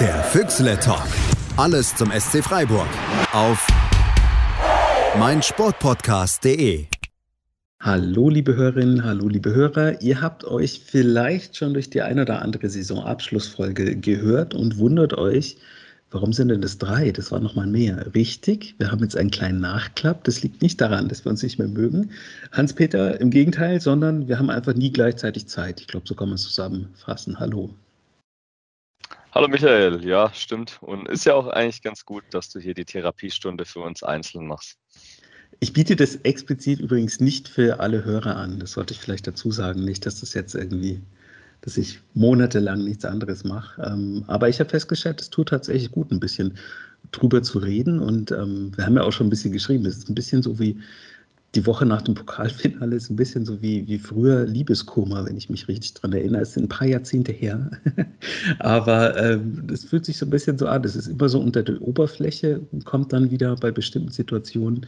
Der 0.00 0.24
Füchsle 0.24 0.76
Talk. 0.80 1.06
Alles 1.56 1.94
zum 1.94 2.10
SC 2.10 2.42
Freiburg. 2.42 2.88
Auf 3.32 3.64
meinsportpodcast.de. 5.16 6.86
Hallo 7.78 8.28
liebe 8.28 8.56
Hörerinnen, 8.56 9.04
hallo 9.04 9.28
liebe 9.28 9.54
Hörer. 9.54 10.02
Ihr 10.02 10.20
habt 10.20 10.42
euch 10.44 10.80
vielleicht 10.84 11.56
schon 11.56 11.74
durch 11.74 11.90
die 11.90 12.02
ein 12.02 12.18
oder 12.18 12.42
andere 12.42 12.68
Saisonabschlussfolge 12.68 13.94
gehört 13.94 14.52
und 14.52 14.78
wundert 14.78 15.16
euch, 15.16 15.58
warum 16.10 16.32
sind 16.32 16.48
denn 16.48 16.60
das 16.60 16.78
drei? 16.78 17.12
Das 17.12 17.30
war 17.30 17.38
nochmal 17.38 17.68
mehr. 17.68 18.12
Richtig, 18.16 18.74
wir 18.78 18.90
haben 18.90 19.02
jetzt 19.04 19.16
einen 19.16 19.30
kleinen 19.30 19.60
Nachklapp. 19.60 20.24
Das 20.24 20.42
liegt 20.42 20.60
nicht 20.60 20.80
daran, 20.80 21.08
dass 21.08 21.24
wir 21.24 21.30
uns 21.30 21.44
nicht 21.44 21.60
mehr 21.60 21.68
mögen. 21.68 22.10
Hans-Peter, 22.50 23.20
im 23.20 23.30
Gegenteil, 23.30 23.80
sondern 23.80 24.26
wir 24.26 24.40
haben 24.40 24.50
einfach 24.50 24.74
nie 24.74 24.90
gleichzeitig 24.90 25.46
Zeit. 25.46 25.80
Ich 25.80 25.86
glaube, 25.86 26.08
so 26.08 26.16
kann 26.16 26.30
man 26.30 26.34
es 26.34 26.42
zusammenfassen. 26.42 27.38
Hallo. 27.38 27.70
Hallo 29.34 29.48
Michael, 29.48 30.04
ja, 30.04 30.32
stimmt. 30.32 30.78
Und 30.80 31.08
ist 31.08 31.26
ja 31.26 31.34
auch 31.34 31.48
eigentlich 31.48 31.82
ganz 31.82 32.04
gut, 32.04 32.22
dass 32.30 32.50
du 32.50 32.60
hier 32.60 32.72
die 32.72 32.84
Therapiestunde 32.84 33.64
für 33.64 33.80
uns 33.80 34.04
einzeln 34.04 34.46
machst. 34.46 34.78
Ich 35.58 35.72
biete 35.72 35.96
das 35.96 36.14
explizit 36.22 36.78
übrigens 36.78 37.18
nicht 37.18 37.48
für 37.48 37.80
alle 37.80 38.04
Hörer 38.04 38.36
an. 38.36 38.60
Das 38.60 38.70
sollte 38.70 38.94
ich 38.94 39.00
vielleicht 39.00 39.26
dazu 39.26 39.50
sagen. 39.50 39.84
Nicht, 39.84 40.06
dass 40.06 40.20
das 40.20 40.34
jetzt 40.34 40.54
irgendwie, 40.54 41.02
dass 41.62 41.76
ich 41.76 41.98
monatelang 42.14 42.84
nichts 42.84 43.04
anderes 43.04 43.42
mache. 43.42 43.82
Ähm, 43.82 44.22
aber 44.28 44.48
ich 44.48 44.60
habe 44.60 44.70
festgestellt, 44.70 45.20
es 45.20 45.30
tut 45.30 45.48
tatsächlich 45.48 45.90
gut, 45.90 46.12
ein 46.12 46.20
bisschen 46.20 46.56
drüber 47.10 47.42
zu 47.42 47.58
reden. 47.58 47.98
Und 47.98 48.30
ähm, 48.30 48.70
wir 48.76 48.86
haben 48.86 48.94
ja 48.94 49.02
auch 49.02 49.12
schon 49.12 49.26
ein 49.26 49.30
bisschen 49.30 49.50
geschrieben. 49.50 49.84
Es 49.84 49.96
ist 49.96 50.08
ein 50.08 50.14
bisschen 50.14 50.44
so 50.44 50.60
wie 50.60 50.78
die 51.54 51.66
Woche 51.66 51.86
nach 51.86 52.02
dem 52.02 52.14
Pokalfinale 52.14 52.96
ist 52.96 53.10
ein 53.10 53.16
bisschen 53.16 53.44
so 53.44 53.62
wie, 53.62 53.86
wie 53.86 53.98
früher 53.98 54.44
Liebeskummer, 54.44 55.24
wenn 55.24 55.36
ich 55.36 55.50
mich 55.50 55.68
richtig 55.68 55.94
dran 55.94 56.12
erinnere. 56.12 56.42
Es 56.42 56.54
sind 56.54 56.64
ein 56.64 56.68
paar 56.68 56.88
Jahrzehnte 56.88 57.32
her. 57.32 57.70
Aber 58.58 59.16
ähm, 59.16 59.62
das 59.66 59.84
fühlt 59.84 60.04
sich 60.04 60.18
so 60.18 60.26
ein 60.26 60.30
bisschen 60.30 60.58
so 60.58 60.66
an. 60.66 60.82
Das 60.82 60.96
ist 60.96 61.06
immer 61.06 61.28
so 61.28 61.40
unter 61.40 61.62
der 61.62 61.80
Oberfläche 61.80 62.60
und 62.72 62.84
kommt 62.84 63.12
dann 63.12 63.30
wieder 63.30 63.54
bei 63.56 63.70
bestimmten 63.70 64.10
Situationen. 64.10 64.86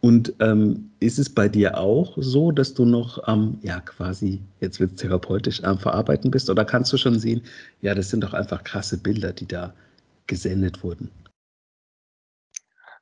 Und 0.00 0.34
ähm, 0.40 0.90
ist 0.98 1.20
es 1.20 1.30
bei 1.30 1.48
dir 1.48 1.78
auch 1.78 2.14
so, 2.16 2.50
dass 2.50 2.74
du 2.74 2.84
noch 2.84 3.22
am, 3.22 3.58
ja 3.62 3.78
quasi, 3.80 4.40
jetzt 4.60 4.80
wird 4.80 4.92
es 4.92 4.96
therapeutisch, 4.96 5.62
am 5.62 5.78
Verarbeiten 5.78 6.32
bist? 6.32 6.50
Oder 6.50 6.64
kannst 6.64 6.92
du 6.92 6.96
schon 6.96 7.20
sehen, 7.20 7.42
ja, 7.82 7.94
das 7.94 8.10
sind 8.10 8.24
doch 8.24 8.32
einfach 8.32 8.64
krasse 8.64 8.98
Bilder, 8.98 9.32
die 9.32 9.46
da 9.46 9.72
gesendet 10.26 10.82
wurden? 10.82 11.08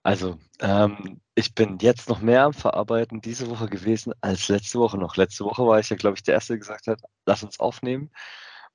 Also, 0.02 0.38
ähm, 0.60 1.20
ich 1.34 1.54
bin 1.54 1.78
jetzt 1.80 2.08
noch 2.08 2.20
mehr 2.20 2.44
am 2.44 2.54
Verarbeiten 2.54 3.20
diese 3.20 3.50
Woche 3.50 3.68
gewesen 3.68 4.14
als 4.22 4.48
letzte 4.48 4.78
Woche 4.78 4.96
noch. 4.98 5.16
Letzte 5.16 5.44
Woche 5.44 5.66
war 5.66 5.78
ich 5.78 5.90
ja, 5.90 5.96
glaube 5.96 6.16
ich, 6.16 6.22
der 6.22 6.34
Erste, 6.34 6.54
der 6.54 6.58
gesagt 6.58 6.86
hat, 6.86 7.00
lass 7.26 7.42
uns 7.42 7.60
aufnehmen. 7.60 8.10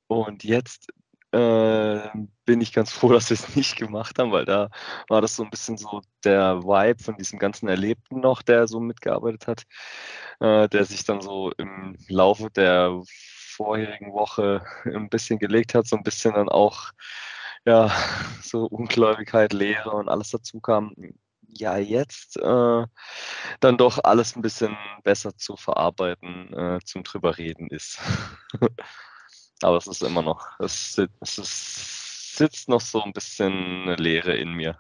Und 0.08 0.44
jetzt 0.44 0.88
äh, 1.32 2.10
bin 2.46 2.62
ich 2.62 2.74
ganz 2.74 2.92
froh, 2.94 3.12
dass 3.12 3.30
wir 3.30 3.36
es 3.36 3.56
nicht 3.56 3.76
gemacht 3.78 4.20
haben, 4.20 4.32
weil 4.32 4.46
da 4.46 4.70
war 5.10 5.22
das 5.22 5.36
so 5.36 5.44
ein 5.44 5.50
bisschen 5.50 5.78
so 5.78 6.02
der 6.24 6.64
Vibe 6.64 7.04
von 7.04 7.18
diesem 7.18 7.40
ganzen 7.40 7.68
Erlebten 7.68 8.20
noch, 8.22 8.42
der 8.42 8.68
so 8.68 8.80
mitgearbeitet 8.80 9.48
hat, 9.48 9.64
äh, 10.40 10.70
der 10.70 10.86
sich 10.86 11.06
dann 11.06 11.22
so 11.22 11.52
im 11.58 11.98
Laufe 12.08 12.50
der 12.52 13.02
vorherigen 13.08 14.14
Woche 14.14 14.64
ein 14.86 15.10
bisschen 15.10 15.40
gelegt 15.40 15.76
hat, 15.76 15.88
so 15.88 15.96
ein 15.98 16.04
bisschen 16.04 16.34
dann 16.34 16.50
auch 16.50 16.92
ja, 17.66 17.92
so 18.42 18.66
Ungläubigkeit, 18.66 19.54
Lehre 19.54 19.92
und 19.92 20.10
alles 20.10 20.30
dazu 20.30 20.60
kam. 20.60 20.94
Ja, 21.48 21.78
jetzt 21.78 22.38
äh, 22.38 22.86
dann 23.60 23.78
doch 23.78 24.04
alles 24.04 24.36
ein 24.36 24.42
bisschen 24.42 24.76
besser 25.04 25.36
zu 25.38 25.56
verarbeiten, 25.56 26.54
äh, 26.54 26.80
zum 26.84 27.04
drüber 27.04 27.38
reden 27.38 27.68
ist. 27.70 28.00
Aber 29.62 29.78
es 29.78 29.88
ist 29.88 30.04
immer 30.04 30.22
noch, 30.22 30.48
es, 30.60 30.98
es 31.22 31.38
ist, 31.38 32.36
sitzt 32.36 32.68
noch 32.68 32.82
so 32.82 33.02
ein 33.02 33.14
bisschen 33.14 33.54
eine 33.84 33.96
Leere 33.96 34.36
in 34.36 34.52
mir. 34.54 34.78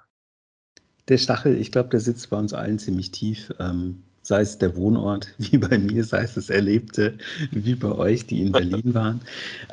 Der 1.07 1.17
Stachel, 1.17 1.57
ich 1.57 1.71
glaube, 1.71 1.89
der 1.89 2.01
sitzt 2.01 2.29
bei 2.29 2.37
uns 2.37 2.53
allen 2.53 2.79
ziemlich 2.79 3.11
tief. 3.11 3.53
Ähm, 3.59 4.03
sei 4.25 4.41
es 4.41 4.57
der 4.57 4.75
Wohnort, 4.75 5.27
wie 5.37 5.57
bei 5.57 5.77
mir, 5.77 6.03
sei 6.03 6.23
es 6.23 6.33
das 6.33 6.49
Erlebte, 6.49 7.13
wie 7.51 7.75
bei 7.75 7.91
euch, 7.91 8.25
die 8.25 8.41
in 8.41 8.51
Berlin 8.51 8.93
waren. 8.93 9.21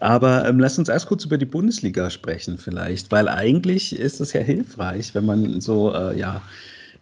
Aber 0.00 0.46
ähm, 0.46 0.58
lasst 0.58 0.78
uns 0.78 0.88
erst 0.88 1.06
kurz 1.06 1.24
über 1.24 1.38
die 1.38 1.46
Bundesliga 1.46 2.10
sprechen 2.10 2.58
vielleicht, 2.58 3.10
weil 3.10 3.28
eigentlich 3.28 3.98
ist 3.98 4.20
es 4.20 4.34
ja 4.34 4.40
hilfreich, 4.40 5.14
wenn 5.14 5.24
man 5.24 5.60
so, 5.60 5.94
äh, 5.94 6.18
ja, 6.18 6.42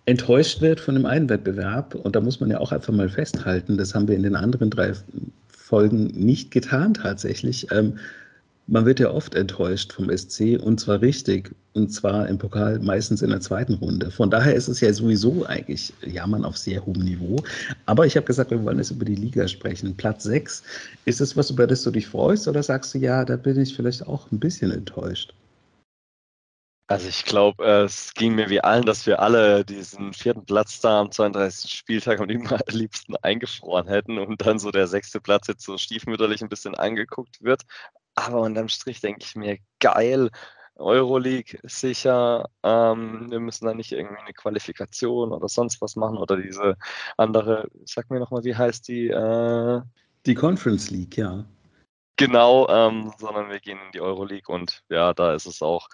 enttäuscht 0.07 0.61
wird 0.61 0.81
von 0.81 0.95
dem 0.95 1.07
einen 1.07 1.29
Wettbewerb. 1.29 1.95
Und 1.95 2.17
da 2.17 2.21
muss 2.21 2.41
man 2.41 2.51
ja 2.51 2.59
auch 2.59 2.73
einfach 2.73 2.93
mal 2.93 3.09
festhalten, 3.09 3.77
das 3.77 3.95
haben 3.95 4.09
wir 4.09 4.17
in 4.17 4.23
den 4.23 4.37
anderen 4.37 4.71
drei 4.71 4.93
Folgen 5.49 6.07
nicht 6.07 6.51
getan 6.51 6.95
tatsächlich. 6.95 7.67
Ähm, 7.71 7.99
man 8.71 8.87
wird 8.87 9.01
ja 9.01 9.11
oft 9.11 9.35
enttäuscht 9.35 9.93
vom 9.93 10.17
SC 10.17 10.59
und 10.63 10.79
zwar 10.79 11.01
richtig. 11.01 11.55
Und 11.73 11.93
zwar 11.93 12.29
im 12.29 12.39
Pokal 12.39 12.79
meistens 12.81 13.23
in 13.23 13.31
der 13.31 13.41
zweiten 13.41 13.75
Runde. 13.75 14.11
Von 14.11 14.31
daher 14.31 14.55
ist 14.55 14.69
es 14.69 14.81
ja 14.81 14.93
sowieso 14.93 15.45
eigentlich 15.47 15.93
Jammern 16.05 16.45
auf 16.45 16.57
sehr 16.57 16.85
hohem 16.85 17.03
Niveau. 17.03 17.37
Aber 17.87 18.07
ich 18.07 18.17
habe 18.17 18.27
gesagt, 18.27 18.51
wir 18.51 18.65
wollen 18.65 18.79
jetzt 18.79 18.91
über 18.91 19.05
die 19.05 19.15
Liga 19.15 19.47
sprechen. 19.47 19.97
Platz 19.97 20.25
6, 20.25 20.63
ist 21.05 21.21
es 21.21 21.37
was, 21.37 21.51
über 21.51 21.67
das 21.67 21.83
du 21.83 21.91
dich 21.91 22.09
freust 22.09 22.49
oder 22.49 22.63
sagst 22.63 22.95
du, 22.95 22.99
ja, 22.99 23.25
da 23.25 23.37
bin 23.37 23.61
ich 23.61 23.75
vielleicht 23.75 24.07
auch 24.07 24.31
ein 24.33 24.41
bisschen 24.41 24.73
enttäuscht? 24.73 25.33
Also 26.89 27.07
ich 27.07 27.25
glaube, 27.25 27.65
es 27.65 28.15
ging 28.15 28.35
mir 28.35 28.51
wie 28.51 28.61
allen, 28.61 28.85
dass 28.85 29.07
wir 29.07 29.21
alle 29.21 29.65
diesen 29.65 30.13
vierten 30.13 30.45
Platz 30.45 30.81
da 30.81 31.01
am 31.01 31.13
32. 31.13 31.71
Spieltag 31.71 32.19
am 32.19 32.29
liebsten 32.29 33.15
eingefroren 33.23 33.87
hätten 33.87 34.19
und 34.19 34.45
dann 34.45 34.59
so 34.59 34.73
der 34.73 34.89
sechste 34.89 35.21
Platz 35.21 35.47
jetzt 35.47 35.65
so 35.65 35.79
stiefmütterlich 35.79 36.43
ein 36.43 36.49
bisschen 36.49 36.75
angeguckt 36.75 37.45
wird. 37.45 37.63
Aber 38.27 38.41
unterm 38.43 38.69
Strich 38.69 39.01
denke 39.01 39.25
ich 39.25 39.37
mir, 39.37 39.59
geil, 39.79 40.31
Euroleague 40.77 41.59
sicher. 41.63 42.49
Ähm, 42.63 43.31
wir 43.31 43.41
müssen 43.41 43.67
da 43.67 43.75
nicht 43.75 43.93
irgendwie 43.93 44.21
eine 44.21 44.33
Qualifikation 44.33 45.33
oder 45.33 45.49
sonst 45.49 45.81
was 45.81 45.97
machen 45.97 46.19
oder 46.19 46.37
diese 46.37 46.77
andere, 47.17 47.69
sag 47.85 48.11
mir 48.11 48.19
nochmal, 48.19 48.45
wie 48.45 48.57
heißt 48.57 48.89
die? 48.89 49.09
Äh, 49.09 49.81
die 50.27 50.35
Conference 50.35 50.91
League, 50.91 51.17
ja. 51.17 51.45
Genau, 52.17 52.69
ähm, 52.69 53.13
sondern 53.17 53.49
wir 53.49 53.61
gehen 53.61 53.79
in 53.79 53.93
die 53.93 54.01
Euroleague 54.03 54.55
und 54.55 54.83
ja, 54.91 55.15
da 55.15 55.33
ist 55.33 55.47
es 55.47 55.63
auch, 55.63 55.89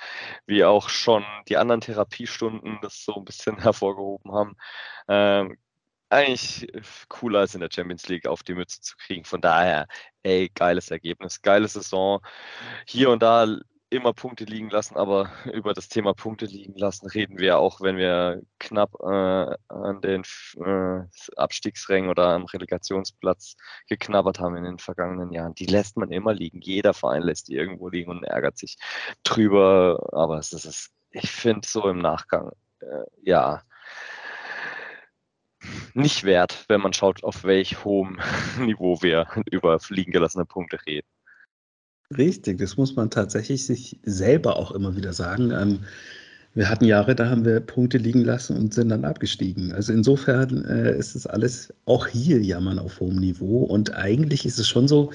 wie 0.44 0.65
auch 0.65 0.88
schon 0.88 1.25
die 1.48 1.56
anderen 1.56 1.81
Therapiestunden 1.81 2.78
das 2.82 3.04
so 3.04 3.15
ein 3.15 3.25
bisschen 3.25 3.59
hervorgehoben 3.62 4.32
haben, 4.32 4.56
ähm, 5.09 5.56
eigentlich 6.09 6.67
cooler 7.09 7.41
als 7.41 7.55
in 7.55 7.61
der 7.61 7.71
Champions 7.72 8.09
League 8.09 8.27
auf 8.27 8.43
die 8.43 8.55
Mütze 8.55 8.81
zu 8.81 8.97
kriegen. 8.97 9.25
Von 9.25 9.41
daher, 9.41 9.87
ey, 10.22 10.50
geiles 10.55 10.91
Ergebnis, 10.91 11.43
geile 11.43 11.69
Saison. 11.69 12.21
Hier 12.87 13.11
und 13.11 13.22
da 13.22 13.47
immer 13.91 14.12
Punkte 14.12 14.45
liegen 14.45 14.71
lassen, 14.71 14.97
aber 14.97 15.31
über 15.53 15.72
das 15.72 15.89
Thema 15.89 16.15
Punkte 16.15 16.47
liegen 16.47 16.77
lassen 16.77 17.06
reden 17.09 17.39
wir 17.39 17.59
auch, 17.59 17.81
wenn 17.81 17.97
wir 17.97 18.43
knapp 18.59 18.95
äh, 19.00 19.56
an 19.69 20.00
den 20.00 20.22
äh, 20.56 21.03
Abstiegsrängen 21.37 22.11
oder 22.11 22.28
am 22.28 22.45
Relegationsplatz 22.47 23.56
geknabbert 23.89 24.41
haben 24.41 24.56
in 24.56 24.65
den 24.65 24.78
vergangenen 24.78 25.33
Jahren. 25.33 25.55
Die 25.55 25.66
lässt 25.66 25.97
man 25.97 26.11
immer 26.11 26.34
liegen. 26.34 26.61
Jeder 26.61 26.95
Verein 26.95 27.22
lässt 27.22 27.49
die 27.49 27.55
irgendwo 27.55 27.89
liegen 27.89 28.11
und 28.11 28.25
ärgert 28.25 28.59
sich 28.59 28.77
drüber. 29.22 30.09
Aber 30.12 30.39
es 30.39 30.53
ist, 30.53 30.91
ich 31.11 31.31
finde 31.31 31.66
so 31.66 31.89
im 31.89 31.99
Nachgang, 31.99 32.50
äh, 32.81 33.05
ja, 33.22 33.62
nicht 35.94 36.25
wert, 36.25 36.65
wenn 36.69 36.81
man 36.81 36.93
schaut, 36.93 37.25
auf 37.25 37.44
welch 37.44 37.84
hohem 37.84 38.19
Niveau 38.60 39.03
wir 39.03 39.27
über 39.50 39.78
liegen 39.88 40.12
gelassene 40.12 40.44
Punkte 40.44 40.78
reden. 40.87 41.06
Richtig, 42.16 42.59
das 42.59 42.77
muss 42.77 42.94
man 42.94 43.10
tatsächlich 43.10 43.66
sich 43.66 43.99
selber 44.04 44.56
auch 44.56 44.71
immer 44.71 44.97
wieder 44.97 45.12
sagen. 45.12 45.50
Ähm, 45.50 45.81
wir 46.56 46.71
hatten 46.71 46.87
Jahre, 46.87 47.15
da 47.15 47.28
haben 47.28 47.44
wir 47.44 47.60
Punkte 47.60 47.99
liegen 47.99 48.25
lassen 48.25 48.56
und 48.56 48.72
sind 48.72 48.88
dann 48.88 49.04
abgestiegen. 49.04 49.72
Also 49.72 49.93
insofern 49.93 50.65
äh, 50.65 50.97
ist 50.97 51.15
es 51.15 51.27
alles 51.27 51.75
auch 51.84 52.06
hier 52.06 52.41
Jammern 52.41 52.78
auf 52.78 52.98
hohem 53.00 53.16
Niveau. 53.16 53.59
Und 53.65 53.94
eigentlich 53.94 54.47
ist 54.47 54.59
es 54.59 54.66
schon 54.66 54.88
so, 54.88 55.12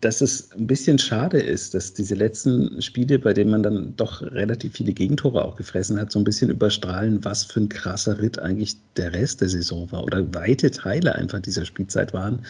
dass 0.00 0.20
es 0.20 0.50
ein 0.52 0.66
bisschen 0.66 0.98
schade 0.98 1.40
ist, 1.40 1.74
dass 1.74 1.94
diese 1.94 2.14
letzten 2.14 2.82
Spiele, 2.82 3.18
bei 3.18 3.32
denen 3.32 3.50
man 3.50 3.62
dann 3.62 3.94
doch 3.96 4.22
relativ 4.22 4.74
viele 4.74 4.92
Gegentore 4.92 5.44
auch 5.44 5.56
gefressen 5.56 5.98
hat, 5.98 6.12
so 6.12 6.18
ein 6.18 6.24
bisschen 6.24 6.50
überstrahlen, 6.50 7.24
was 7.24 7.44
für 7.44 7.60
ein 7.60 7.68
krasser 7.68 8.20
Ritt 8.20 8.38
eigentlich 8.38 8.76
der 8.96 9.12
Rest 9.12 9.40
der 9.40 9.48
Saison 9.48 9.90
war 9.92 10.04
oder 10.04 10.34
weite 10.34 10.70
Teile 10.70 11.14
einfach 11.14 11.40
dieser 11.40 11.64
Spielzeit 11.64 12.12
waren, 12.12 12.40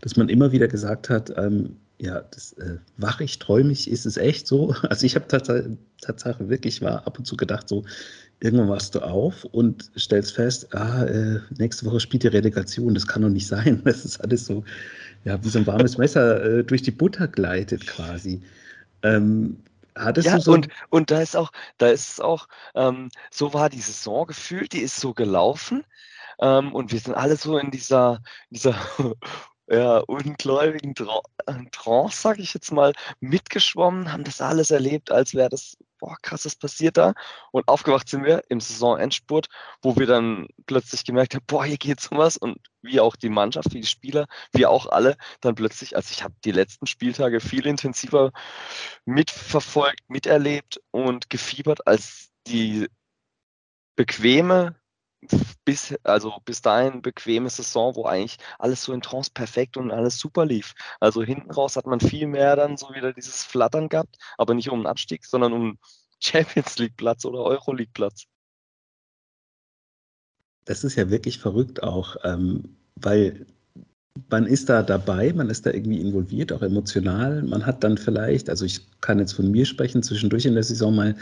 dass 0.00 0.16
man 0.16 0.28
immer 0.28 0.52
wieder 0.52 0.68
gesagt 0.68 1.10
hat, 1.10 1.32
ähm, 1.36 1.76
ja, 2.04 2.20
das 2.20 2.52
äh, 2.54 2.76
wachig, 2.98 3.38
träumig 3.38 3.90
ist 3.90 4.04
es 4.06 4.16
echt 4.16 4.46
so. 4.46 4.74
Also 4.90 5.06
ich 5.06 5.14
habe 5.16 5.26
Tatsache 5.26 6.48
wirklich 6.48 6.82
war 6.82 7.06
ab 7.06 7.18
und 7.18 7.24
zu 7.24 7.36
gedacht, 7.36 7.68
so 7.68 7.84
irgendwann 8.40 8.68
wachst 8.68 8.94
du 8.94 9.00
auf 9.00 9.44
und 9.44 9.90
stellst 9.96 10.34
fest, 10.34 10.74
ah, 10.74 11.04
äh, 11.04 11.40
nächste 11.56 11.86
Woche 11.86 12.00
spielt 12.00 12.24
die 12.24 12.28
Relegation, 12.28 12.94
das 12.94 13.06
kann 13.06 13.22
doch 13.22 13.30
nicht 13.30 13.46
sein. 13.46 13.80
Das 13.84 14.04
ist 14.04 14.20
alles 14.20 14.46
so, 14.46 14.64
ja, 15.24 15.42
wie 15.42 15.48
so 15.48 15.58
ein 15.58 15.66
warmes 15.66 15.96
Messer 15.96 16.44
äh, 16.44 16.64
durch 16.64 16.82
die 16.82 16.90
Butter 16.90 17.26
gleitet 17.26 17.86
quasi. 17.86 18.42
Ähm, 19.02 19.56
Hattest 19.96 20.26
ja, 20.26 20.36
du 20.36 20.40
so 20.42 20.52
und, 20.52 20.68
und 20.90 21.10
da 21.12 21.20
ist 21.20 21.36
auch, 21.36 21.52
da 21.78 21.86
ist 21.86 22.10
es 22.10 22.20
auch, 22.20 22.48
ähm, 22.74 23.10
so 23.30 23.54
war 23.54 23.70
die 23.70 23.80
Saison 23.80 24.26
gefühlt, 24.26 24.72
die 24.72 24.80
ist 24.80 24.96
so 24.96 25.14
gelaufen. 25.14 25.84
Ähm, 26.40 26.72
und 26.72 26.90
wir 26.90 26.98
sind 26.98 27.14
alle 27.14 27.36
so 27.36 27.58
in 27.58 27.70
dieser, 27.70 28.20
in 28.50 28.56
dieser 28.56 28.74
ja, 29.66 29.98
ungläubigen 29.98 30.94
Trance, 30.94 32.20
sag 32.20 32.38
ich 32.38 32.54
jetzt 32.54 32.72
mal, 32.72 32.92
mitgeschwommen, 33.20 34.12
haben 34.12 34.24
das 34.24 34.40
alles 34.40 34.70
erlebt, 34.70 35.10
als 35.10 35.34
wäre 35.34 35.48
das 35.48 35.76
boah, 36.04 36.16
krass, 36.20 36.44
was 36.44 36.54
passiert 36.54 36.98
da? 36.98 37.14
Und 37.50 37.66
aufgewacht 37.66 38.08
sind 38.08 38.24
wir 38.24 38.42
im 38.48 38.60
Saisonendspurt, 38.60 39.48
wo 39.82 39.96
wir 39.96 40.06
dann 40.06 40.48
plötzlich 40.66 41.04
gemerkt 41.04 41.34
haben, 41.34 41.44
boah, 41.46 41.64
hier 41.64 41.78
geht's 41.78 42.08
um 42.08 42.18
was. 42.18 42.36
Und 42.36 42.58
wie 42.82 43.00
auch 43.00 43.16
die 43.16 43.30
Mannschaft, 43.30 43.72
wie 43.72 43.80
die 43.80 43.86
Spieler, 43.86 44.26
wir 44.52 44.70
auch 44.70 44.86
alle, 44.86 45.16
dann 45.40 45.54
plötzlich, 45.54 45.96
also 45.96 46.10
ich 46.12 46.22
habe 46.22 46.34
die 46.44 46.52
letzten 46.52 46.86
Spieltage 46.86 47.40
viel 47.40 47.66
intensiver 47.66 48.32
mitverfolgt, 49.06 50.02
miterlebt 50.08 50.80
und 50.90 51.30
gefiebert 51.30 51.86
als 51.86 52.28
die 52.46 52.88
bequeme 53.96 54.76
bis, 55.64 55.94
also 56.02 56.34
bis 56.44 56.62
dahin 56.62 57.02
bequeme 57.02 57.50
Saison, 57.50 57.94
wo 57.96 58.04
eigentlich 58.04 58.38
alles 58.58 58.82
so 58.82 58.92
in 58.92 59.02
Trance 59.02 59.30
perfekt 59.32 59.76
und 59.76 59.90
alles 59.90 60.18
super 60.18 60.44
lief. 60.44 60.74
Also 61.00 61.22
hinten 61.22 61.50
raus 61.50 61.76
hat 61.76 61.86
man 61.86 62.00
viel 62.00 62.26
mehr 62.26 62.56
dann 62.56 62.76
so 62.76 62.94
wieder 62.94 63.12
dieses 63.12 63.44
Flattern 63.44 63.88
gehabt, 63.88 64.16
aber 64.38 64.54
nicht 64.54 64.70
um 64.70 64.80
einen 64.80 64.86
Abstieg, 64.86 65.24
sondern 65.24 65.52
um 65.52 65.78
Champions 66.20 66.78
League 66.78 66.96
Platz 66.96 67.24
oder 67.24 67.40
Euroleague 67.40 67.92
Platz. 67.92 68.24
Das 70.64 70.84
ist 70.84 70.96
ja 70.96 71.10
wirklich 71.10 71.38
verrückt 71.38 71.82
auch, 71.82 72.16
ähm, 72.24 72.76
weil 72.96 73.46
man 74.30 74.46
ist 74.46 74.68
da 74.68 74.82
dabei, 74.82 75.32
man 75.32 75.50
ist 75.50 75.66
da 75.66 75.72
irgendwie 75.72 76.00
involviert, 76.00 76.52
auch 76.52 76.62
emotional. 76.62 77.42
Man 77.42 77.66
hat 77.66 77.82
dann 77.82 77.98
vielleicht, 77.98 78.48
also 78.48 78.64
ich 78.64 78.80
kann 79.00 79.18
jetzt 79.18 79.32
von 79.32 79.50
mir 79.50 79.66
sprechen, 79.66 80.02
zwischendurch 80.02 80.46
in 80.46 80.54
der 80.54 80.62
Saison 80.62 80.94
mal 80.94 81.16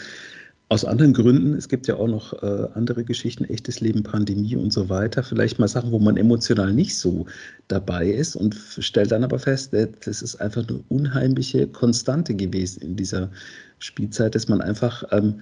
aus 0.72 0.86
anderen 0.86 1.12
Gründen, 1.12 1.52
es 1.52 1.69
gibt 1.69 1.86
ja 1.86 1.96
auch 1.96 2.08
noch 2.08 2.32
äh, 2.42 2.66
andere 2.72 3.04
Geschichten, 3.04 3.44
echtes 3.44 3.80
Leben, 3.80 4.02
Pandemie 4.02 4.56
und 4.56 4.72
so 4.72 4.88
weiter, 4.88 5.22
vielleicht 5.22 5.58
mal 5.58 5.69
Sachen, 5.69 5.92
wo 5.92 5.98
man 5.98 6.16
emotional 6.16 6.72
nicht 6.72 6.98
so 6.98 7.26
dabei 7.69 8.08
ist 8.08 8.36
und 8.36 8.56
stellt 8.78 9.12
dann 9.12 9.22
aber 9.22 9.38
fest, 9.38 9.74
äh, 9.74 9.88
das 10.06 10.22
ist 10.22 10.36
einfach 10.36 10.66
eine 10.66 10.82
unheimliche 10.88 11.66
Konstante 11.69 12.34
gewesen 12.34 12.80
in 12.80 12.96
dieser 12.96 13.30
Spielzeit, 13.80 14.34
dass 14.34 14.48
man 14.48 14.62
einfach 14.62 15.04
ähm, 15.10 15.40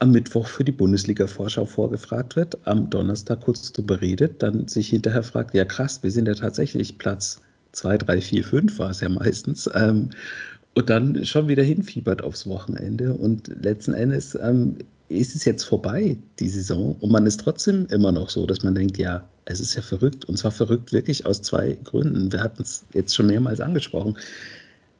am 0.00 0.10
Mittwoch 0.10 0.48
für 0.48 0.64
die 0.64 0.72
Bundesliga-Vorschau 0.72 1.64
vorgefragt 1.64 2.34
wird, 2.34 2.58
am 2.64 2.90
Donnerstag 2.90 3.42
kurz 3.42 3.72
darüber 3.72 4.00
redet, 4.00 4.42
dann 4.42 4.66
sich 4.66 4.88
hinterher 4.88 5.22
fragt, 5.22 5.54
ja 5.54 5.64
krass, 5.64 6.02
wir 6.02 6.10
sind 6.10 6.26
ja 6.26 6.34
tatsächlich 6.34 6.98
Platz 6.98 7.40
2, 7.72 7.98
3, 7.98 8.20
4, 8.20 8.44
5 8.44 8.78
war 8.80 8.90
es 8.90 9.02
ja 9.02 9.08
meistens. 9.08 9.70
Ähm, 9.74 10.10
und 10.78 10.88
dann 10.90 11.24
schon 11.24 11.48
wieder 11.48 11.64
hinfiebert 11.64 12.22
aufs 12.22 12.46
Wochenende. 12.46 13.12
Und 13.12 13.48
letzten 13.64 13.94
Endes 13.94 14.38
ähm, 14.40 14.76
ist 15.08 15.34
es 15.34 15.44
jetzt 15.44 15.64
vorbei, 15.64 16.16
die 16.38 16.48
Saison. 16.48 16.94
Und 17.00 17.10
man 17.10 17.26
ist 17.26 17.40
trotzdem 17.40 17.88
immer 17.90 18.12
noch 18.12 18.30
so, 18.30 18.46
dass 18.46 18.62
man 18.62 18.76
denkt, 18.76 18.96
ja, 18.96 19.28
es 19.46 19.58
ist 19.58 19.74
ja 19.74 19.82
verrückt. 19.82 20.26
Und 20.26 20.38
zwar 20.38 20.52
verrückt 20.52 20.92
wirklich 20.92 21.26
aus 21.26 21.42
zwei 21.42 21.76
Gründen. 21.82 22.30
Wir 22.30 22.40
hatten 22.40 22.62
es 22.62 22.84
jetzt 22.94 23.12
schon 23.16 23.26
mehrmals 23.26 23.60
angesprochen. 23.60 24.16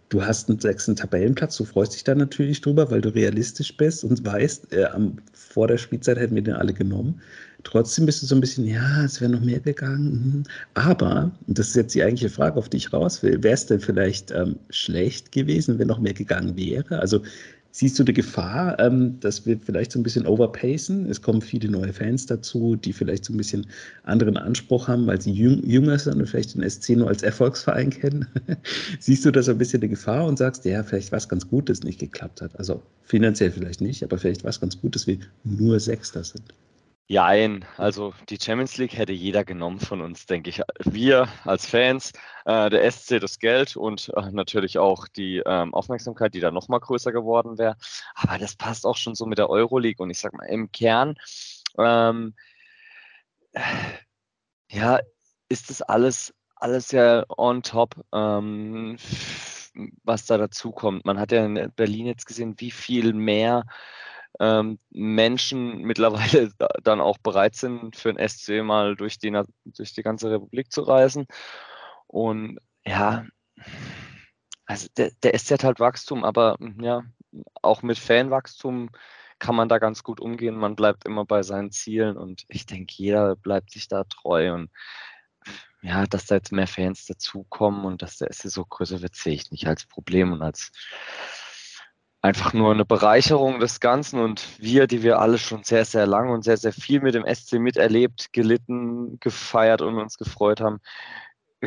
Du 0.08 0.24
hast 0.24 0.48
einen 0.48 0.58
sechsten 0.58 0.96
Tabellenplatz, 0.96 1.56
du 1.58 1.64
freust 1.64 1.94
dich 1.94 2.02
da 2.02 2.14
natürlich 2.14 2.62
drüber, 2.62 2.90
weil 2.90 3.02
du 3.02 3.10
realistisch 3.10 3.76
bist 3.76 4.04
und 4.04 4.24
weißt, 4.24 4.72
äh, 4.72 4.88
vor 5.32 5.68
der 5.68 5.76
Spielzeit 5.76 6.18
hätten 6.18 6.34
wir 6.34 6.42
den 6.42 6.54
alle 6.54 6.72
genommen. 6.72 7.20
Trotzdem 7.64 8.06
bist 8.06 8.22
du 8.22 8.26
so 8.26 8.34
ein 8.34 8.40
bisschen, 8.40 8.64
ja, 8.66 9.04
es 9.04 9.20
wäre 9.20 9.30
noch 9.30 9.40
mehr 9.40 9.60
gegangen. 9.60 10.12
Mhm. 10.12 10.42
Aber, 10.74 11.32
und 11.46 11.58
das 11.58 11.68
ist 11.68 11.76
jetzt 11.76 11.94
die 11.94 12.02
eigentliche 12.02 12.30
Frage, 12.30 12.56
auf 12.56 12.68
die 12.68 12.78
ich 12.78 12.92
raus 12.92 13.22
will, 13.22 13.42
wäre 13.42 13.54
es 13.54 13.66
denn 13.66 13.80
vielleicht 13.80 14.30
ähm, 14.30 14.56
schlecht 14.70 15.32
gewesen, 15.32 15.78
wenn 15.78 15.88
noch 15.88 15.98
mehr 15.98 16.14
gegangen 16.14 16.56
wäre? 16.56 17.00
Also 17.00 17.22
siehst 17.70 17.98
du 17.98 18.04
die 18.04 18.12
Gefahr, 18.12 18.78
ähm, 18.78 19.20
dass 19.20 19.46
wir 19.46 19.58
vielleicht 19.58 19.92
so 19.92 19.98
ein 19.98 20.02
bisschen 20.02 20.26
overpacen? 20.26 21.06
Es 21.06 21.22
kommen 21.22 21.42
viele 21.42 21.70
neue 21.70 21.92
Fans 21.92 22.26
dazu, 22.26 22.76
die 22.76 22.92
vielleicht 22.92 23.24
so 23.24 23.32
ein 23.32 23.36
bisschen 23.36 23.66
anderen 24.04 24.36
Anspruch 24.36 24.88
haben, 24.88 25.06
weil 25.06 25.20
sie 25.20 25.32
jüng 25.32 25.62
jünger 25.64 25.98
sind 25.98 26.18
und 26.18 26.26
vielleicht 26.26 26.54
den 26.54 26.68
SC 26.68 26.90
nur 26.90 27.08
als 27.08 27.22
Erfolgsverein 27.22 27.90
kennen. 27.90 28.26
siehst 29.00 29.24
du 29.24 29.30
da 29.30 29.42
so 29.42 29.52
ein 29.52 29.58
bisschen 29.58 29.80
die 29.80 29.88
Gefahr 29.88 30.26
und 30.26 30.38
sagst, 30.38 30.64
ja, 30.64 30.82
vielleicht 30.82 31.12
war 31.12 31.18
es 31.18 31.28
ganz 31.28 31.48
gut, 31.48 31.68
dass 31.68 31.78
es 31.78 31.84
nicht 31.84 32.00
geklappt 32.00 32.40
hat? 32.40 32.58
Also 32.58 32.82
finanziell 33.02 33.50
vielleicht 33.50 33.80
nicht, 33.80 34.02
aber 34.02 34.18
vielleicht 34.18 34.44
war 34.44 34.50
es 34.50 34.60
ganz 34.60 34.80
gut, 34.80 34.94
dass 34.94 35.06
wir 35.06 35.18
nur 35.44 35.78
Sechster 35.80 36.24
sind. 36.24 36.54
Jein, 37.10 37.64
also 37.78 38.12
die 38.28 38.36
Champions 38.38 38.76
League 38.76 38.94
hätte 38.94 39.14
jeder 39.14 39.42
genommen 39.42 39.80
von 39.80 40.02
uns, 40.02 40.26
denke 40.26 40.50
ich. 40.50 40.60
Wir 40.84 41.26
als 41.44 41.64
Fans, 41.64 42.12
äh, 42.44 42.68
der 42.68 42.90
SC 42.92 43.18
das 43.18 43.38
Geld 43.38 43.76
und 43.78 44.12
äh, 44.14 44.30
natürlich 44.30 44.76
auch 44.76 45.08
die 45.08 45.42
ähm, 45.46 45.72
Aufmerksamkeit, 45.72 46.34
die 46.34 46.40
da 46.40 46.50
nochmal 46.50 46.80
größer 46.80 47.10
geworden 47.10 47.56
wäre. 47.56 47.78
Aber 48.14 48.36
das 48.36 48.56
passt 48.56 48.84
auch 48.84 48.98
schon 48.98 49.14
so 49.14 49.24
mit 49.24 49.38
der 49.38 49.48
Euroleague 49.48 50.02
und 50.02 50.10
ich 50.10 50.18
sag 50.20 50.34
mal, 50.34 50.44
im 50.44 50.70
Kern, 50.70 51.14
ähm, 51.78 52.34
ja, 54.70 55.00
ist 55.48 55.70
das 55.70 55.80
alles, 55.80 56.34
alles 56.56 56.92
ja 56.92 57.24
on 57.38 57.62
top, 57.62 57.94
ähm, 58.12 58.98
was 60.04 60.26
da 60.26 60.36
dazu 60.36 60.72
kommt. 60.72 61.06
Man 61.06 61.18
hat 61.18 61.32
ja 61.32 61.46
in 61.46 61.72
Berlin 61.74 62.04
jetzt 62.06 62.26
gesehen, 62.26 62.54
wie 62.58 62.70
viel 62.70 63.14
mehr 63.14 63.64
ähm, 64.40 64.78
Menschen 64.90 65.82
mittlerweile 65.82 66.52
dann 66.82 67.00
auch 67.00 67.18
bereit 67.18 67.56
sind, 67.56 67.96
für 67.96 68.10
ein 68.10 68.28
SC 68.28 68.62
mal 68.62 68.96
durch 68.96 69.18
die, 69.18 69.30
durch 69.64 69.92
die 69.94 70.02
ganze 70.02 70.30
Republik 70.30 70.72
zu 70.72 70.82
reisen. 70.82 71.26
Und 72.06 72.58
ja, 72.86 73.26
also 74.66 74.88
der, 74.96 75.10
der 75.22 75.38
SC 75.38 75.52
hat 75.52 75.64
halt 75.64 75.80
Wachstum, 75.80 76.24
aber 76.24 76.56
ja, 76.80 77.02
auch 77.62 77.82
mit 77.82 77.98
Fanwachstum 77.98 78.90
kann 79.38 79.54
man 79.54 79.68
da 79.68 79.78
ganz 79.78 80.02
gut 80.02 80.20
umgehen. 80.20 80.56
Man 80.56 80.76
bleibt 80.76 81.04
immer 81.04 81.24
bei 81.24 81.42
seinen 81.42 81.70
Zielen 81.70 82.16
und 82.16 82.44
ich 82.48 82.66
denke, 82.66 82.94
jeder 82.96 83.36
bleibt 83.36 83.70
sich 83.70 83.88
da 83.88 84.04
treu 84.04 84.52
und 84.52 84.70
ja, 85.80 86.06
dass 86.06 86.26
da 86.26 86.36
jetzt 86.36 86.52
mehr 86.52 86.66
Fans 86.66 87.06
dazukommen 87.06 87.84
und 87.84 88.02
dass 88.02 88.18
der 88.18 88.32
SC 88.32 88.50
so 88.50 88.64
größer 88.64 89.00
wird, 89.00 89.14
sehe 89.14 89.34
ich 89.34 89.50
nicht 89.50 89.66
als 89.68 89.86
Problem 89.86 90.32
und 90.32 90.42
als 90.42 90.72
einfach 92.20 92.52
nur 92.52 92.72
eine 92.72 92.84
Bereicherung 92.84 93.60
des 93.60 93.80
Ganzen 93.80 94.20
und 94.20 94.58
wir, 94.58 94.86
die 94.86 95.02
wir 95.02 95.20
alle 95.20 95.38
schon 95.38 95.62
sehr, 95.62 95.84
sehr 95.84 96.06
lang 96.06 96.30
und 96.30 96.42
sehr, 96.42 96.56
sehr 96.56 96.72
viel 96.72 97.00
mit 97.00 97.14
dem 97.14 97.24
SC 97.24 97.54
miterlebt, 97.54 98.32
gelitten, 98.32 99.20
gefeiert 99.20 99.82
und 99.82 99.96
uns 99.98 100.18
gefreut 100.18 100.60
haben, 100.60 100.80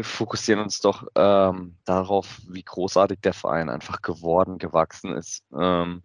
fokussieren 0.01 0.61
uns 0.61 0.79
doch 0.79 1.07
ähm, 1.15 1.77
darauf, 1.85 2.41
wie 2.47 2.63
großartig 2.63 3.19
der 3.21 3.33
Verein 3.33 3.69
einfach 3.69 4.01
geworden, 4.01 4.57
gewachsen 4.57 5.13
ist 5.13 5.43
ähm, 5.57 6.03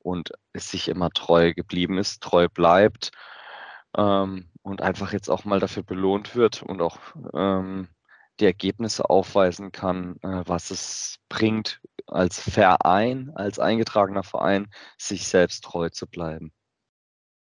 und 0.00 0.32
es 0.52 0.70
sich 0.70 0.88
immer 0.88 1.10
treu 1.10 1.54
geblieben 1.54 1.98
ist, 1.98 2.22
treu 2.22 2.48
bleibt 2.48 3.12
ähm, 3.96 4.50
und 4.62 4.82
einfach 4.82 5.12
jetzt 5.12 5.28
auch 5.28 5.44
mal 5.44 5.60
dafür 5.60 5.82
belohnt 5.82 6.34
wird 6.34 6.62
und 6.62 6.80
auch 6.82 6.98
ähm, 7.34 7.88
die 8.40 8.44
Ergebnisse 8.44 9.08
aufweisen 9.08 9.72
kann, 9.72 10.16
äh, 10.22 10.42
was 10.46 10.70
es 10.70 11.18
bringt, 11.28 11.80
als 12.06 12.40
Verein, 12.40 13.30
als 13.34 13.58
eingetragener 13.58 14.22
Verein, 14.22 14.68
sich 14.96 15.28
selbst 15.28 15.64
treu 15.64 15.88
zu 15.90 16.06
bleiben. 16.06 16.52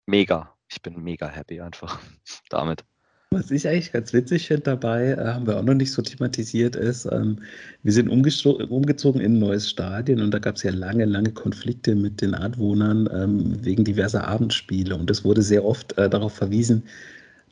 Mega. 0.07 0.55
Ich 0.69 0.83
bin 0.83 1.03
mega 1.03 1.29
happy 1.29 1.61
einfach 1.61 2.01
damit. 2.51 2.85
Was 3.31 3.51
ich 3.51 3.67
eigentlich 3.67 3.93
ganz 3.93 4.13
witzig 4.13 4.47
finde 4.47 4.63
dabei, 4.63 5.09
äh, 5.11 5.27
haben 5.27 5.47
wir 5.47 5.59
auch 5.59 5.63
noch 5.63 5.75
nicht 5.75 5.93
so 5.93 6.01
thematisiert, 6.01 6.77
ist, 6.77 7.07
ähm, 7.07 7.43
wir 7.83 7.93
sind 7.93 8.09
umgezogen 8.09 9.21
in 9.21 9.35
ein 9.35 9.39
neues 9.41 9.69
Stadion 9.69 10.21
und 10.21 10.31
da 10.31 10.39
gab 10.39 10.57
es 10.57 10.63
ja 10.63 10.71
lange, 10.71 11.05
lange 11.05 11.33
Konflikte 11.33 11.97
mit 11.97 12.21
den 12.21 12.35
Anwohnern 12.35 13.09
ähm, 13.13 13.65
wegen 13.65 13.85
diverser 13.85 14.27
Abendspiele 14.27 14.95
und 14.95 15.11
es 15.11 15.25
wurde 15.25 15.43
sehr 15.43 15.65
oft 15.65 15.99
äh, 15.99 16.09
darauf 16.09 16.35
verwiesen, 16.35 16.85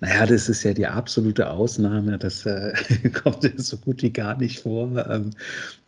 naja, 0.01 0.27
das 0.27 0.49
ist 0.49 0.63
ja 0.65 0.75
die 0.75 0.87
absolute 0.87 1.49
Ausnahme. 1.51 2.19
Das 2.19 2.45
äh, 2.47 2.73
kommt 3.23 3.51
so 3.57 3.77
gut 3.77 4.03
wie 4.03 4.11
gar 4.11 4.37
nicht 4.37 4.61
vor, 4.61 5.07
ähm, 5.09 5.31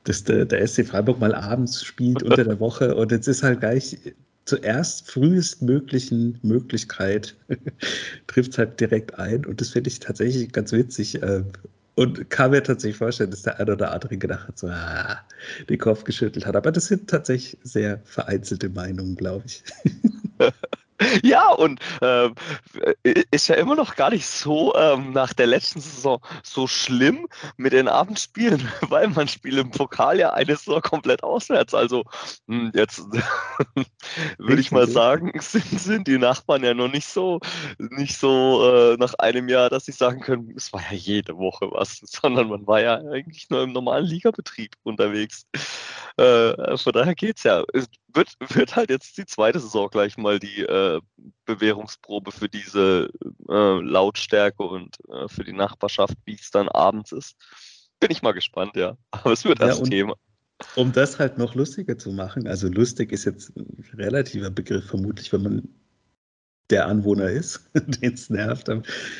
dass 0.04 0.24
der, 0.24 0.44
der 0.44 0.66
SC 0.66 0.86
Freiburg 0.86 1.18
mal 1.20 1.34
abends 1.34 1.82
spielt 1.82 2.22
unter 2.22 2.44
der 2.44 2.60
Woche 2.60 2.94
und 2.94 3.10
jetzt 3.10 3.26
ist 3.26 3.42
halt 3.42 3.60
gleich 3.60 3.98
zuerst 4.44 5.10
frühestmöglichen 5.10 6.38
Möglichkeit 6.42 7.34
trifft 8.28 8.52
es 8.52 8.58
halt 8.58 8.78
direkt 8.80 9.18
ein 9.18 9.44
und 9.44 9.60
das 9.60 9.70
finde 9.70 9.90
ich 9.90 9.98
tatsächlich 9.98 10.52
ganz 10.52 10.72
witzig. 10.72 11.20
Äh, 11.22 11.42
und 11.96 12.28
kann 12.28 12.50
mir 12.50 12.62
tatsächlich 12.62 12.98
vorstellen, 12.98 13.30
dass 13.30 13.42
der 13.42 13.58
eine 13.58 13.72
oder 13.72 13.90
andere 13.90 14.18
gedacht 14.18 14.48
hat, 14.48 14.58
so, 14.58 14.68
ah, 14.68 15.18
den 15.70 15.78
Kopf 15.78 16.04
geschüttelt 16.04 16.44
hat. 16.44 16.54
Aber 16.54 16.70
das 16.70 16.88
sind 16.88 17.08
tatsächlich 17.08 17.58
sehr 17.62 18.00
vereinzelte 18.04 18.68
Meinungen, 18.68 19.16
glaube 19.16 19.44
ich. 19.46 19.64
Ja, 21.22 21.50
und 21.50 21.80
äh, 22.00 22.30
ist 23.30 23.48
ja 23.48 23.56
immer 23.56 23.74
noch 23.74 23.96
gar 23.96 24.10
nicht 24.10 24.26
so 24.26 24.74
ähm, 24.74 25.12
nach 25.12 25.32
der 25.32 25.46
letzten 25.46 25.80
Saison 25.80 26.20
so 26.42 26.66
schlimm 26.66 27.26
mit 27.56 27.72
den 27.72 27.88
Abendspielen, 27.88 28.68
weil 28.82 29.08
man 29.08 29.28
spielt 29.28 29.58
im 29.58 29.70
Pokal 29.70 30.18
ja 30.18 30.32
eine 30.32 30.56
Saison 30.56 30.80
komplett 30.80 31.22
auswärts. 31.22 31.74
Also 31.74 32.04
hm, 32.48 32.72
jetzt 32.74 33.02
würde 34.38 34.60
ich 34.60 34.72
mal 34.72 34.88
sagen, 34.88 35.32
sind, 35.40 35.80
sind 35.80 36.08
die 36.08 36.18
Nachbarn 36.18 36.64
ja 36.64 36.74
noch 36.74 36.88
nicht 36.88 37.08
so, 37.08 37.40
nicht 37.78 38.16
so 38.18 38.92
äh, 38.92 38.96
nach 38.96 39.14
einem 39.14 39.48
Jahr, 39.48 39.70
dass 39.70 39.86
sie 39.86 39.92
sagen 39.92 40.20
können, 40.20 40.52
es 40.56 40.72
war 40.72 40.82
ja 40.90 40.96
jede 40.96 41.36
Woche 41.36 41.68
was, 41.70 42.00
sondern 42.02 42.48
man 42.48 42.66
war 42.66 42.80
ja 42.80 42.96
eigentlich 42.96 43.48
nur 43.50 43.62
im 43.62 43.72
normalen 43.72 44.06
Ligabetrieb 44.06 44.72
unterwegs. 44.82 45.46
Äh, 46.16 46.76
von 46.76 46.92
daher 46.92 47.14
geht's 47.14 47.42
ja. 47.42 47.62
Wird, 48.16 48.34
wird 48.54 48.76
halt 48.76 48.90
jetzt 48.90 49.16
die 49.18 49.26
zweite 49.26 49.60
Saison 49.60 49.88
gleich 49.90 50.16
mal 50.16 50.38
die 50.38 50.62
äh, 50.62 51.00
Bewährungsprobe 51.44 52.32
für 52.32 52.48
diese 52.48 53.10
äh, 53.48 53.80
Lautstärke 53.80 54.62
und 54.62 54.96
äh, 55.08 55.28
für 55.28 55.44
die 55.44 55.52
Nachbarschaft, 55.52 56.16
wie 56.24 56.34
es 56.34 56.50
dann 56.50 56.68
abends 56.68 57.12
ist. 57.12 57.36
Bin 58.00 58.10
ich 58.10 58.22
mal 58.22 58.32
gespannt, 58.32 58.76
ja. 58.76 58.96
Aber 59.10 59.32
es 59.32 59.44
wird 59.44 59.60
ja, 59.60 59.68
das 59.68 59.82
Thema. 59.82 60.16
um 60.74 60.92
das 60.92 61.18
halt 61.18 61.38
noch 61.38 61.54
lustiger 61.54 61.98
zu 61.98 62.10
machen, 62.12 62.46
also 62.46 62.68
lustig 62.68 63.12
ist 63.12 63.24
jetzt 63.24 63.56
ein 63.56 63.84
relativer 63.94 64.50
Begriff, 64.50 64.86
vermutlich, 64.86 65.32
wenn 65.32 65.42
man 65.42 65.68
der 66.70 66.86
Anwohner 66.86 67.30
ist, 67.30 67.60
den 67.74 68.14
es 68.14 68.30
nervt. 68.30 68.68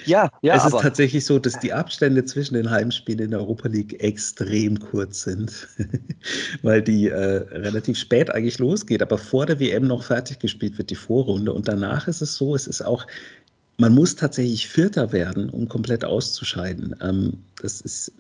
Ja, 0.05 0.31
ja. 0.43 0.57
Es 0.57 0.65
ist 0.65 0.81
tatsächlich 0.81 1.25
so, 1.25 1.39
dass 1.39 1.59
die 1.61 1.73
Abstände 1.73 2.25
zwischen 2.25 2.55
den 2.55 2.71
Heimspielen 2.71 3.21
in 3.21 3.31
der 3.31 3.41
Europa 3.41 3.69
League 3.69 4.03
extrem 4.03 4.79
kurz 4.81 5.23
sind, 5.23 5.69
weil 6.63 6.83
die 6.83 7.09
äh, 7.09 7.47
relativ 7.53 7.99
spät 7.99 8.31
eigentlich 8.31 8.59
losgeht, 8.59 9.03
aber 9.03 9.19
vor 9.19 9.47
der 9.47 9.61
WM 9.61 9.87
noch 9.87 10.03
fertig 10.03 10.39
gespielt 10.39 10.77
wird, 10.79 10.91
die 10.91 10.97
Vorrunde. 10.97 11.53
Und 11.53 11.69
danach 11.69 12.09
ist 12.09 12.21
es 12.21 12.37
so, 12.37 12.55
es 12.55 12.67
ist 12.67 12.83
auch, 12.83 13.07
man 13.79 13.95
muss 13.95 14.17
tatsächlich 14.17 14.69
Vierter 14.69 15.13
werden, 15.13 15.51
um 15.51 15.69
komplett 15.69 16.05
auszuscheiden. 16.05 16.97
Ähm, 17.01 17.35
das 17.61 17.81
ist 17.81 18.13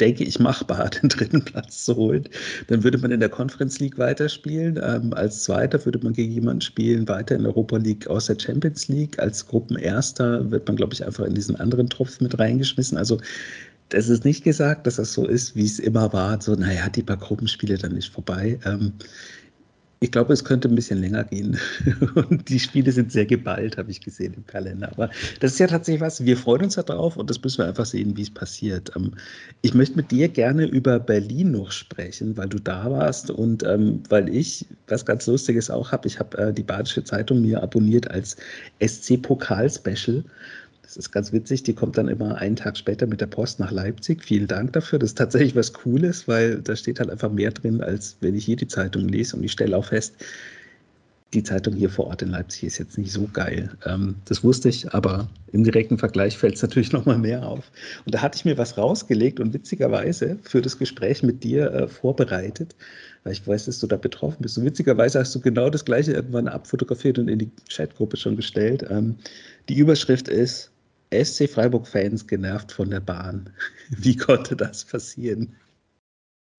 denke 0.00 0.24
ich, 0.24 0.38
machbar, 0.38 0.90
den 1.02 1.08
dritten 1.08 1.44
Platz 1.44 1.84
zu 1.84 1.96
holen. 1.96 2.28
Dann 2.68 2.82
würde 2.82 2.98
man 2.98 3.10
in 3.12 3.20
der 3.20 3.28
Conference 3.28 3.78
League 3.80 3.98
weiterspielen. 3.98 4.80
Ähm, 4.82 5.12
als 5.14 5.44
Zweiter 5.44 5.84
würde 5.84 6.00
man 6.00 6.12
gegen 6.12 6.32
jemanden 6.32 6.60
spielen, 6.60 7.08
weiter 7.08 7.36
in 7.36 7.42
der 7.42 7.52
Europa 7.52 7.76
League 7.76 8.06
aus 8.08 8.26
der 8.26 8.38
Champions 8.38 8.88
League. 8.88 9.18
Als 9.18 9.46
Gruppenerster 9.46 10.50
wird 10.50 10.66
man, 10.66 10.76
glaube 10.76 10.94
ich, 10.94 11.04
einfach 11.04 11.24
in 11.24 11.34
diesen 11.34 11.56
anderen 11.56 11.88
Tropf 11.88 12.20
mit 12.20 12.38
reingeschmissen. 12.38 12.98
Also 12.98 13.18
es 13.90 14.08
ist 14.08 14.24
nicht 14.24 14.44
gesagt, 14.44 14.86
dass 14.86 14.96
das 14.96 15.12
so 15.12 15.26
ist, 15.26 15.54
wie 15.54 15.64
es 15.64 15.78
immer 15.78 16.12
war. 16.12 16.40
So, 16.40 16.54
naja, 16.54 16.88
die 16.88 17.02
paar 17.02 17.16
Gruppenspiele 17.16 17.78
dann 17.78 17.92
nicht 17.92 18.12
vorbei. 18.12 18.58
Ähm, 18.64 18.92
ich 20.00 20.10
glaube, 20.10 20.32
es 20.32 20.44
könnte 20.44 20.68
ein 20.68 20.74
bisschen 20.74 21.00
länger 21.00 21.24
gehen. 21.24 21.58
Und 22.14 22.48
die 22.48 22.60
Spiele 22.60 22.92
sind 22.92 23.12
sehr 23.12 23.26
geballt, 23.26 23.78
habe 23.78 23.90
ich 23.90 24.00
gesehen 24.00 24.34
im 24.34 24.46
Kalender. 24.46 24.90
Aber 24.92 25.10
das 25.40 25.52
ist 25.52 25.58
ja 25.58 25.66
tatsächlich 25.66 26.00
was. 26.00 26.24
Wir 26.24 26.36
freuen 26.36 26.64
uns 26.64 26.74
darauf 26.74 27.16
und 27.16 27.30
das 27.30 27.42
müssen 27.42 27.58
wir 27.58 27.68
einfach 27.68 27.86
sehen, 27.86 28.16
wie 28.16 28.22
es 28.22 28.30
passiert. 28.30 28.90
Ähm, 28.96 29.12
ich 29.62 29.74
möchte 29.74 29.96
mit 29.96 30.10
dir 30.10 30.28
gerne 30.28 30.66
über 30.66 30.98
Berlin 30.98 31.52
noch 31.52 31.70
sprechen, 31.70 32.36
weil 32.36 32.48
du 32.48 32.58
da 32.58 32.90
warst 32.90 33.30
und 33.30 33.62
ähm, 33.62 34.02
weil 34.08 34.28
ich 34.28 34.66
was 34.88 35.06
ganz 35.06 35.26
Lustiges 35.26 35.70
auch 35.70 35.92
habe. 35.92 36.06
Ich 36.08 36.18
habe 36.18 36.36
äh, 36.38 36.52
die 36.52 36.62
Badische 36.62 37.04
Zeitung 37.04 37.40
mir 37.42 37.62
abonniert 37.62 38.10
als 38.10 38.36
SC-Pokal-Special. 38.80 40.24
Das 40.94 41.06
ist 41.06 41.10
ganz 41.10 41.32
witzig, 41.32 41.64
die 41.64 41.74
kommt 41.74 41.98
dann 41.98 42.06
immer 42.06 42.36
einen 42.36 42.54
Tag 42.54 42.76
später 42.76 43.08
mit 43.08 43.20
der 43.20 43.26
Post 43.26 43.58
nach 43.58 43.72
Leipzig. 43.72 44.22
Vielen 44.22 44.46
Dank 44.46 44.74
dafür. 44.74 45.00
Das 45.00 45.10
ist 45.10 45.18
tatsächlich 45.18 45.56
was 45.56 45.72
Cooles, 45.72 46.28
weil 46.28 46.60
da 46.60 46.76
steht 46.76 47.00
halt 47.00 47.10
einfach 47.10 47.32
mehr 47.32 47.50
drin, 47.50 47.80
als 47.80 48.16
wenn 48.20 48.36
ich 48.36 48.44
hier 48.44 48.54
die 48.54 48.68
Zeitung 48.68 49.08
lese. 49.08 49.36
Und 49.36 49.42
ich 49.42 49.50
stelle 49.50 49.76
auch 49.76 49.86
fest, 49.86 50.14
die 51.32 51.42
Zeitung 51.42 51.74
hier 51.74 51.90
vor 51.90 52.06
Ort 52.06 52.22
in 52.22 52.30
Leipzig 52.30 52.62
ist 52.62 52.78
jetzt 52.78 52.96
nicht 52.96 53.10
so 53.10 53.28
geil. 53.32 53.70
Ähm, 53.84 54.14
das 54.26 54.44
wusste 54.44 54.68
ich, 54.68 54.94
aber 54.94 55.28
im 55.50 55.64
direkten 55.64 55.98
Vergleich 55.98 56.38
fällt 56.38 56.54
es 56.54 56.62
natürlich 56.62 56.92
nochmal 56.92 57.18
mehr 57.18 57.44
auf. 57.44 57.72
Und 58.06 58.14
da 58.14 58.22
hatte 58.22 58.36
ich 58.36 58.44
mir 58.44 58.56
was 58.56 58.78
rausgelegt 58.78 59.40
und 59.40 59.52
witzigerweise 59.52 60.38
für 60.42 60.62
das 60.62 60.78
Gespräch 60.78 61.24
mit 61.24 61.42
dir 61.42 61.72
äh, 61.72 61.88
vorbereitet, 61.88 62.76
weil 63.24 63.32
ich 63.32 63.44
weiß, 63.44 63.64
dass 63.64 63.80
du 63.80 63.88
da 63.88 63.96
betroffen 63.96 64.42
bist. 64.42 64.58
Und 64.58 64.64
witzigerweise 64.64 65.18
hast 65.18 65.34
du 65.34 65.40
genau 65.40 65.70
das 65.70 65.84
gleiche 65.84 66.12
irgendwann 66.12 66.46
abfotografiert 66.46 67.18
und 67.18 67.26
in 67.26 67.40
die 67.40 67.50
Chatgruppe 67.68 68.16
schon 68.16 68.36
gestellt. 68.36 68.86
Ähm, 68.88 69.16
die 69.68 69.76
Überschrift 69.76 70.28
ist 70.28 70.70
SC 71.22 71.48
Freiburg-Fans 71.48 72.26
genervt 72.26 72.72
von 72.72 72.90
der 72.90 73.00
Bahn. 73.00 73.52
Wie 73.90 74.16
konnte 74.16 74.56
das 74.56 74.84
passieren? 74.84 75.56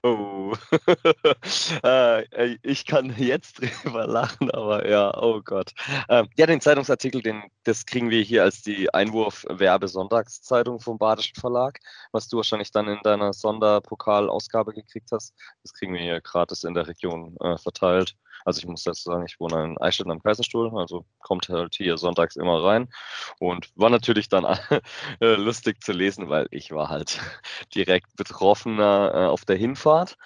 Oh, 0.08 0.54
äh, 1.84 2.58
ich 2.62 2.86
kann 2.86 3.12
jetzt 3.18 3.60
drüber 3.84 4.06
lachen, 4.06 4.52
aber 4.52 4.88
ja, 4.88 5.12
oh 5.20 5.42
Gott. 5.42 5.74
Ähm, 6.10 6.28
ja, 6.38 6.46
den 6.46 6.62
Zeitungsartikel, 6.62 7.24
den, 7.24 7.42
das 7.64 7.88
kriegen 7.88 8.12
wir 8.12 8.22
hier 8.22 8.44
als 8.44 8.62
die 8.62 8.94
Einwurf-Werbe-Sonntagszeitung 8.94 10.80
vom 10.80 11.00
Badischen 11.00 11.34
Verlag, 11.40 11.80
was 12.12 12.28
du 12.28 12.38
wahrscheinlich 12.38 12.72
dann 12.72 12.88
in 12.88 13.00
deiner 13.02 13.34
Sonderpokalausgabe 13.34 14.74
gekriegt 14.74 15.10
hast. 15.12 15.34
Das 15.64 15.74
kriegen 15.74 15.96
wir 15.96 16.02
hier 16.02 16.22
gratis 16.22 16.64
in 16.66 16.76
der 16.76 16.88
Region 16.88 17.36
äh, 17.40 17.58
verteilt. 17.58 18.16
Also 18.46 18.60
ich 18.60 18.68
muss 18.68 18.84
dazu 18.84 19.10
sagen, 19.10 19.26
ich 19.28 19.40
wohne 19.40 19.64
in 19.64 19.78
Eichstätt 19.80 20.08
am 20.08 20.22
Kaiserstuhl, 20.22 20.72
also 20.78 21.04
kommt 21.20 21.50
halt 21.50 21.74
hier 21.76 21.98
sonntags 21.98 22.36
immer 22.36 22.64
rein 22.64 22.88
und 23.40 23.72
war 23.76 23.90
natürlich 23.90 24.30
dann 24.30 24.46
äh, 25.20 25.36
lustig 25.36 25.84
zu 25.84 25.92
lesen, 25.92 26.30
weil 26.30 26.48
ich 26.52 26.72
war 26.72 26.90
halt 26.90 27.20
direkt 27.76 28.16
Betroffener 28.16 29.12
äh, 29.14 29.26
auf 29.26 29.46
der 29.46 29.56
Hinfahrt. 29.58 30.18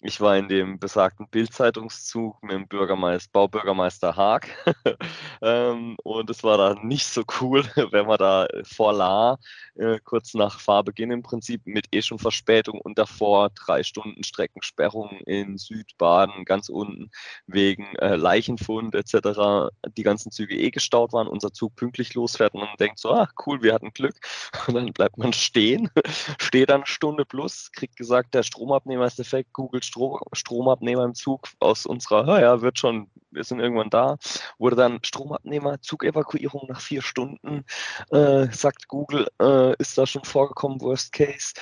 Ich 0.00 0.20
war 0.20 0.36
in 0.36 0.48
dem 0.48 0.78
besagten 0.78 1.28
Bildzeitungszug 1.28 2.42
mit 2.42 2.52
dem 2.52 2.66
Bürgermeister, 2.66 3.30
Baubürgermeister 3.32 4.16
Haag 4.16 4.48
ähm, 5.42 5.96
und 6.02 6.30
es 6.30 6.42
war 6.44 6.56
dann 6.56 6.86
nicht 6.86 7.06
so 7.06 7.24
cool, 7.40 7.64
wenn 7.90 8.06
man 8.06 8.18
da 8.18 8.46
vor 8.64 8.94
La 8.94 9.36
äh, 9.74 9.98
kurz 10.02 10.32
nach 10.32 10.60
Fahrbeginn 10.60 11.10
im 11.10 11.22
Prinzip 11.22 11.60
mit 11.66 11.86
eh 11.92 12.00
schon 12.00 12.18
Verspätung 12.18 12.80
und 12.80 12.98
davor 12.98 13.50
drei 13.50 13.82
Stunden 13.82 14.24
Streckensperrung 14.24 15.20
in 15.26 15.58
Südbaden 15.58 16.46
ganz 16.46 16.70
unten 16.70 17.10
wegen 17.46 17.65
äh, 17.74 18.16
Leichenfund 18.16 18.94
etc. 18.94 19.70
die 19.96 20.02
ganzen 20.02 20.30
Züge 20.30 20.56
eh 20.56 20.70
gestaut 20.70 21.12
waren, 21.12 21.28
unser 21.28 21.52
Zug 21.52 21.76
pünktlich 21.76 22.14
losfährt 22.14 22.54
und 22.54 22.60
man 22.60 22.76
denkt 22.78 22.98
so, 22.98 23.10
ah 23.10 23.28
cool, 23.46 23.62
wir 23.62 23.74
hatten 23.74 23.92
Glück 23.92 24.16
und 24.66 24.74
dann 24.74 24.92
bleibt 24.92 25.18
man 25.18 25.32
stehen, 25.32 25.90
steht 26.38 26.70
dann 26.70 26.82
eine 26.82 26.86
Stunde 26.86 27.24
plus, 27.24 27.70
kriegt 27.72 27.96
gesagt, 27.96 28.34
der 28.34 28.42
Stromabnehmer 28.42 29.06
ist 29.06 29.18
defekt, 29.18 29.52
googelt 29.52 29.84
Strom, 29.84 30.20
Stromabnehmer 30.32 31.04
im 31.04 31.14
Zug 31.14 31.48
aus 31.60 31.86
unserer, 31.86 32.40
ja, 32.40 32.60
wird 32.62 32.78
schon 32.78 33.08
wir 33.36 33.44
sind 33.44 33.60
irgendwann 33.60 33.90
da, 33.90 34.16
wurde 34.58 34.76
dann 34.76 34.98
Stromabnehmer, 35.02 35.80
Zugevakuierung 35.80 36.66
nach 36.68 36.80
vier 36.80 37.02
Stunden, 37.02 37.64
äh, 38.10 38.46
sagt 38.50 38.88
Google, 38.88 39.28
äh, 39.40 39.76
ist 39.76 39.96
da 39.96 40.06
schon 40.06 40.24
vorgekommen, 40.24 40.80
Worst 40.80 41.12
Case, 41.12 41.54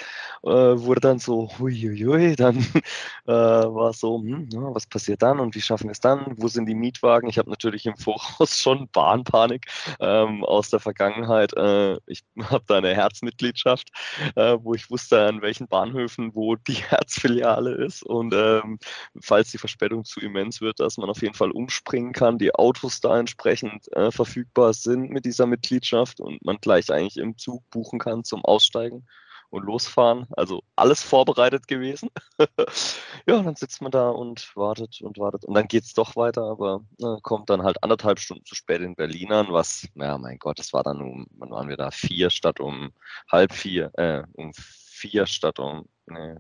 äh, 0.44 0.48
wurde 0.48 1.00
dann 1.00 1.18
so, 1.18 1.50
huiuiui, 1.58 2.36
dann 2.36 2.56
äh, 3.26 3.32
war 3.32 3.92
so, 3.92 4.18
hm, 4.18 4.48
ja, 4.52 4.60
was 4.74 4.86
passiert 4.86 5.22
dann 5.22 5.40
und 5.40 5.54
wie 5.54 5.60
schaffen 5.60 5.88
wir 5.88 5.92
es 5.92 6.00
dann, 6.00 6.34
wo 6.36 6.48
sind 6.48 6.66
die 6.66 6.74
Mietwagen? 6.74 7.28
Ich 7.28 7.38
habe 7.38 7.50
natürlich 7.50 7.86
im 7.86 7.96
Voraus 7.96 8.58
schon 8.60 8.88
Bahnpanik 8.92 9.66
ähm, 10.00 10.44
aus 10.44 10.70
der 10.70 10.80
Vergangenheit. 10.80 11.52
Äh, 11.56 11.96
ich 12.06 12.22
habe 12.50 12.64
da 12.66 12.78
eine 12.78 12.94
Herzmitgliedschaft, 12.94 13.88
äh, 14.36 14.56
wo 14.60 14.74
ich 14.74 14.90
wusste, 14.90 15.26
an 15.26 15.42
welchen 15.42 15.66
Bahnhöfen, 15.66 16.34
wo 16.34 16.54
die 16.54 16.74
Herzfiliale 16.74 17.72
ist 17.84 18.04
und 18.04 18.32
ähm, 18.34 18.78
falls 19.20 19.50
die 19.50 19.58
Verspätung 19.58 20.04
zu 20.04 20.20
immens 20.20 20.60
wird, 20.60 20.78
dass 20.78 20.96
man 20.96 21.10
auf 21.10 21.22
jeden 21.22 21.34
Fall 21.34 21.50
um 21.50 21.63
umspringen 21.64 22.12
kann, 22.12 22.38
die 22.38 22.54
Autos 22.54 23.00
da 23.00 23.18
entsprechend 23.18 23.90
äh, 23.96 24.10
verfügbar 24.10 24.74
sind 24.74 25.10
mit 25.10 25.24
dieser 25.24 25.46
Mitgliedschaft 25.46 26.20
und 26.20 26.44
man 26.44 26.58
gleich 26.58 26.92
eigentlich 26.92 27.16
im 27.16 27.38
Zug 27.38 27.62
buchen 27.70 27.98
kann 27.98 28.24
zum 28.24 28.44
Aussteigen 28.44 29.06
und 29.50 29.64
losfahren. 29.64 30.26
Also 30.36 30.62
alles 30.76 31.02
vorbereitet 31.02 31.66
gewesen. 31.66 32.10
ja, 33.26 33.42
dann 33.42 33.56
sitzt 33.56 33.80
man 33.80 33.92
da 33.92 34.10
und 34.10 34.54
wartet 34.56 35.00
und 35.00 35.18
wartet. 35.18 35.44
Und 35.44 35.54
dann 35.54 35.68
geht 35.68 35.84
es 35.84 35.94
doch 35.94 36.16
weiter, 36.16 36.42
aber 36.42 36.84
äh, 37.00 37.16
kommt 37.22 37.48
dann 37.48 37.62
halt 37.62 37.82
anderthalb 37.82 38.18
Stunden 38.18 38.44
zu 38.44 38.54
spät 38.54 38.82
in 38.82 38.94
Berlin 38.94 39.32
an, 39.32 39.46
was, 39.50 39.88
ja 39.94 40.18
mein 40.18 40.38
Gott, 40.38 40.58
das 40.58 40.72
war 40.72 40.82
dann 40.82 41.00
um, 41.00 41.26
wann 41.38 41.50
waren 41.50 41.68
wir 41.68 41.76
da? 41.76 41.90
Vier 41.90 42.30
statt 42.30 42.60
um 42.60 42.92
halb 43.30 43.52
vier, 43.52 43.90
äh, 43.94 44.24
um 44.34 44.52
vier 44.54 45.26
statt 45.26 45.58
um, 45.58 45.86
nee, 46.06 46.34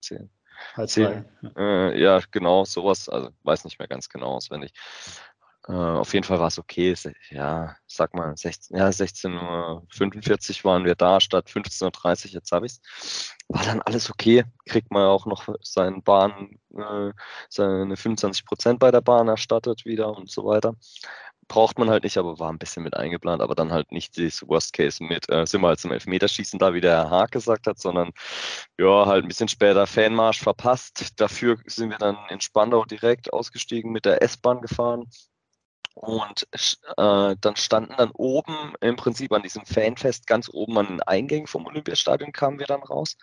zehn. 0.00 0.30
Halb 0.76 0.88
zwei. 0.88 1.24
Äh, 1.56 2.00
ja, 2.00 2.20
genau, 2.30 2.64
sowas. 2.64 3.08
Also 3.08 3.30
weiß 3.42 3.64
nicht 3.64 3.78
mehr 3.78 3.88
ganz 3.88 4.08
genau 4.08 4.34
auswendig. 4.36 4.72
Äh, 5.68 5.72
auf 5.72 6.14
jeden 6.14 6.24
Fall 6.24 6.40
war 6.40 6.48
es 6.48 6.58
okay. 6.58 6.94
Ja, 7.30 7.76
sag 7.86 8.14
mal, 8.14 8.36
16, 8.36 8.76
ja, 8.76 8.88
16.45 8.88 10.58
Uhr 10.58 10.70
waren 10.70 10.84
wir 10.84 10.94
da 10.94 11.20
statt 11.20 11.48
15.30 11.48 12.26
Uhr, 12.26 12.32
jetzt 12.32 12.52
habe 12.52 12.66
ich 12.66 12.72
es. 12.72 13.36
War 13.48 13.64
dann 13.64 13.82
alles 13.82 14.10
okay. 14.10 14.44
Kriegt 14.66 14.90
man 14.90 15.06
auch 15.06 15.26
noch 15.26 15.48
seinen 15.62 16.02
Bahn, 16.02 16.58
äh, 16.76 17.12
seine 17.48 17.96
25 17.96 18.44
Prozent 18.46 18.78
bei 18.78 18.90
der 18.90 19.00
Bahn 19.00 19.28
erstattet 19.28 19.84
wieder 19.84 20.16
und 20.16 20.30
so 20.30 20.44
weiter 20.44 20.74
braucht 21.50 21.80
man 21.80 21.90
halt 21.90 22.04
nicht, 22.04 22.16
aber 22.16 22.38
war 22.38 22.50
ein 22.52 22.58
bisschen 22.58 22.84
mit 22.84 22.96
eingeplant, 22.96 23.42
aber 23.42 23.56
dann 23.56 23.72
halt 23.72 23.90
nicht 23.90 24.16
das 24.16 24.46
Worst 24.46 24.72
Case 24.72 25.02
mit, 25.02 25.28
äh, 25.28 25.44
sind 25.46 25.60
wir 25.62 25.68
halt 25.68 25.80
zum 25.80 25.90
Elfmeterschießen 25.90 26.60
da, 26.60 26.74
wie 26.74 26.80
der 26.80 26.92
Herr 26.92 27.10
Haag 27.10 27.32
gesagt 27.32 27.66
hat, 27.66 27.80
sondern 27.80 28.12
ja, 28.78 29.06
halt 29.06 29.24
ein 29.24 29.28
bisschen 29.28 29.48
später 29.48 29.86
Fanmarsch 29.88 30.40
verpasst. 30.40 31.20
Dafür 31.20 31.58
sind 31.66 31.90
wir 31.90 31.98
dann 31.98 32.16
in 32.30 32.40
Spandau 32.40 32.84
direkt 32.84 33.32
ausgestiegen, 33.32 33.90
mit 33.90 34.04
der 34.04 34.22
S-Bahn 34.22 34.60
gefahren. 34.60 35.10
Und 35.94 36.46
äh, 36.52 37.36
dann 37.40 37.56
standen 37.56 37.94
dann 37.98 38.12
oben 38.12 38.74
im 38.80 38.94
Prinzip 38.94 39.32
an 39.32 39.42
diesem 39.42 39.66
Fanfest, 39.66 40.28
ganz 40.28 40.48
oben 40.52 40.78
an 40.78 40.86
den 40.86 41.02
Eingängen 41.02 41.48
vom 41.48 41.66
Olympiastadion 41.66 42.32
kamen 42.32 42.60
wir 42.60 42.66
dann 42.66 42.84
raus. 42.84 43.16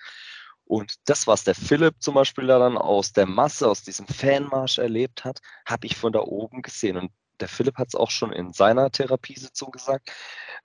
Und 0.65 0.95
das, 1.05 1.27
was 1.27 1.45
der 1.45 1.55
Philipp 1.55 1.95
zum 2.01 2.15
Beispiel 2.15 2.47
da 2.47 2.59
dann 2.59 2.77
aus 2.77 3.13
der 3.13 3.25
Masse, 3.25 3.69
aus 3.69 3.83
diesem 3.83 4.05
Fanmarsch 4.05 4.79
erlebt 4.79 5.23
hat, 5.23 5.39
habe 5.65 5.87
ich 5.87 5.95
von 5.95 6.11
da 6.11 6.19
oben 6.19 6.61
gesehen. 6.61 6.97
Und 6.97 7.11
der 7.39 7.47
Philipp 7.47 7.77
hat 7.77 7.89
es 7.89 7.95
auch 7.95 8.11
schon 8.11 8.31
in 8.31 8.53
seiner 8.53 8.91
Therapiesitzung 8.91 9.71
gesagt. 9.71 10.11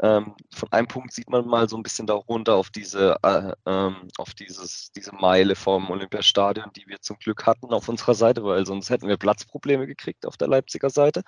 Ähm, 0.01 0.35
von 0.53 0.73
einem 0.73 0.89
Punkt 0.89 1.13
sieht 1.13 1.29
man 1.29 1.47
mal 1.47 1.69
so 1.69 1.77
ein 1.77 1.83
bisschen 1.83 2.07
darunter 2.07 2.55
auf 2.55 2.71
diese, 2.71 3.17
äh, 3.23 3.53
ähm, 3.67 4.09
auf 4.19 4.35
dieses, 4.35 4.91
diese 4.93 5.15
Meile 5.15 5.55
vom 5.55 5.91
Olympiastadion, 5.91 6.71
die 6.75 6.87
wir 6.87 7.01
zum 7.01 7.19
Glück 7.19 7.47
hatten 7.47 7.73
auf 7.73 7.89
unserer 7.89 8.15
Seite, 8.15 8.45
weil 8.45 8.65
sonst 8.67 8.91
hätten 8.91 9.09
wir 9.09 9.17
Platzprobleme 9.17 9.87
gekriegt 9.87 10.27
auf 10.27 10.37
der 10.37 10.49
Leipziger 10.49 10.91
Seite. 10.91 11.23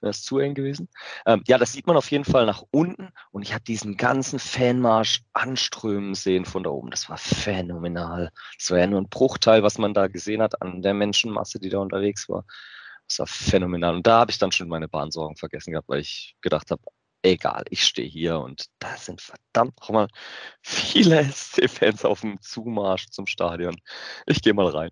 Das 0.00 0.18
ist 0.18 0.24
zu 0.24 0.38
eng 0.38 0.54
gewesen. 0.54 0.88
Ähm, 1.26 1.42
ja, 1.46 1.58
das 1.58 1.72
sieht 1.72 1.86
man 1.86 1.96
auf 1.96 2.10
jeden 2.10 2.24
Fall 2.24 2.46
nach 2.46 2.64
unten 2.70 3.12
und 3.30 3.42
ich 3.42 3.54
habe 3.54 3.64
diesen 3.64 3.96
ganzen 3.96 4.38
Fanmarsch 4.38 5.22
anströmen 5.32 6.14
sehen 6.14 6.44
von 6.44 6.64
da 6.64 6.70
oben. 6.70 6.90
Das 6.90 7.08
war 7.08 7.18
phänomenal. 7.18 8.30
Das 8.58 8.70
war 8.70 8.78
ja 8.78 8.86
nur 8.86 9.00
ein 9.00 9.08
Bruchteil, 9.08 9.62
was 9.62 9.78
man 9.78 9.94
da 9.94 10.08
gesehen 10.08 10.42
hat 10.42 10.60
an 10.62 10.82
der 10.82 10.94
Menschenmasse, 10.94 11.60
die 11.60 11.70
da 11.70 11.78
unterwegs 11.78 12.28
war. 12.28 12.44
Das 13.08 13.18
war 13.20 13.26
phänomenal. 13.26 13.96
Und 13.96 14.06
da 14.06 14.20
habe 14.20 14.30
ich 14.30 14.38
dann 14.38 14.52
schon 14.52 14.68
meine 14.68 14.88
Bahnsorgen 14.88 15.36
vergessen 15.36 15.72
gehabt, 15.72 15.88
weil 15.88 16.00
ich 16.00 16.36
gedacht 16.40 16.70
habe, 16.70 16.82
egal, 17.22 17.64
ich 17.70 17.84
stehe 17.84 18.08
hier 18.08 18.38
und 18.38 18.66
da 18.78 18.96
sind 18.96 19.20
verdammt 19.20 19.78
nochmal 19.80 20.08
viele 20.62 21.24
SC-Fans 21.32 22.04
auf 22.04 22.20
dem 22.20 22.40
Zumarsch 22.40 23.08
zum 23.10 23.26
Stadion. 23.26 23.76
Ich 24.26 24.42
gehe 24.42 24.54
mal 24.54 24.68
rein. 24.68 24.90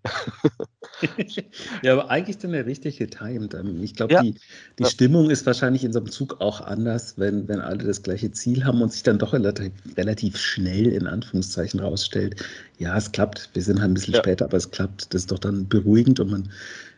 ja, 1.82 1.92
aber 1.92 2.10
eigentlich 2.10 2.38
dann 2.38 2.52
der 2.52 2.66
richtig 2.66 2.98
getimed. 2.98 3.54
Ähm, 3.54 3.82
ich 3.82 3.94
glaube, 3.94 4.14
ja. 4.14 4.22
die, 4.22 4.34
die 4.78 4.82
ja. 4.82 4.88
Stimmung 4.88 5.30
ist 5.30 5.46
wahrscheinlich 5.46 5.84
in 5.84 5.92
so 5.92 6.00
einem 6.00 6.10
Zug 6.10 6.40
auch 6.40 6.60
anders, 6.60 7.16
wenn, 7.16 7.46
wenn 7.48 7.60
alle 7.60 7.84
das 7.84 8.02
gleiche 8.02 8.30
Ziel 8.32 8.64
haben 8.64 8.82
und 8.82 8.92
sich 8.92 9.02
dann 9.02 9.18
doch 9.18 9.32
relativ, 9.32 9.72
relativ 9.96 10.36
schnell 10.36 10.86
in 10.86 11.06
Anführungszeichen 11.06 11.80
rausstellt, 11.80 12.44
ja, 12.78 12.96
es 12.96 13.12
klappt, 13.12 13.50
wir 13.54 13.62
sind 13.62 13.80
halt 13.80 13.90
ein 13.90 13.94
bisschen 13.94 14.14
ja. 14.14 14.20
später, 14.20 14.46
aber 14.46 14.56
es 14.56 14.70
klappt. 14.70 15.14
Das 15.14 15.22
ist 15.22 15.30
doch 15.30 15.38
dann 15.38 15.68
beruhigend 15.68 16.20
und 16.20 16.30
man 16.30 16.52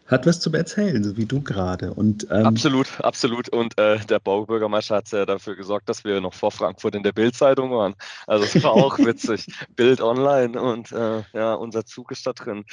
hat 0.08 0.26
was 0.26 0.40
zum 0.40 0.54
Erzählen, 0.54 1.04
so 1.04 1.16
wie 1.16 1.26
du 1.26 1.42
gerade. 1.42 1.92
Und, 1.92 2.26
ähm, 2.30 2.46
absolut, 2.46 3.00
absolut. 3.00 3.50
Und 3.50 3.78
äh, 3.78 3.98
der 4.06 4.18
Baubürgermeister 4.18 4.96
hat 4.96 5.10
ja 5.12 5.26
dafür 5.26 5.54
gesorgt, 5.54 5.88
dass 5.88 6.02
wir 6.02 6.20
noch 6.20 6.32
vor 6.32 6.50
Frankfurt 6.50 6.94
in 6.94 7.02
der 7.02 7.12
Bildzeitung 7.12 7.70
waren. 7.70 7.94
Also 8.26 8.44
es 8.44 8.62
war 8.64 8.72
auch 8.72 8.98
witzig. 8.98 9.46
Bild 9.76 10.00
online 10.00 10.60
und 10.60 10.92
äh, 10.92 11.22
ja, 11.34 11.54
unser 11.54 11.84
Zug 11.84 12.10
ist 12.10 12.26
da 12.26 12.32
drin. 12.32 12.64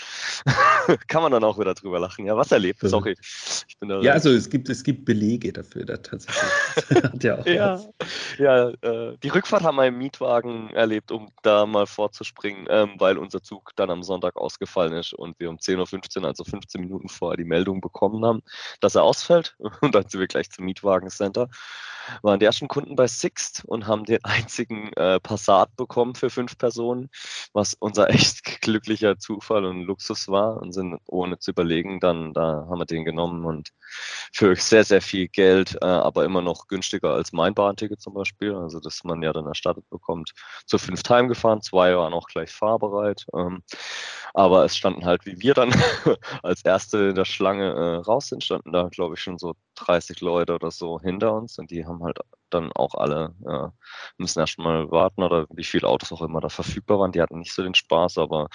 Kann 1.07 1.21
man 1.21 1.33
dann 1.33 1.43
auch 1.43 1.59
wieder 1.59 1.73
drüber 1.73 1.99
lachen. 1.99 2.25
Ja, 2.25 2.37
was 2.37 2.51
erlebt? 2.51 2.79
Sorry. 2.81 3.17
ja, 4.01 4.13
also 4.13 4.31
es 4.31 4.49
gibt, 4.49 4.69
es 4.69 4.83
gibt 4.83 5.03
Belege 5.03 5.51
dafür, 5.51 5.85
da 5.85 5.97
tatsächlich. 5.97 7.03
hat 7.03 7.23
ja 7.23 7.37
auch 7.37 7.45
ja, 7.45 7.81
ja 8.37 8.69
äh, 8.69 9.17
die 9.21 9.29
Rückfahrt 9.29 9.63
haben 9.63 9.75
wir 9.75 9.87
im 9.87 9.97
Mietwagen 9.97 10.69
erlebt, 10.69 11.11
um 11.11 11.29
da 11.43 11.65
mal 11.65 11.85
vorzuspringen, 11.85 12.65
ähm, 12.69 12.91
weil 12.97 13.17
unser 13.17 13.43
Zug 13.43 13.71
dann 13.75 13.89
am 13.89 14.03
Sonntag 14.03 14.37
ausgefallen 14.37 14.93
ist 14.93 15.13
und 15.13 15.37
wir 15.39 15.49
um 15.49 15.57
10.15 15.57 16.19
Uhr, 16.19 16.27
also 16.27 16.45
15 16.45 16.79
Minuten 16.79 17.09
vor 17.09 17.24
vorher 17.25 17.37
die 17.37 17.43
Meldung 17.43 17.81
bekommen 17.81 18.23
haben, 18.23 18.43
dass 18.81 18.93
er 18.93 19.03
ausfällt. 19.03 19.55
Und 19.81 19.95
dann 19.95 20.07
sind 20.07 20.19
wir 20.19 20.27
gleich 20.27 20.51
zum 20.51 20.65
Mietwagencenter. 20.65 21.49
Waren 22.21 22.39
die 22.39 22.45
ersten 22.45 22.67
Kunden 22.67 22.95
bei 22.95 23.07
Sixt 23.07 23.63
und 23.65 23.87
haben 23.87 24.05
den 24.05 24.23
einzigen 24.23 24.93
äh, 24.93 25.19
Passat 25.19 25.75
bekommen 25.75 26.13
für 26.15 26.29
fünf 26.29 26.55
Personen, 26.57 27.09
was 27.53 27.73
unser 27.73 28.09
echt 28.11 28.61
glücklicher 28.61 29.17
Zufall 29.17 29.65
und 29.65 29.81
Luxus 29.81 30.27
war 30.27 30.61
und 30.61 30.71
sind 30.71 30.99
ohne 31.07 31.39
zu 31.39 31.51
überlegen, 31.51 31.99
dann 31.99 32.33
da 32.33 32.67
haben 32.69 32.77
wir 32.77 32.85
den 32.85 33.05
genommen 33.05 33.43
und 33.45 33.71
für 34.31 34.55
sehr, 34.55 34.83
sehr 34.83 35.01
viel 35.01 35.27
Geld, 35.27 35.77
äh, 35.81 35.85
aber 35.85 36.25
immer 36.25 36.41
noch 36.41 36.67
günstiger 36.67 37.13
als 37.13 37.31
mein 37.31 37.53
Bahnticket 37.53 38.01
zum 38.01 38.13
Beispiel, 38.13 38.53
also 38.53 38.79
das 38.79 39.03
man 39.03 39.21
ja 39.21 39.33
dann 39.33 39.47
erstattet 39.47 39.89
bekommt, 39.89 40.31
zu 40.65 40.77
fünf 40.77 41.03
Time 41.03 41.27
gefahren, 41.27 41.61
zwei 41.61 41.95
waren 41.95 42.13
auch 42.13 42.27
gleich 42.27 42.51
fahrbereit, 42.51 43.25
ähm, 43.33 43.63
aber 44.33 44.65
es 44.65 44.77
standen 44.77 45.05
halt 45.05 45.25
wie 45.25 45.39
wir 45.39 45.53
dann 45.53 45.73
als 46.43 46.63
erste 46.63 47.13
der 47.15 47.25
Schlange 47.25 47.73
äh, 47.73 47.95
raus 47.97 48.27
sind, 48.27 48.43
standen 48.43 48.71
da, 48.71 48.89
glaube 48.89 49.15
ich, 49.15 49.21
schon 49.21 49.37
so 49.37 49.55
30 49.75 50.21
Leute 50.21 50.55
oder 50.55 50.71
so 50.71 50.99
hinter 50.99 51.33
uns 51.33 51.57
und 51.57 51.71
die 51.71 51.85
haben 51.85 52.03
halt 52.03 52.19
dann 52.49 52.71
auch 52.73 52.95
alle, 52.95 53.33
äh, 53.47 53.69
müssen 54.17 54.39
erst 54.39 54.59
mal 54.59 54.89
warten 54.91 55.23
oder 55.23 55.45
wie 55.49 55.63
viele 55.63 55.87
Autos 55.87 56.11
auch 56.11 56.21
immer 56.21 56.41
da 56.41 56.49
verfügbar 56.49 56.99
waren. 56.99 57.11
Die 57.11 57.21
hatten 57.21 57.39
nicht 57.39 57.53
so 57.53 57.63
den 57.63 57.75
Spaß, 57.75 58.17
aber 58.17 58.49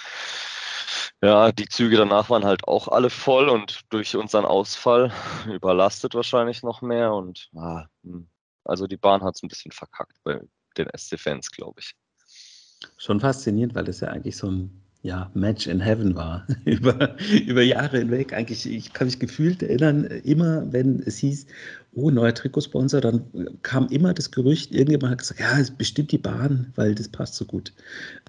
ja, 1.21 1.51
die 1.51 1.67
Züge 1.67 1.97
danach 1.97 2.29
waren 2.29 2.45
halt 2.45 2.67
auch 2.67 2.87
alle 2.87 3.09
voll 3.09 3.49
und 3.49 3.81
durch 3.89 4.15
unseren 4.15 4.45
Ausfall 4.45 5.11
überlastet 5.47 6.15
wahrscheinlich 6.15 6.63
noch 6.63 6.81
mehr 6.81 7.13
und 7.13 7.49
ah, 7.55 7.85
hm. 8.03 8.27
also 8.63 8.87
die 8.87 8.97
Bahn 8.97 9.23
hat 9.23 9.35
es 9.35 9.43
ein 9.43 9.49
bisschen 9.49 9.71
verkackt 9.71 10.17
bei 10.23 10.41
den 10.77 10.87
SC-Fans, 10.95 11.51
glaube 11.51 11.79
ich. 11.79 11.93
Schon 12.97 13.19
faszinierend, 13.19 13.75
weil 13.75 13.83
das 13.83 13.99
ja 13.99 14.07
eigentlich 14.07 14.37
so 14.37 14.49
ein 14.49 14.80
ja, 15.03 15.31
Match 15.33 15.67
in 15.67 15.79
Heaven 15.79 16.15
war. 16.15 16.45
über, 16.65 17.15
über 17.47 17.61
Jahre 17.61 17.99
hinweg. 17.99 18.33
Eigentlich, 18.33 18.65
ich 18.65 18.93
kann 18.93 19.07
mich 19.07 19.19
gefühlt 19.19 19.63
erinnern, 19.63 20.05
immer 20.05 20.71
wenn 20.71 21.01
es 21.05 21.17
hieß, 21.17 21.47
oh, 21.93 22.09
neuer 22.09 22.33
Trikotsponsor, 22.33 23.01
dann 23.01 23.23
kam 23.63 23.87
immer 23.89 24.13
das 24.13 24.31
Gerücht, 24.31 24.73
irgendjemand 24.73 25.11
hat 25.11 25.19
gesagt, 25.19 25.39
ja, 25.39 25.59
es 25.59 25.71
bestimmt 25.71 26.11
die 26.11 26.17
Bahn, 26.17 26.71
weil 26.75 26.95
das 26.95 27.09
passt 27.09 27.35
so 27.35 27.45
gut. 27.45 27.73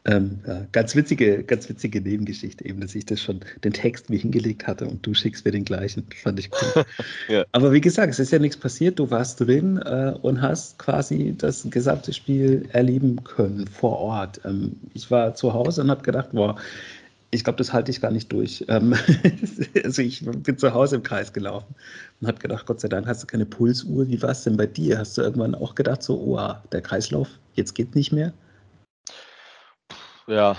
Ähm, 0.04 0.40
ja, 0.46 0.66
ganz 0.72 0.96
witzige, 0.96 1.44
ganz 1.44 1.68
witzige 1.68 2.00
Nebengeschichte 2.00 2.64
eben, 2.64 2.80
dass 2.80 2.94
ich 2.96 3.06
das 3.06 3.20
schon 3.20 3.40
den 3.62 3.72
Text 3.72 4.10
mir 4.10 4.18
hingelegt 4.18 4.66
hatte 4.66 4.86
und 4.86 5.06
du 5.06 5.14
schickst 5.14 5.44
mir 5.44 5.52
den 5.52 5.64
gleichen. 5.64 6.04
Fand 6.22 6.40
ich 6.40 6.50
cool. 6.52 6.84
ja. 7.28 7.44
Aber 7.52 7.72
wie 7.72 7.80
gesagt, 7.80 8.12
es 8.12 8.18
ist 8.18 8.32
ja 8.32 8.40
nichts 8.40 8.56
passiert. 8.56 8.98
Du 8.98 9.10
warst 9.10 9.40
drin 9.40 9.76
äh, 9.76 10.14
und 10.22 10.42
hast 10.42 10.78
quasi 10.78 11.34
das 11.38 11.64
gesamte 11.70 12.12
Spiel 12.12 12.68
erleben 12.72 13.22
können 13.22 13.68
vor 13.68 13.98
Ort. 13.98 14.40
Ähm, 14.44 14.72
ich 14.92 15.08
war 15.10 15.36
zu 15.36 15.52
Hause 15.52 15.82
und 15.82 15.90
habe 15.90 16.02
gedacht, 16.02 16.30
boah, 16.32 16.56
ich 17.34 17.44
glaube, 17.44 17.56
das 17.56 17.72
halte 17.72 17.90
ich 17.90 18.00
gar 18.02 18.10
nicht 18.10 18.30
durch. 18.30 18.64
Ähm, 18.68 18.94
also 19.84 20.02
ich 20.02 20.22
bin 20.24 20.58
zu 20.58 20.74
Hause 20.74 20.96
im 20.96 21.02
Kreis 21.02 21.32
gelaufen 21.32 21.74
und 22.20 22.28
habe 22.28 22.38
gedacht, 22.38 22.66
Gott 22.66 22.80
sei 22.80 22.88
Dank 22.88 23.06
hast 23.06 23.22
du 23.22 23.26
keine 23.26 23.46
Pulsuhr. 23.46 24.06
Wie 24.06 24.20
war 24.20 24.30
es 24.30 24.44
denn 24.44 24.58
bei 24.58 24.66
dir? 24.66 24.98
Hast 24.98 25.16
du 25.16 25.22
irgendwann 25.22 25.54
auch 25.54 25.74
gedacht, 25.74 26.02
so, 26.02 26.20
oh, 26.20 26.54
der 26.70 26.82
Kreislauf, 26.82 27.28
jetzt 27.54 27.74
geht 27.74 27.94
nicht 27.94 28.12
mehr? 28.12 28.34
Ja, 30.26 30.56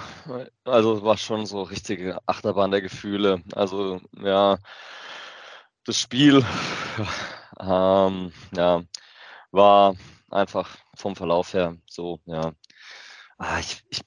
also 0.65 0.97
es 0.97 1.03
war 1.03 1.15
schon 1.17 1.45
so 1.45 1.61
richtige 1.61 2.17
Achterbahn 2.25 2.71
der 2.71 2.81
Gefühle. 2.81 3.43
Also 3.53 4.01
ja, 4.19 4.57
das 5.85 5.99
Spiel 5.99 6.43
ähm, 7.59 8.31
ja, 8.55 8.83
war 9.51 9.95
einfach 10.31 10.75
vom 10.95 11.15
Verlauf 11.15 11.53
her 11.53 11.77
so, 11.87 12.19
ja. 12.25 12.51
Ah, 13.37 13.59
ich, 13.59 13.83
ich, 13.89 14.01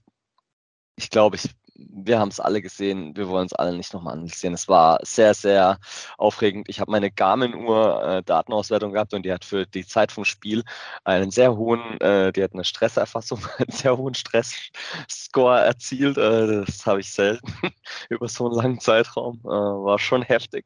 ich 0.96 1.10
glaube, 1.10 1.36
ich 1.36 1.50
wir 1.78 2.18
haben 2.18 2.28
es 2.28 2.40
alle 2.40 2.62
gesehen, 2.62 3.16
wir 3.16 3.28
wollen 3.28 3.46
es 3.46 3.52
alle 3.52 3.76
nicht 3.76 3.92
nochmal 3.92 4.14
ansehen. 4.14 4.54
Es 4.54 4.68
war 4.68 4.98
sehr, 5.02 5.34
sehr 5.34 5.78
aufregend. 6.18 6.68
Ich 6.68 6.80
habe 6.80 6.90
meine 6.90 7.10
Garmin-Uhr 7.10 8.02
äh, 8.02 8.22
Datenauswertung 8.22 8.92
gehabt 8.92 9.14
und 9.14 9.24
die 9.24 9.32
hat 9.32 9.44
für 9.44 9.66
die 9.66 9.86
Zeit 9.86 10.12
vom 10.12 10.24
Spiel 10.24 10.64
einen 11.04 11.30
sehr 11.30 11.56
hohen, 11.56 12.00
äh, 12.00 12.32
die 12.32 12.42
hat 12.42 12.54
eine 12.54 12.64
Stresserfassung, 12.64 13.40
einen 13.58 13.70
sehr 13.70 13.96
hohen 13.96 14.14
Stressscore 14.14 15.60
erzielt. 15.60 16.18
Äh, 16.18 16.64
das 16.64 16.86
habe 16.86 17.00
ich 17.00 17.10
selten 17.12 17.52
über 18.10 18.28
so 18.28 18.46
einen 18.46 18.54
langen 18.54 18.80
Zeitraum. 18.80 19.40
Äh, 19.44 19.48
war 19.48 19.98
schon 19.98 20.22
heftig. 20.22 20.64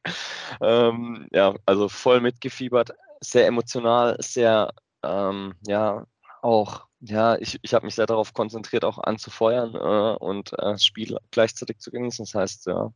Ähm, 0.61 1.27
ja, 1.33 1.55
also 1.67 1.89
voll 1.89 2.21
mitgefiebert, 2.21 2.91
sehr 3.21 3.47
emotional, 3.47 4.17
sehr, 4.21 4.73
ähm, 5.03 5.55
ja, 5.67 6.07
auch 6.43 6.87
ja, 7.01 7.37
ich, 7.39 7.59
ich 7.63 7.73
habe 7.73 7.87
mich 7.87 7.95
sehr 7.95 8.07
darauf 8.07 8.35
konzentriert, 8.35 8.85
auch 8.85 8.99
anzufeuern 8.99 9.75
äh, 9.75 10.19
und 10.19 10.53
äh, 10.53 10.57
das 10.59 10.85
Spiel 10.85 11.17
gleichzeitig 11.31 11.79
zu 11.79 11.91
genießen. 11.91 12.25
Das 12.27 12.35
heißt, 12.35 12.67
ja, 12.67 12.93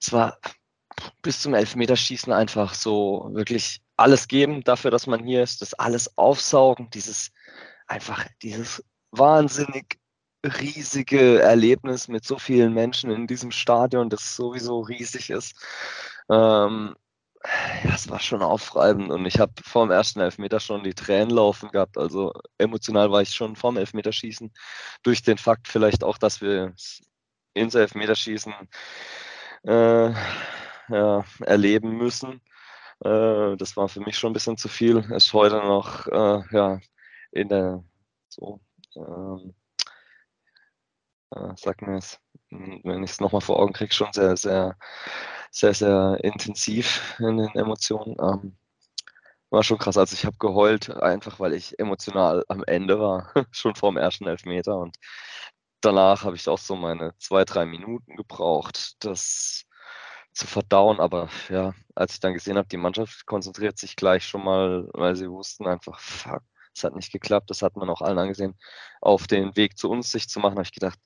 es 0.00 0.12
war 0.12 0.38
bis 1.22 1.42
zum 1.42 1.54
Elfmeterschießen 1.54 2.32
einfach 2.32 2.74
so 2.74 3.28
wirklich 3.32 3.82
alles 3.96 4.28
geben 4.28 4.62
dafür, 4.62 4.90
dass 4.90 5.06
man 5.06 5.24
hier 5.24 5.42
ist, 5.42 5.60
das 5.62 5.74
alles 5.74 6.16
aufsaugen, 6.16 6.88
dieses 6.90 7.32
einfach 7.86 8.26
dieses 8.42 8.84
wahnsinnig 9.10 9.98
riesige 10.44 11.40
Erlebnis 11.40 12.08
mit 12.08 12.24
so 12.24 12.38
vielen 12.38 12.72
Menschen 12.74 13.10
in 13.10 13.26
diesem 13.26 13.50
Stadion, 13.50 14.10
das 14.10 14.36
sowieso 14.36 14.80
riesig 14.80 15.30
ist. 15.30 15.56
Ähm, 16.30 16.94
es 17.94 18.08
war 18.08 18.20
schon 18.20 18.42
aufreibend 18.42 19.10
und 19.10 19.26
ich 19.26 19.38
habe 19.38 19.52
vor 19.62 19.86
dem 19.86 19.90
ersten 19.90 20.20
Elfmeter 20.20 20.60
schon 20.60 20.84
die 20.84 20.94
Tränen 20.94 21.30
laufen 21.30 21.70
gehabt. 21.70 21.98
Also 21.98 22.32
emotional 22.58 23.10
war 23.10 23.22
ich 23.22 23.30
schon 23.30 23.56
vorm 23.56 23.76
Elfmeterschießen. 23.76 24.52
Durch 25.02 25.22
den 25.22 25.38
Fakt 25.38 25.68
vielleicht 25.68 26.04
auch, 26.04 26.18
dass 26.18 26.40
wir 26.40 26.74
ins 27.54 27.74
Elfmeterschießen 27.74 28.54
äh, 29.64 30.10
ja, 30.88 31.24
erleben 31.40 31.96
müssen. 31.96 32.40
Äh, 33.04 33.56
das 33.56 33.76
war 33.76 33.88
für 33.88 34.00
mich 34.00 34.18
schon 34.18 34.30
ein 34.30 34.34
bisschen 34.34 34.56
zu 34.56 34.68
viel. 34.68 34.98
Ist 35.12 35.32
heute 35.32 35.56
noch 35.56 36.06
äh, 36.08 36.42
ja, 36.52 36.80
in 37.32 37.48
der 37.48 37.84
so 38.28 38.60
ähm, 38.96 39.54
äh, 41.30 41.52
sag 41.56 41.82
mir 41.82 41.98
es, 41.98 42.18
wenn 42.50 43.02
ich 43.02 43.10
es 43.12 43.20
nochmal 43.20 43.40
vor 43.40 43.58
Augen 43.58 43.72
kriege, 43.72 43.92
schon 43.92 44.12
sehr, 44.12 44.36
sehr 44.36 44.76
sehr, 45.50 45.74
sehr 45.74 46.18
intensiv 46.22 47.16
in 47.18 47.38
den 47.38 47.54
Emotionen. 47.54 48.16
Ähm, 48.20 48.56
war 49.50 49.62
schon 49.62 49.78
krass. 49.78 49.96
Also 49.96 50.14
ich 50.14 50.24
habe 50.24 50.36
geheult, 50.38 50.90
einfach 50.90 51.40
weil 51.40 51.54
ich 51.54 51.78
emotional 51.78 52.44
am 52.48 52.64
Ende 52.64 52.98
war, 53.00 53.32
schon 53.52 53.74
vor 53.74 53.90
dem 53.90 53.96
ersten 53.98 54.26
Elfmeter. 54.26 54.76
Und 54.78 54.96
danach 55.80 56.24
habe 56.24 56.36
ich 56.36 56.48
auch 56.48 56.58
so 56.58 56.76
meine 56.76 57.16
zwei, 57.18 57.44
drei 57.44 57.66
Minuten 57.66 58.16
gebraucht, 58.16 59.04
das 59.04 59.64
zu 60.32 60.46
verdauen. 60.46 61.00
Aber 61.00 61.28
ja, 61.48 61.74
als 61.94 62.14
ich 62.14 62.20
dann 62.20 62.34
gesehen 62.34 62.58
habe, 62.58 62.68
die 62.68 62.76
Mannschaft 62.76 63.26
konzentriert 63.26 63.78
sich 63.78 63.96
gleich 63.96 64.26
schon 64.26 64.44
mal, 64.44 64.88
weil 64.92 65.16
sie 65.16 65.30
wussten 65.30 65.66
einfach, 65.66 65.98
fuck, 66.00 66.42
es 66.74 66.84
hat 66.84 66.94
nicht 66.94 67.12
geklappt. 67.12 67.50
Das 67.50 67.62
hat 67.62 67.76
man 67.76 67.90
auch 67.90 68.02
allen 68.02 68.18
angesehen, 68.18 68.56
auf 69.00 69.26
den 69.26 69.56
Weg 69.56 69.78
zu 69.78 69.90
uns 69.90 70.10
sich 70.12 70.28
zu 70.28 70.40
machen, 70.40 70.54
habe 70.54 70.64
ich 70.64 70.72
gedacht, 70.72 70.98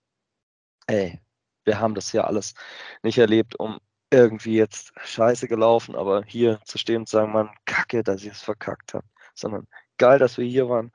ey, 0.87 1.20
wir 1.64 1.81
haben 1.81 1.94
das 1.94 2.11
hier 2.11 2.26
alles 2.26 2.55
nicht 3.03 3.18
erlebt, 3.18 3.59
um 3.59 3.79
irgendwie 4.11 4.57
jetzt 4.57 4.92
scheiße 5.05 5.49
gelaufen, 5.49 5.94
aber 5.94 6.25
hier 6.25 6.61
zu 6.64 6.79
stehen 6.79 6.99
und 6.99 7.09
sagen, 7.09 7.33
man, 7.33 7.51
kacke, 7.64 8.03
dass 8.03 8.23
ich 8.23 8.33
es 8.33 8.42
verkackt 8.42 8.94
habe, 8.94 9.07
sondern 9.35 9.66
geil, 9.99 10.18
dass 10.18 10.38
wir 10.38 10.46
hier 10.46 10.68
waren, 10.68 10.92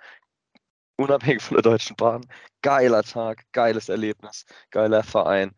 unabhängig 0.98 1.42
von 1.42 1.56
der 1.56 1.64
Deutschen 1.64 1.96
Bahn, 1.96 2.26
geiler 2.62 3.04
Tag, 3.04 3.44
geiles 3.52 3.90
Erlebnis, 3.90 4.46
geiler 4.72 5.04
Verein, 5.04 5.56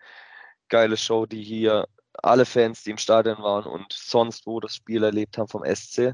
geile 0.69 0.97
Show, 0.97 1.25
die 1.25 1.43
hier 1.43 1.87
alle 2.23 2.45
Fans, 2.45 2.83
die 2.83 2.91
im 2.91 2.97
Stadion 2.97 3.37
waren 3.39 3.65
und 3.65 3.93
sonst 3.93 4.47
wo 4.47 4.59
das 4.59 4.75
Spiel 4.75 5.03
erlebt 5.03 5.37
haben 5.37 5.47
vom 5.47 5.63
SC, 5.63 5.99
äh, 5.99 6.13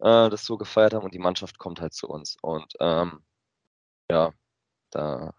das 0.00 0.44
so 0.44 0.56
gefeiert 0.56 0.94
haben 0.94 1.04
und 1.04 1.14
die 1.14 1.18
Mannschaft 1.18 1.58
kommt 1.58 1.80
halt 1.80 1.94
zu 1.94 2.08
uns. 2.08 2.36
Und 2.42 2.74
ähm, 2.80 3.24
ja, 4.10 4.32
da 4.90 5.32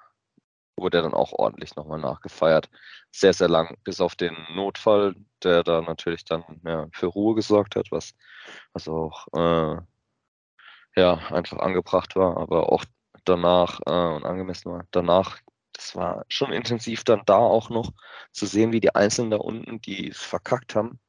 wurde 0.84 1.02
dann 1.02 1.14
auch 1.16 1.34
ordentlich 1.34 1.76
nochmal 1.76 2.00
nachgefeiert. 2.00 2.70
Sehr, 3.12 3.34
sehr 3.34 3.50
lang, 3.50 3.78
bis 3.84 4.02
auf 4.02 4.16
den 4.16 4.36
Notfall, 4.54 5.16
der 5.44 5.64
da 5.64 5.82
natürlich 5.82 6.26
dann 6.26 6.44
ja, 6.66 6.88
für 6.94 7.08
Ruhe 7.08 7.36
gesorgt 7.36 7.76
hat, 7.76 7.92
was, 7.92 8.14
was 8.74 8.88
auch 8.88 9.28
äh, 9.34 9.82
ja, 10.96 11.14
einfach 11.32 11.58
angebracht 11.60 12.16
war, 12.16 12.38
aber 12.38 12.72
auch 12.72 12.86
danach 13.26 13.80
äh, 13.86 14.16
und 14.16 14.26
angemessen 14.26 14.72
war. 14.72 14.86
Danach, 14.92 15.40
das 15.74 15.96
war 15.96 16.26
schon 16.28 16.52
intensiv 16.52 17.04
dann 17.04 17.24
da 17.26 17.38
auch 17.38 17.70
noch 17.70 17.92
zu 18.32 18.46
sehen, 18.46 18.72
wie 18.72 18.82
die 18.82 18.94
Einzelnen 18.96 19.32
da 19.32 19.38
unten, 19.38 19.82
die 19.82 20.10
es 20.10 20.22
verkackt 20.22 20.76
haben, 20.76 21.00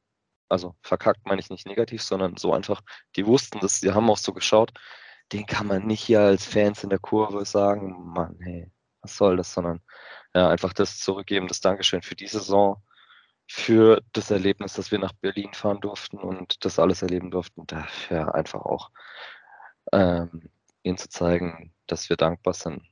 also 0.49 0.75
verkackt 0.81 1.25
meine 1.25 1.41
ich 1.41 1.49
nicht 1.49 1.67
negativ, 1.67 2.01
sondern 2.03 2.37
so 2.37 2.53
einfach, 2.53 2.81
die 3.15 3.25
wussten 3.25 3.59
das, 3.59 3.81
die 3.81 3.91
haben 3.91 4.09
auch 4.09 4.17
so 4.17 4.33
geschaut, 4.33 4.71
den 5.31 5.45
kann 5.45 5.67
man 5.67 5.85
nicht 5.87 6.03
hier 6.03 6.21
als 6.21 6.45
Fans 6.45 6.83
in 6.83 6.89
der 6.89 6.99
Kurve 6.99 7.45
sagen, 7.45 8.13
Mann, 8.13 8.37
hey, 8.41 8.71
was 9.05 9.17
soll 9.17 9.37
das, 9.37 9.53
sondern 9.53 9.81
ja, 10.33 10.49
einfach 10.49 10.73
das 10.73 10.99
zurückgeben, 10.99 11.47
das 11.47 11.61
Dankeschön 11.61 12.01
für 12.01 12.15
die 12.15 12.27
Saison, 12.27 12.81
für 13.47 14.01
das 14.13 14.31
Erlebnis, 14.31 14.73
dass 14.73 14.91
wir 14.91 14.99
nach 14.99 15.13
Berlin 15.13 15.53
fahren 15.53 15.79
durften 15.79 16.17
und 16.17 16.65
das 16.65 16.79
alles 16.79 17.01
erleben 17.01 17.31
durften. 17.31 17.67
Dafür 17.67 18.33
einfach 18.33 18.61
auch 18.61 18.91
ähm, 19.91 20.49
ihnen 20.83 20.97
zu 20.97 21.09
zeigen, 21.09 21.71
dass 21.87 22.09
wir 22.09 22.17
dankbar 22.17 22.53
sind, 22.53 22.83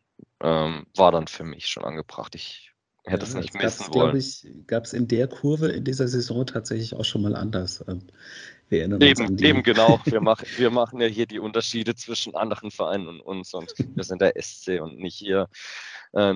ähm, 0.41 0.85
war 0.95 1.11
dann 1.11 1.27
für 1.27 1.43
mich 1.43 1.65
schon 1.67 1.83
angebracht. 1.83 2.35
Ich 2.35 2.71
hätte 3.03 3.25
ja, 3.25 3.29
es 3.29 3.35
nicht 3.35 3.53
missen 3.55 3.93
wollen. 3.93 4.15
Ich, 4.15 4.45
gab 4.67 4.85
es 4.85 4.93
in 4.93 5.07
der 5.07 5.27
Kurve 5.27 5.69
in 5.69 5.83
dieser 5.83 6.07
Saison 6.07 6.45
tatsächlich 6.45 6.95
auch 6.95 7.05
schon 7.05 7.23
mal 7.23 7.35
anders. 7.35 7.83
Ähm, 8.73 8.99
wir 8.99 8.99
erinnern 8.99 9.01
eben, 9.01 9.27
uns 9.27 9.41
eben 9.41 9.63
genau. 9.63 9.99
Wir, 10.05 10.21
mach, 10.21 10.43
wir 10.57 10.69
machen 10.69 10.99
ja 10.99 11.07
hier 11.07 11.25
die 11.25 11.39
Unterschiede 11.39 11.95
zwischen 11.95 12.35
anderen 12.35 12.71
Vereinen 12.71 13.07
und 13.07 13.21
uns 13.21 13.53
und 13.53 13.73
wir 13.77 14.03
sind 14.03 14.21
der 14.21 14.33
SC 14.41 14.81
und 14.81 14.97
nicht 14.97 15.15
hier. 15.15 15.47
Äh, 16.13 16.35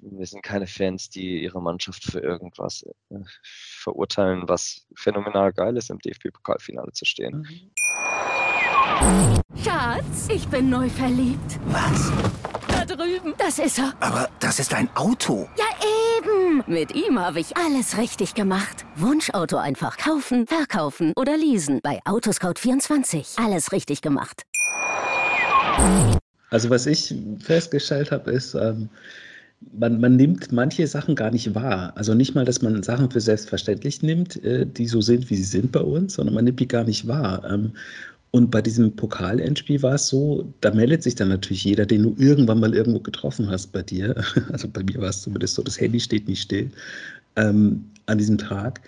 wir 0.00 0.26
sind 0.26 0.42
keine 0.42 0.66
Fans, 0.66 1.08
die 1.08 1.42
ihre 1.42 1.60
Mannschaft 1.62 2.04
für 2.04 2.20
irgendwas 2.20 2.84
äh, 3.10 3.18
verurteilen, 3.42 4.42
was 4.46 4.86
phänomenal 4.96 5.52
geil 5.52 5.76
ist, 5.76 5.90
im 5.90 5.98
DFB-Pokalfinale 5.98 6.92
zu 6.92 7.04
stehen. 7.04 7.46
Schatz, 9.62 10.28
ich 10.28 10.46
bin 10.48 10.70
neu 10.70 10.88
verliebt. 10.88 11.58
Was? 11.66 12.12
Da 12.68 12.84
drüben. 12.84 13.34
Das 13.38 13.58
ist 13.58 13.78
er. 13.78 13.94
Aber 14.00 14.28
das 14.40 14.58
ist 14.58 14.74
ein 14.74 14.88
Auto. 14.96 15.48
Ja, 15.56 15.64
eben. 16.52 16.62
Mit 16.66 16.94
ihm 16.94 17.18
habe 17.18 17.40
ich 17.40 17.56
alles 17.56 17.98
richtig 17.98 18.34
gemacht. 18.34 18.84
Wunschauto 18.96 19.56
einfach 19.56 19.96
kaufen, 19.96 20.46
verkaufen 20.46 21.12
oder 21.16 21.36
leasen. 21.36 21.80
Bei 21.82 22.00
Autoscout24. 22.04 23.44
Alles 23.44 23.72
richtig 23.72 24.02
gemacht. 24.02 24.42
Also 26.50 26.70
was 26.70 26.86
ich 26.86 27.14
festgestellt 27.40 28.12
habe, 28.12 28.30
ist, 28.30 28.54
ähm, 28.54 28.88
man, 29.72 30.00
man, 30.00 30.16
nimmt 30.16 30.52
manche 30.52 30.86
Sachen 30.86 31.14
gar 31.14 31.30
nicht 31.30 31.54
wahr. 31.54 31.92
Also 31.96 32.14
nicht 32.14 32.34
mal, 32.34 32.44
dass 32.44 32.62
man 32.62 32.82
Sachen 32.82 33.10
für 33.10 33.20
selbstverständlich 33.20 34.02
nimmt, 34.02 34.42
äh, 34.44 34.66
die 34.66 34.86
so 34.86 35.00
sind, 35.00 35.30
wie 35.30 35.36
sie 35.36 35.44
sind 35.44 35.72
bei 35.72 35.80
uns, 35.80 36.14
sondern 36.14 36.34
man 36.34 36.44
nimmt 36.44 36.60
die 36.60 36.68
gar 36.68 36.84
nicht 36.84 37.06
wahr. 37.06 37.44
Ähm, 37.48 37.72
und 38.32 38.50
bei 38.50 38.62
diesem 38.62 38.96
Pokalendspiel 38.96 39.82
war 39.82 39.94
es 39.94 40.08
so, 40.08 40.54
da 40.62 40.70
meldet 40.72 41.02
sich 41.02 41.14
dann 41.14 41.28
natürlich 41.28 41.64
jeder, 41.64 41.84
den 41.84 42.02
du 42.02 42.16
irgendwann 42.16 42.60
mal 42.60 42.74
irgendwo 42.74 43.00
getroffen 43.00 43.50
hast 43.50 43.72
bei 43.72 43.82
dir. 43.82 44.14
Also 44.50 44.68
bei 44.68 44.82
mir 44.82 45.00
war 45.02 45.10
es 45.10 45.20
zumindest 45.20 45.54
so, 45.54 45.62
das 45.62 45.78
Handy 45.78 46.00
steht 46.00 46.26
nicht 46.26 46.42
still 46.42 46.70
ähm, 47.36 47.84
an 48.06 48.16
diesem 48.16 48.38
Tag. 48.38 48.80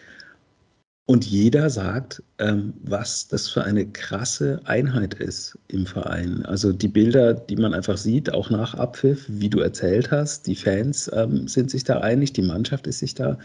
Und 1.06 1.26
jeder 1.26 1.68
sagt, 1.68 2.22
ähm, 2.38 2.72
was 2.82 3.28
das 3.28 3.50
für 3.50 3.62
eine 3.62 3.84
krasse 3.84 4.62
Einheit 4.64 5.12
ist 5.12 5.58
im 5.68 5.84
Verein. 5.84 6.46
Also 6.46 6.72
die 6.72 6.88
Bilder, 6.88 7.34
die 7.34 7.56
man 7.56 7.74
einfach 7.74 7.98
sieht, 7.98 8.32
auch 8.32 8.48
nach 8.48 8.72
Abpfiff, 8.72 9.26
wie 9.28 9.50
du 9.50 9.60
erzählt 9.60 10.10
hast, 10.10 10.46
die 10.46 10.56
Fans 10.56 11.10
ähm, 11.12 11.46
sind 11.46 11.70
sich 11.70 11.84
da 11.84 12.00
einig, 12.00 12.32
die 12.32 12.40
Mannschaft 12.40 12.86
ist 12.86 13.00
sich 13.00 13.14
da 13.14 13.38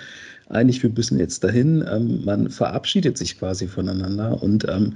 einig, 0.47 0.81
wir 0.81 0.91
müssen 0.91 1.19
jetzt 1.19 1.43
dahin. 1.43 1.83
Ähm, 1.91 2.23
man 2.23 2.49
verabschiedet 2.49 3.17
sich 3.17 3.37
quasi 3.37 3.67
voneinander 3.67 4.41
und 4.41 4.65
ähm, 4.69 4.95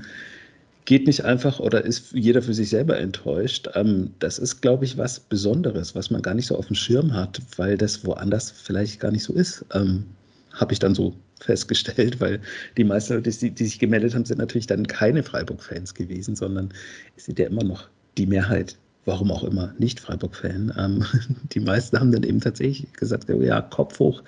geht 0.86 1.08
nicht 1.08 1.24
einfach 1.24 1.60
oder 1.60 1.84
ist 1.84 2.12
jeder 2.14 2.42
für 2.42 2.54
sich 2.54 2.70
selber 2.70 2.98
enttäuscht. 2.98 3.70
Ähm, 3.76 4.12
das 4.20 4.40
ist, 4.40 4.62
glaube 4.62 4.86
ich, 4.86 4.98
was 4.98 5.20
Besonderes, 5.20 5.96
was 5.96 6.12
man 6.12 6.22
gar 6.22 6.34
nicht 6.34 6.48
so 6.48 6.58
auf 6.58 6.68
dem 6.68 6.76
Schirm 6.76 7.14
hat, 7.14 7.42
weil 7.58 7.78
das 7.78 8.06
woanders 8.06 8.52
vielleicht 8.52 9.00
gar 9.00 9.12
nicht 9.12 9.24
so 9.24 9.34
ist. 9.34 9.66
Ähm, 9.74 10.06
Habe 10.54 10.74
ich 10.74 10.80
dann 10.80 10.96
so 10.96 11.16
festgestellt, 11.40 12.20
weil 12.20 12.40
die 12.78 12.84
meisten 12.84 13.16
Leute, 13.16 13.30
die, 13.30 13.52
die 13.52 13.66
sich 13.66 13.80
gemeldet 13.80 14.16
haben, 14.16 14.26
sind 14.26 14.38
natürlich 14.38 14.68
dann 14.68 14.88
keine 14.88 15.24
Freiburg-Fans 15.24 15.94
gewesen, 15.94 16.36
sondern 16.36 16.74
es 17.18 17.26
sind 17.26 17.40
ja 17.40 17.48
immer 17.48 17.64
noch 17.64 17.88
die 18.18 18.28
Mehrheit 18.28 18.78
warum 19.06 19.32
auch 19.32 19.44
immer, 19.44 19.74
nicht 19.78 20.00
Freiburg-Fan. 20.00 20.74
Ähm, 20.78 21.06
die 21.54 21.60
meisten 21.60 22.00
haben 22.00 22.12
dann 22.12 22.24
eben 22.24 22.40
tatsächlich 22.40 22.92
gesagt, 22.94 23.30
ja, 23.30 23.62
Kopf 23.62 24.00
hoch, 24.00 24.24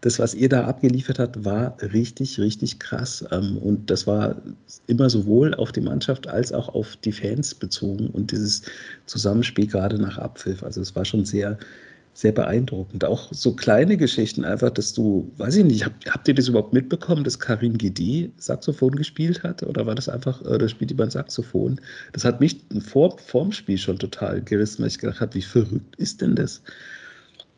das, 0.00 0.18
was 0.18 0.34
ihr 0.34 0.48
da 0.48 0.64
abgeliefert 0.64 1.18
habt, 1.18 1.44
war 1.44 1.76
richtig, 1.82 2.38
richtig 2.38 2.78
krass. 2.78 3.24
Ähm, 3.30 3.58
und 3.58 3.90
das 3.90 4.06
war 4.06 4.36
immer 4.86 5.10
sowohl 5.10 5.54
auf 5.54 5.72
die 5.72 5.80
Mannschaft 5.80 6.28
als 6.28 6.52
auch 6.52 6.68
auf 6.68 6.96
die 6.96 7.12
Fans 7.12 7.54
bezogen 7.54 8.08
und 8.08 8.30
dieses 8.30 8.62
Zusammenspiel 9.06 9.66
gerade 9.66 9.98
nach 9.98 10.18
Abpfiff. 10.18 10.62
Also 10.62 10.80
es 10.80 10.94
war 10.94 11.04
schon 11.04 11.24
sehr, 11.24 11.58
sehr 12.18 12.32
beeindruckend. 12.32 13.04
Auch 13.04 13.32
so 13.32 13.54
kleine 13.54 13.96
Geschichten 13.96 14.44
einfach, 14.44 14.70
dass 14.70 14.92
du, 14.92 15.30
weiß 15.36 15.54
ich 15.54 15.64
nicht, 15.64 15.84
habt, 15.84 16.04
habt 16.10 16.26
ihr 16.26 16.34
das 16.34 16.48
überhaupt 16.48 16.72
mitbekommen, 16.72 17.22
dass 17.22 17.38
Karim 17.38 17.78
Gidi 17.78 18.32
Saxophon 18.38 18.96
gespielt 18.96 19.44
hat? 19.44 19.62
Oder 19.62 19.86
war 19.86 19.94
das 19.94 20.08
einfach, 20.08 20.44
äh, 20.44 20.58
das 20.58 20.72
spielt 20.72 20.90
jemand 20.90 21.12
Saxophon? 21.12 21.80
Das 22.12 22.24
hat 22.24 22.40
mich 22.40 22.56
vor, 22.80 23.16
vor 23.18 23.44
dem 23.44 23.52
Spiel 23.52 23.78
schon 23.78 24.00
total 24.00 24.42
gerissen, 24.42 24.82
weil 24.82 24.88
ich 24.88 24.98
gedacht 24.98 25.20
habe, 25.20 25.34
wie 25.34 25.42
verrückt 25.42 25.94
ist 25.94 26.20
denn 26.20 26.34
das? 26.34 26.60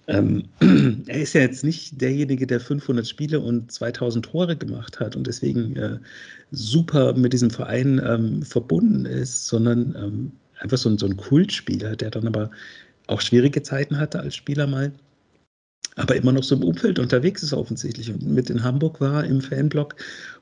Ähm, 0.09 0.45
er 1.07 1.23
ist 1.23 1.33
ja 1.33 1.41
jetzt 1.41 1.65
nicht 1.65 1.99
derjenige, 1.99 2.47
der 2.47 2.61
500 2.61 3.09
Spiele 3.09 3.41
und 3.41 3.73
2000 3.73 4.27
Tore 4.27 4.57
gemacht 4.57 5.01
hat 5.01 5.17
und 5.17 5.27
deswegen 5.27 5.75
äh, 5.77 5.99
super 6.51 7.15
mit 7.15 7.33
diesem 7.33 7.49
Verein 7.49 7.99
ähm, 8.07 8.43
verbunden 8.43 9.07
ist, 9.07 9.47
sondern 9.47 9.95
ähm, 9.97 10.33
einfach 10.59 10.77
so 10.77 10.91
ein, 10.91 10.99
so 10.99 11.07
ein 11.07 11.17
Kultspieler, 11.17 11.97
der 11.97 12.11
dann 12.11 12.27
aber 12.27 12.51
auch 13.11 13.21
schwierige 13.21 13.63
Zeiten 13.63 13.99
hatte 13.99 14.21
als 14.21 14.37
Spieler 14.37 14.67
mal, 14.67 14.93
aber 15.97 16.17
immer 16.17 16.33
noch 16.33 16.45
so 16.45 16.55
im 16.55 16.63
Umfeld 16.63 16.99
unterwegs 16.99 17.43
ist 17.43 17.53
offensichtlich 17.53 18.11
und 18.11 18.23
mit 18.23 18.51
in 18.51 18.63
Hamburg 18.63 19.01
war 19.01 19.25
im 19.25 19.41
Fanblock 19.41 19.97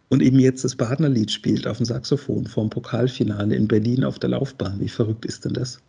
und 0.09 0.22
eben 0.22 0.38
jetzt 0.38 0.64
das 0.64 0.76
Partnerlied 0.76 1.31
spielt 1.31 1.66
auf 1.66 1.78
dem 1.78 1.87
Saxophon 1.87 2.46
vom 2.46 2.70
Pokalfinale 2.70 3.54
in 3.54 3.68
Berlin 3.68 4.04
auf 4.04 4.18
der 4.18 4.31
Laufbahn. 4.31 4.81
Wie 4.81 4.88
verrückt 4.88 5.24
ist 5.24 5.44
denn 5.44 5.54
das? 5.54 5.81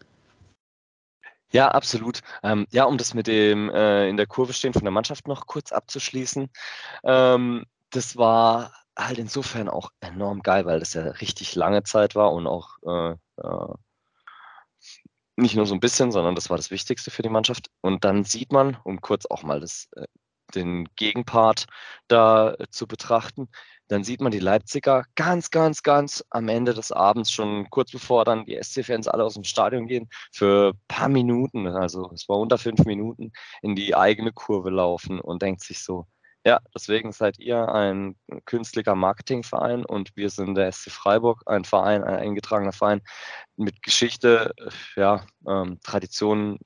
Ja, 1.51 1.69
absolut. 1.69 2.19
Ähm, 2.43 2.67
ja, 2.71 2.83
um 2.83 2.97
das 2.97 3.13
mit 3.13 3.27
dem 3.27 3.69
äh, 3.69 4.07
in 4.07 4.17
der 4.17 4.27
Kurve 4.27 4.53
stehen 4.53 4.73
von 4.73 4.83
der 4.83 4.91
Mannschaft 4.91 5.27
noch 5.27 5.47
kurz 5.47 5.71
abzuschließen. 5.71 6.49
Ähm, 7.03 7.65
das 7.89 8.17
war 8.17 8.73
halt 8.95 9.17
insofern 9.17 9.67
auch 9.67 9.89
enorm 10.01 10.41
geil, 10.41 10.65
weil 10.65 10.79
das 10.79 10.93
ja 10.93 11.03
richtig 11.03 11.55
lange 11.55 11.83
Zeit 11.83 12.13
war 12.15 12.33
und 12.33 12.45
auch 12.45 12.77
äh, 12.85 13.11
äh, 13.41 13.73
nicht 15.39 15.56
nur 15.56 15.65
so 15.65 15.73
ein 15.73 15.80
bisschen, 15.80 16.12
sondern 16.12 16.36
das 16.36 16.49
war 16.49 16.58
das 16.58 16.71
Wichtigste 16.71 17.12
für 17.12 17.23
die 17.23 17.30
Mannschaft. 17.30 17.69
Und 17.82 18.04
dann 18.06 18.23
sieht 18.23 18.52
man, 18.52 18.78
um 18.84 19.02
kurz 19.02 19.25
auch 19.25 19.43
mal 19.43 19.60
das, 19.60 19.88
äh, 19.95 20.06
den 20.56 20.88
Gegenpart 20.95 21.65
da 22.08 22.54
äh, 22.54 22.67
zu 22.69 22.88
betrachten, 22.88 23.49
dann 23.88 24.04
sieht 24.04 24.21
man 24.21 24.32
die 24.32 24.39
Leipziger 24.39 25.04
ganz, 25.15 25.49
ganz, 25.49 25.82
ganz 25.82 26.23
am 26.30 26.47
Ende 26.47 26.73
des 26.73 26.91
Abends, 26.91 27.32
schon 27.32 27.69
kurz 27.71 27.91
bevor 27.91 28.23
dann 28.23 28.45
die 28.45 28.62
SC-Fans 28.62 29.08
alle 29.08 29.23
aus 29.23 29.34
dem 29.34 29.43
Stadion 29.43 29.88
gehen, 29.88 30.10
für 30.32 30.73
ein 30.73 30.80
paar 30.88 31.10
Minuten, 31.10 31.67
also 31.67 32.12
es 32.13 32.30
war 32.30 32.38
unter 32.38 32.60
fünf 32.60 32.86
Minuten, 32.86 33.32
in 33.63 33.75
die 33.75 33.95
eigene 33.95 34.32
Kurve 34.32 34.69
laufen 34.69 35.19
und 35.19 35.41
denkt 35.41 35.63
sich 35.63 35.84
so, 35.84 36.06
ja, 36.45 36.60
deswegen 36.73 37.12
seid 37.12 37.39
ihr 37.39 37.69
ein 37.69 38.15
künstlicher 38.45 38.95
Marketingverein 38.95 39.86
und 39.86 40.15
wir 40.15 40.30
sind 40.30 40.56
der 40.56 40.71
SC 40.71 40.89
Freiburg, 40.91 41.43
ein 41.45 41.65
Verein, 41.65 42.04
ein 42.04 42.15
eingetragener 42.15 42.71
Verein 42.73 43.02
mit 43.58 43.84
Geschichte, 43.84 44.54
ja, 44.95 45.25
ähm, 45.47 45.80
Traditionen 45.84 46.60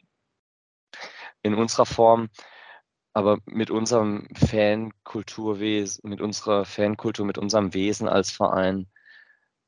in 1.42 1.56
unserer 1.56 1.86
Form. 1.86 2.30
aber 3.14 3.38
mit 3.46 3.70
unserem 3.72 4.28
Fankulturwesen, 4.36 6.10
mit 6.10 6.22
unserer 6.22 6.66
Fankultur, 6.66 7.26
mit 7.26 7.38
unserem 7.38 7.74
Wesen 7.74 8.08
als 8.08 8.32
Verein, 8.32 8.88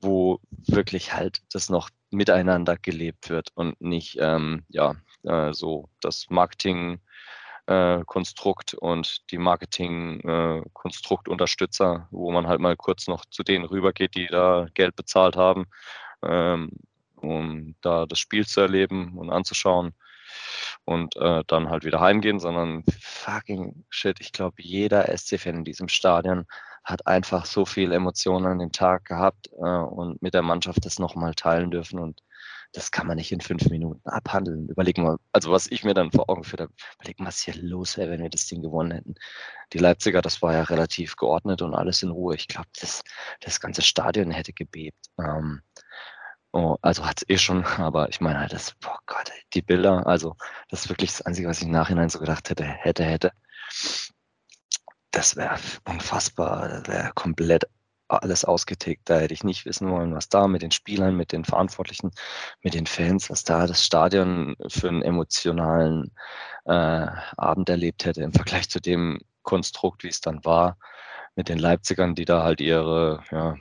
wo 0.02 0.39
wirklich 0.50 1.13
halt 1.13 1.41
das 1.52 1.70
noch 1.70 1.89
miteinander 2.12 2.78
gelebt 2.78 3.30
wird 3.30 3.50
und 3.56 3.80
nicht 3.82 4.18
ähm, 4.20 4.65
ja 4.70 4.96
äh, 5.24 5.54
so 5.54 5.89
das 6.02 6.28
Marketing 6.30 7.00
äh, 7.67 8.04
Konstrukt 8.06 8.73
und 8.73 9.30
die 9.32 9.38
Marketing-Konstruktunterstützer, 9.38 11.95
äh, 11.95 11.99
wo 12.12 12.32
man 12.32 12.47
halt 12.47 12.60
mal 12.60 12.75
kurz 12.75 13.08
noch 13.08 13.23
zu 13.25 13.43
denen 13.43 13.63
rübergeht, 13.65 14.15
die 14.15 14.28
da 14.28 14.67
Geld 14.73 14.95
bezahlt 14.95 15.36
haben, 15.36 15.65
ähm, 16.23 16.71
um 17.15 17.75
da 17.82 18.06
das 18.06 18.19
Spiel 18.19 18.45
zu 18.45 18.62
erleben 18.62 19.17
und 19.17 19.32
anzuschauen 19.32 19.93
und 20.86 21.15
äh, 21.15 21.43
dann 21.47 21.69
halt 21.69 21.86
wieder 21.86 21.99
heimgehen, 21.99 22.39
sondern 22.39 22.84
fucking 23.01 23.86
shit, 23.89 24.17
ich 24.19 24.32
glaube, 24.32 24.62
jeder 24.62 25.15
SC-Fan 25.15 25.56
in 25.56 25.63
diesem 25.63 25.88
Stadion 25.88 26.45
hat 26.84 27.08
einfach 27.08 27.45
so 27.45 27.65
viel 27.65 27.91
Emotionen 27.91 28.45
an 28.45 28.60
dem 28.60 28.71
Tag 28.71 29.06
gehabt 29.06 29.49
äh, 29.54 29.65
und 29.65 30.21
mit 30.21 30.36
der 30.36 30.43
Mannschaft 30.43 30.86
das 30.86 30.99
nochmal 30.99 31.34
teilen 31.34 31.71
dürfen 31.71 31.99
und 31.99 32.21
das 32.76 32.92
kann 32.92 33.08
man 33.08 33.16
nicht 33.16 33.32
in 33.32 33.40
fünf 33.40 33.70
Minuten 33.70 34.08
abhandeln. 34.08 34.68
Überlegen 34.68 35.04
wir, 35.04 35.18
also 35.32 35.52
was 35.52 35.68
ich 35.68 35.84
mir 35.84 35.94
dann 35.94 36.12
vor 36.12 36.30
Augen 36.30 36.44
führe, 36.44 36.70
überlegen, 37.00 37.26
was 37.26 37.40
hier 37.40 37.56
los 37.56 37.98
wäre, 37.98 38.12
wenn 38.12 38.22
wir 38.22 38.30
das 38.30 38.48
Ding 38.48 38.62
gewonnen 38.62 38.92
hätten. 38.92 39.16
Die 39.72 39.78
Leipziger, 39.78 40.22
das 40.22 40.42
war 40.42 40.54
ja 40.54 40.64
relativ 40.64 41.16
geordnet 41.16 41.62
und 41.62 41.74
alles 41.74 42.04
in 42.04 42.10
Ruhe. 42.10 42.36
Ich 42.36 42.48
glaube, 42.48 42.68
das, 42.80 43.02
das 43.40 43.60
ganze 43.62 43.82
Stadion 43.82 44.30
hätte 44.30 44.52
gebebt. 44.52 44.98
Ähm, 45.18 45.62
oh, 46.52 46.76
also 46.82 47.06
hat 47.06 47.22
es 47.22 47.30
eh 47.30 47.38
schon, 47.38 47.64
aber 47.78 48.10
ich 48.10 48.20
meine 48.20 48.40
halt, 48.40 48.52
das, 48.52 48.74
boah 48.82 49.00
Gott, 49.06 49.32
die 49.54 49.62
Bilder, 49.62 50.06
also 50.06 50.36
das 50.70 50.82
ist 50.84 50.90
wirklich 50.90 51.12
das 51.12 51.22
Einzige, 51.22 51.48
was 51.48 51.60
ich 51.60 51.66
im 51.66 51.72
Nachhinein 51.72 52.10
so 52.10 52.20
gedacht 52.20 52.50
hätte, 52.50 52.66
hätte, 52.66 53.06
hätte. 53.06 53.32
Das 55.12 55.38
wäre 55.38 55.58
unfassbar, 55.88 56.68
das 56.68 56.88
wäre 56.88 57.12
komplett 57.16 57.70
alles 58.08 58.46
ausgetickt. 58.46 59.10
Da 59.10 59.20
hätte 59.20 59.34
ich 59.34 59.44
nicht 59.44 59.65
wissen 59.65 59.89
wollen, 59.89 60.13
was 60.13 60.30
da 60.30 60.48
mit 60.48 60.62
den 60.62 60.72
Spielern, 60.72 61.15
mit 61.15 61.32
den 61.32 61.46
Verantwortlichen, 61.46 62.12
mit 62.62 62.74
den 62.74 62.86
Fans, 62.86 63.30
was 63.30 63.44
da 63.44 63.68
das 63.68 63.84
Stadion 63.84 64.56
für 64.68 64.89
einen 64.89 65.02
emotionalen 65.02 66.12
äh, 66.65 67.08
Abend 67.38 67.70
erlebt 67.70 68.06
hätte 68.06 68.22
im 68.22 68.34
Vergleich 68.34 68.70
zu 68.70 68.80
dem 68.80 69.20
Konstrukt, 69.44 70.04
wie 70.04 70.10
es 70.10 70.22
dann 70.22 70.44
war, 70.46 70.78
mit 71.36 71.50
den 71.50 71.60
Leipzigern, 71.60 72.15
die 72.15 72.26
da 72.26 72.44
halt 72.44 72.62
ihre 72.62 73.24
ja, 73.32 73.56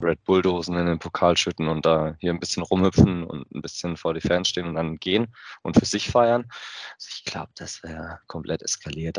Red 0.00 0.22
Bulldosen 0.24 0.76
in 0.76 0.86
den 0.86 0.98
Pokal 0.98 1.36
schütten 1.36 1.68
und 1.68 1.84
da 1.84 2.16
hier 2.20 2.32
ein 2.32 2.40
bisschen 2.40 2.62
rumhüpfen 2.62 3.24
und 3.24 3.50
ein 3.52 3.62
bisschen 3.62 3.96
vor 3.96 4.14
die 4.14 4.20
Fans 4.20 4.48
stehen 4.48 4.66
und 4.66 4.74
dann 4.74 4.98
gehen 4.98 5.34
und 5.62 5.76
für 5.76 5.86
sich 5.86 6.08
feiern. 6.08 6.46
Also 6.94 7.08
ich 7.16 7.24
glaube, 7.24 7.52
das 7.56 7.82
wäre 7.82 8.20
komplett 8.26 8.62
eskaliert, 8.62 9.18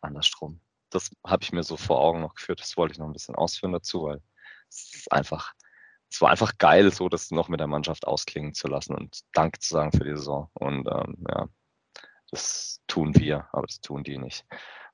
andersrum 0.00 0.60
das 0.94 1.10
habe 1.26 1.42
ich 1.42 1.52
mir 1.52 1.62
so 1.62 1.76
vor 1.76 2.00
Augen 2.00 2.20
noch 2.20 2.34
geführt. 2.34 2.60
Das 2.60 2.76
wollte 2.76 2.92
ich 2.92 2.98
noch 2.98 3.06
ein 3.06 3.12
bisschen 3.12 3.34
ausführen 3.34 3.72
dazu, 3.72 4.04
weil 4.04 4.22
es 4.68 5.06
einfach, 5.10 5.54
es 6.10 6.20
war 6.20 6.30
einfach 6.30 6.58
geil, 6.58 6.92
so 6.92 7.08
das 7.08 7.30
noch 7.30 7.48
mit 7.48 7.60
der 7.60 7.66
Mannschaft 7.66 8.06
ausklingen 8.06 8.54
zu 8.54 8.68
lassen 8.68 8.94
und 8.94 9.20
Danke 9.32 9.58
zu 9.60 9.74
sagen 9.74 9.92
für 9.92 10.04
die 10.04 10.16
Saison. 10.16 10.50
Und 10.54 10.88
ähm, 10.88 11.24
ja, 11.28 11.48
das 12.30 12.80
tun 12.86 13.14
wir, 13.14 13.48
aber 13.52 13.66
das 13.66 13.80
tun 13.80 14.04
die 14.04 14.18
nicht. 14.18 14.44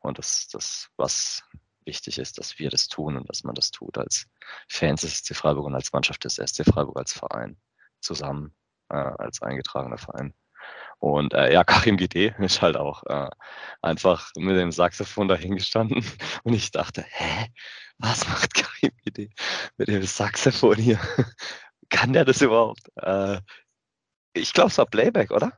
Und 0.00 0.18
das, 0.18 0.48
das, 0.48 0.90
was 0.96 1.42
wichtig 1.84 2.18
ist, 2.18 2.38
dass 2.38 2.58
wir 2.58 2.70
das 2.70 2.88
tun 2.88 3.16
und 3.16 3.28
dass 3.28 3.44
man 3.44 3.54
das 3.54 3.70
tut 3.70 3.98
als 3.98 4.26
Fans 4.68 5.00
des 5.00 5.18
SC 5.18 5.34
Freiburg 5.34 5.66
und 5.66 5.74
als 5.74 5.92
Mannschaft 5.92 6.24
des 6.24 6.34
SC 6.37 6.64
Freiburg 6.64 6.98
als 6.98 7.12
Verein 7.12 7.56
zusammen 8.00 8.54
äh, 8.90 8.96
als 8.96 9.42
eingetragener 9.42 9.98
Verein. 9.98 10.34
Und 10.98 11.32
äh, 11.34 11.52
ja, 11.52 11.64
Karim 11.64 11.96
GD 11.96 12.34
ist 12.38 12.61
halt 12.61 12.76
auch 12.76 13.04
äh, 13.06 13.30
einfach 13.82 14.30
mit 14.37 14.56
dem 14.56 14.72
Saxophon 14.72 15.28
dahingestanden. 15.28 16.04
Und 16.42 16.54
ich 16.54 16.70
dachte, 16.70 17.04
hä, 17.08 17.46
was 17.98 18.26
macht 18.28 18.54
Karim 18.54 18.92
GD 19.04 19.30
mit 19.76 19.88
dem 19.88 20.02
Saxophon 20.02 20.76
hier? 20.76 20.98
Kann 21.90 22.12
der 22.12 22.24
das 22.24 22.42
überhaupt? 22.42 22.82
Äh, 22.96 23.40
ich 24.34 24.52
glaube, 24.52 24.70
es 24.70 24.78
war 24.78 24.87
Playback, 24.87 25.30
oder? 25.30 25.52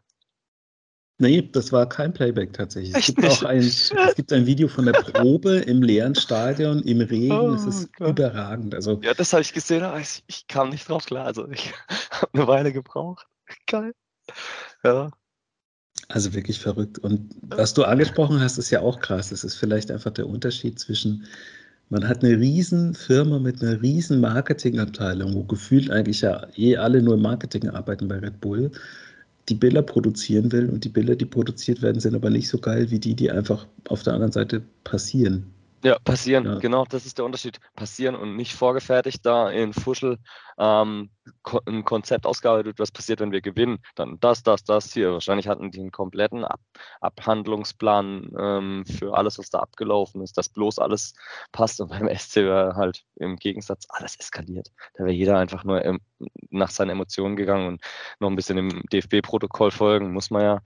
Nee, 1.21 1.43
das 1.53 1.71
war 1.71 1.87
kein 1.87 2.15
Playback 2.15 2.55
tatsächlich. 2.55 2.97
Es 2.97 3.07
gibt 3.07 3.27
auch 3.27 3.43
ein, 3.43 3.59
es 3.59 3.93
gibt 4.17 4.33
ein 4.33 4.47
Video 4.47 4.69
von 4.69 4.87
der 4.87 4.95
Probe 4.95 5.57
im 5.57 5.83
leeren 5.83 6.15
Stadion, 6.15 6.83
im 6.83 7.03
Regen. 7.03 7.33
Oh, 7.33 7.53
es 7.53 7.67
ist 7.67 7.93
Gott. 7.93 8.09
überragend. 8.09 8.75
Also, 8.75 8.99
ja, 9.03 9.13
das 9.13 9.35
habe 9.35 9.43
ich 9.43 9.53
gesehen, 9.53 9.83
aber 9.83 10.01
ich, 10.01 10.25
ich, 10.29 10.47
kam 10.47 10.71
nicht 10.71 10.89
drauf 10.89 11.05
klar. 11.05 11.27
Also 11.27 11.47
ich 11.51 11.75
habe 12.11 12.31
eine 12.33 12.47
Weile 12.47 12.73
gebraucht. 12.73 13.27
Geil. 13.67 13.93
Ja. 14.83 15.11
Also 16.09 16.35
wirklich 16.35 16.59
verrückt. 16.59 16.99
Und 16.99 17.31
was 17.43 17.75
du 17.75 17.85
angesprochen 17.85 18.41
hast, 18.41 18.59
ist 18.59 18.71
ja 18.71 18.81
auch 18.81 19.01
krass. 19.01 19.31
Es 19.33 19.45
ist 19.45 19.57
vielleicht 19.57 19.91
einfach 19.91 20.11
der 20.13 20.29
Unterschied 20.29 20.79
zwischen, 20.79 21.25
man 21.89 22.07
hat 22.07 22.25
eine 22.25 22.39
riesen 22.39 22.95
Firma 22.95 23.39
mit 23.39 23.63
einer 23.63 23.81
riesen 23.81 24.21
Marketingabteilung, 24.21 25.35
wo 25.35 25.45
gefühlt 25.45 25.91
eigentlich 25.91 26.23
ja 26.23 26.47
eh 26.57 26.77
alle 26.77 27.03
nur 27.03 27.15
im 27.15 27.23
Marketing 27.23 27.69
arbeiten 27.69 28.09
bei 28.09 28.19
Red 28.19 28.41
Bull, 28.41 28.71
die 29.49 29.55
Bilder 29.55 29.83
produzieren 29.83 30.51
will 30.53 30.69
und 30.69 30.85
die 30.85 30.89
Bilder, 30.89 31.17
die 31.17 31.25
produziert 31.27 31.83
werden, 31.83 32.01
sind 32.01 32.15
aber 32.15 32.31
nicht 32.31 32.49
so 32.49 32.59
geil 32.59 32.91
wie 32.91 32.99
die, 32.99 33.15
die 33.15 33.31
einfach 33.31 33.67
auf 33.89 34.03
der 34.03 34.15
anderen 34.15 34.33
Seite 34.33 34.63
passieren. 34.85 35.47
Ja, 35.83 35.99
passieren, 35.99 36.45
ja. 36.45 36.59
genau, 36.59 36.85
das 36.85 37.07
ist 37.07 37.17
der 37.17 37.25
Unterschied. 37.25 37.59
Passieren 37.75 38.15
und 38.15 38.37
nicht 38.37 38.55
vorgefertigt 38.55 39.25
da 39.25 39.49
in 39.51 39.73
Fuschel 39.73 40.19
ähm, 40.59 41.11
ein 41.67 41.85
Konzept 41.85 42.27
ausgearbeitet, 42.27 42.79
was 42.79 42.91
passiert, 42.91 43.21
wenn 43.21 43.33
wir 43.33 43.41
gewinnen. 43.41 43.79
Dann 43.95 44.19
das, 44.21 44.43
das, 44.43 44.63
das 44.65 44.93
hier. 44.93 45.13
Wahrscheinlich 45.13 45.49
hatten 45.49 45.71
die 45.71 45.81
einen 45.81 45.91
kompletten 45.91 46.45
Ab 46.45 46.61
Abhandlungsplan 47.01 48.31
ähm, 48.39 48.85
für 48.87 49.17
alles, 49.17 49.39
was 49.39 49.49
da 49.49 49.61
abgelaufen 49.61 50.23
ist, 50.23 50.37
dass 50.37 50.51
bloß 50.51 50.79
alles 50.79 51.15
passt. 51.53 51.81
Und 51.81 51.89
beim 51.89 52.15
SC 52.15 52.37
wäre 52.37 52.77
halt 52.77 53.05
im 53.17 53.37
Gegensatz 53.37 53.87
alles 53.89 54.17
eskaliert. 54.17 54.71
Da 54.95 55.05
wäre 55.05 55.15
jeder 55.15 55.39
einfach 55.39 55.65
nur 55.65 55.83
im, 55.83 56.01
nach 56.51 56.71
seinen 56.71 56.91
Emotionen 56.91 57.37
gegangen 57.37 57.67
und 57.69 57.83
noch 58.19 58.29
ein 58.29 58.37
bisschen 58.37 58.59
im 58.59 58.83
DFB-Protokoll 58.93 59.71
folgen, 59.71 60.13
muss 60.13 60.31
man 60.31 60.43
ja. 60.43 60.61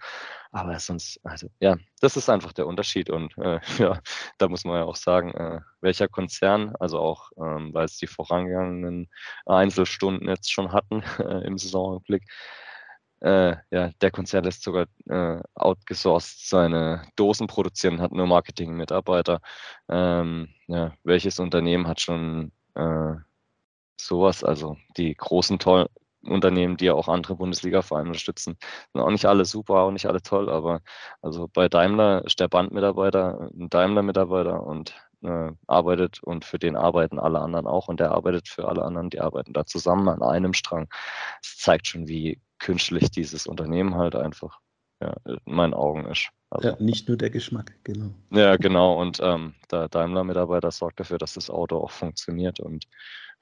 Aber 0.55 0.79
sonst, 0.79 1.19
also 1.25 1.49
ja, 1.59 1.77
das 2.01 2.17
ist 2.17 2.31
einfach 2.31 2.53
der 2.53 2.69
Unterschied. 2.69 3.11
Und 3.11 3.37
äh, 3.39 3.59
ja, 3.79 4.01
da 4.39 4.49
muss 4.49 4.65
man 4.65 4.77
ja 4.77 4.85
auch 4.85 4.95
sagen, 4.95 5.33
äh, 5.33 5.61
welcher 5.81 6.07
Konzern, 6.07 6.77
also 6.79 7.01
auch, 7.01 7.33
ähm, 7.37 7.75
weil 7.75 7.87
es 7.87 7.99
die 7.99 8.07
vorangegangenen 8.07 9.11
Einzelstunden 9.47 10.29
jetzt 10.29 10.53
schon 10.53 10.73
hatten 10.73 11.03
äh, 11.19 11.45
im 11.45 11.59
Saisonrückblick, 11.59 12.23
äh, 13.21 13.57
ja, 13.73 13.91
der 14.01 14.11
Konzern 14.13 14.45
lässt 14.45 14.63
sogar 14.63 14.87
äh, 15.09 15.43
outgesourced 15.57 16.49
seine 16.49 17.03
Dosen 17.17 17.49
produzieren, 17.49 18.01
hat 18.01 18.13
nur 18.13 18.29
Marketing-Mitarbeiter. 18.29 19.41
Ähm, 19.89 20.51
ja, 20.69 20.95
welches 21.03 21.41
Unternehmen 21.41 21.89
hat 21.89 22.01
schon 22.01 22.53
äh, 22.77 23.15
sowas? 24.01 24.45
Also 24.45 24.77
die 24.97 25.17
großen, 25.17 25.59
tollen 25.59 25.89
Unternehmen, 26.27 26.77
die 26.77 26.87
ja 26.87 26.95
auch 26.95 27.09
andere 27.09 27.37
Bundesliga-Vereine 27.37 28.09
unterstützen. 28.09 28.57
Sind 28.93 29.03
auch 29.03 29.11
nicht 29.11 29.27
alle 29.27 29.45
super, 29.45 29.81
auch 29.81 29.91
nicht 29.91 30.07
alle 30.07 30.23
toll, 30.23 30.49
aber 30.51 30.81
also 31.23 31.49
bei 31.53 31.69
Daimler 31.69 32.25
ist 32.25 32.41
der 32.41 32.49
Bandmitarbeiter 32.49 33.51
ein 33.53 33.69
Daimler-Mitarbeiter 33.69 34.63
und 34.63 34.95
äh, 35.23 35.53
arbeitet 35.67 36.23
und 36.23 36.45
für 36.45 36.59
den 36.59 36.77
arbeiten 36.77 37.19
alle 37.19 37.41
anderen 37.41 37.67
auch 37.67 37.89
und 37.89 38.01
der 38.01 38.13
arbeitet 38.13 38.49
für 38.49 38.69
alle 38.69 38.85
anderen, 38.85 39.11
die 39.11 39.21
arbeiten 39.21 39.53
da 39.53 39.65
zusammen 39.67 40.09
an 40.09 40.23
einem 40.23 40.53
Strang. 40.53 40.89
Das 41.43 41.59
zeigt 41.59 41.87
schon, 41.89 42.09
wie 42.09 42.41
künstlich 42.59 43.11
dieses 43.11 43.47
Unternehmen 43.47 43.95
halt 43.97 44.15
einfach 44.15 44.61
ja, 45.01 45.15
in 45.25 45.39
meinen 45.45 45.75
Augen 45.75 46.07
ist. 46.07 46.29
Also, 46.51 46.69
ja, 46.69 46.77
nicht 46.79 47.09
nur 47.09 47.17
der 47.17 47.31
Geschmack, 47.31 47.75
genau. 47.83 48.11
Ja, 48.31 48.57
genau. 48.57 49.01
Und 49.01 49.19
ähm, 49.21 49.55
der 49.71 49.89
Daimler-Mitarbeiter 49.89 50.71
sorgt 50.71 51.01
dafür, 51.01 51.19
dass 51.19 51.35
das 51.35 51.51
Auto 51.51 51.79
auch 51.79 51.91
funktioniert 51.91 52.61
und 52.61 52.87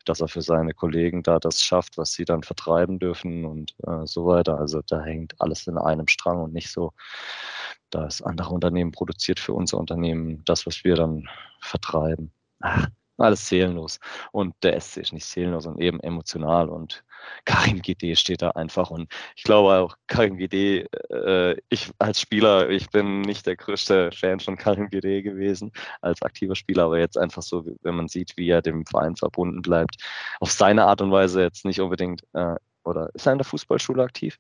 dass 0.05 0.21
er 0.21 0.29
für 0.29 0.43
seine 0.43 0.75
Kollegen 0.75 1.23
da 1.23 1.39
das 1.39 1.63
schafft, 1.63 1.99
was 1.99 2.13
sie 2.13 2.25
dann 2.25 2.43
vertreiben 2.43 2.99
dürfen 2.99 3.45
und 3.45 3.75
äh, 3.87 4.07
so 4.07 4.27
weiter. 4.27 4.59
Also 4.59 4.83
da 4.87 5.03
hängt 5.03 5.35
alles 5.41 5.67
in 5.67 5.79
einem 5.79 6.09
Strang 6.09 6.43
und 6.43 6.53
nicht 6.53 6.71
so, 6.71 6.93
dass 7.91 8.23
andere 8.23 8.51
Unternehmen 8.55 8.93
produziert 8.93 9.41
für 9.41 9.53
unser 9.55 9.79
Unternehmen 9.79 10.43
das, 10.45 10.67
was 10.67 10.85
wir 10.85 10.97
dann 10.97 11.29
vertreiben. 11.61 12.33
Ach, 12.61 12.89
alles 13.19 13.47
seelenlos. 13.49 13.99
Und 14.33 14.55
der 14.63 14.81
SC 14.81 14.99
ist 14.99 15.13
nicht 15.13 15.27
seelenlos 15.27 15.67
und 15.67 15.81
eben 15.81 16.01
emotional. 16.01 16.69
Und 16.69 17.05
Karim 17.45 17.81
GD 17.81 18.17
steht 18.17 18.43
da 18.43 18.51
einfach. 18.51 18.91
Und 18.91 19.13
ich 19.37 19.45
glaube 19.45 19.75
auch, 19.75 19.97
Karim 20.07 20.37
GD, 20.37 20.87
äh, 21.11 21.57
ich 21.69 21.91
als 21.99 22.21
Spieler, 22.21 22.71
ich 22.71 22.91
bin 22.91 23.23
nicht 23.23 23.47
der 23.47 23.57
größte 23.57 24.11
Fan 24.13 24.41
von 24.41 24.57
Karim 24.57 24.89
GD 24.91 25.23
gewesen, 25.23 25.73
als 26.01 26.23
aktiver 26.23 26.55
Spieler, 26.55 26.85
aber 26.85 26.99
jetzt 26.99 27.19
einfach 27.19 27.43
so, 27.43 27.65
wenn 27.83 27.95
man 27.95 28.09
sieht, 28.09 28.33
wie 28.37 28.49
er 28.49 28.63
dem 28.63 28.85
Verein 28.87 29.17
verbunden 29.17 29.63
bleibt, 29.63 29.97
auf 30.41 30.51
seine 30.51 30.85
Art 30.85 31.01
und 31.01 31.13
Weise 31.13 31.43
jetzt 31.43 31.65
nicht 31.65 31.81
unbedingt, 31.81 32.23
äh, 32.33 32.57
oder 32.85 33.11
ist 33.15 33.27
er 33.27 33.33
in 33.33 33.39
der 33.39 33.45
Fußballschule 33.45 34.03
aktiv? 34.03 34.39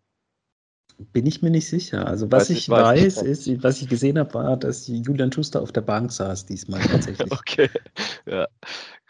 Bin 1.12 1.26
ich 1.26 1.42
mir 1.42 1.50
nicht 1.50 1.68
sicher. 1.68 2.06
Also 2.06 2.30
was 2.30 2.42
weiß 2.42 2.50
ich, 2.50 2.68
weiß, 2.68 3.16
weiß 3.16 3.22
ist, 3.22 3.62
was 3.62 3.82
ich 3.82 3.88
gesehen 3.88 4.18
habe, 4.18 4.32
war, 4.34 4.56
dass 4.56 4.86
Julian 4.86 5.32
Schuster 5.32 5.62
auf 5.62 5.72
der 5.72 5.80
Bank 5.82 6.12
saß 6.12 6.46
diesmal 6.46 6.80
tatsächlich. 6.80 7.30
okay, 7.32 7.68
ja, 8.26 8.46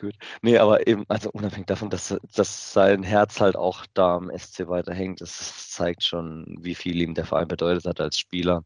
Gut. 0.03 0.17
Nee, 0.43 0.59
aber 0.59 0.89
eben, 0.89 1.05
also 1.07 1.31
unabhängig 1.31 1.69
davon, 1.69 1.89
dass, 1.89 2.13
dass 2.35 2.73
sein 2.73 3.05
Herz 3.05 3.41
halt 3.41 3.55
auch 3.55 3.87
da 3.95 4.17
am 4.17 4.37
SC 4.37 4.67
weiterhängt, 4.67 5.21
das 5.21 5.71
zeigt 5.71 6.03
schon, 6.03 6.57
wie 6.61 6.75
viel 6.75 7.01
ihm 7.01 7.15
der 7.15 7.25
Verein 7.25 7.47
bedeutet 7.47 7.85
hat 7.85 8.01
als 8.01 8.19
Spieler, 8.19 8.65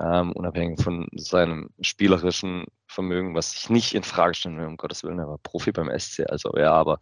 ähm, 0.00 0.32
unabhängig 0.32 0.80
von 0.80 1.06
seinem 1.14 1.68
spielerischen 1.82 2.64
Vermögen, 2.86 3.34
was 3.34 3.54
ich 3.54 3.68
nicht 3.68 3.94
in 3.94 4.02
Frage 4.02 4.32
stellen 4.32 4.56
will, 4.56 4.64
um 4.64 4.78
Gottes 4.78 5.02
Willen, 5.04 5.18
er 5.18 5.28
war 5.28 5.36
Profi 5.36 5.72
beim 5.72 5.90
SC, 5.90 6.24
also 6.26 6.56
ja, 6.56 6.72
aber 6.72 7.00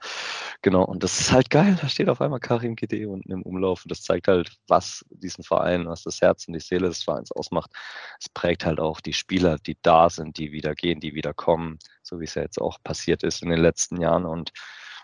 genau, 0.63 0.83
und 0.85 1.05
das 1.05 1.21
ist 1.21 1.31
halt 1.31 1.49
geil, 1.49 1.79
da 1.81 1.89
steht 1.89 2.09
auf 2.09 2.21
einmal 2.21 2.41
Karim 2.41 2.75
Kide 2.75 3.09
unten 3.09 3.31
im 3.31 3.43
Umlauf 3.43 3.85
und 3.85 3.93
das 3.93 4.03
zeigt 4.03 4.27
halt, 4.27 4.51
was 4.67 5.05
diesen 5.11 5.45
Verein, 5.45 5.87
was 5.87 6.03
das 6.03 6.21
Herz 6.21 6.49
und 6.49 6.55
die 6.55 6.61
Seele 6.61 6.89
des 6.89 7.05
Vereins 7.05 7.31
ausmacht. 7.31 7.71
Es 8.19 8.29
prägt 8.29 8.67
halt 8.67 8.81
auch 8.81 9.01
die 9.01 9.13
Spieler, 9.13 9.59
die 9.59 9.79
da 9.81 10.11
sind, 10.11 10.39
die 10.39 10.51
wieder 10.51 10.75
gehen, 10.75 10.99
die 10.99 11.15
wieder 11.15 11.33
kommen, 11.33 11.79
so 12.07 12.21
wie 12.21 12.25
es 12.25 12.35
ja 12.35 12.43
jetzt 12.43 12.61
auch 12.61 12.79
passiert 12.83 13.23
ist 13.23 13.43
in 13.43 13.51
den 13.51 13.61
letzten 13.61 14.01
Jahren 14.01 14.25
und 14.25 14.53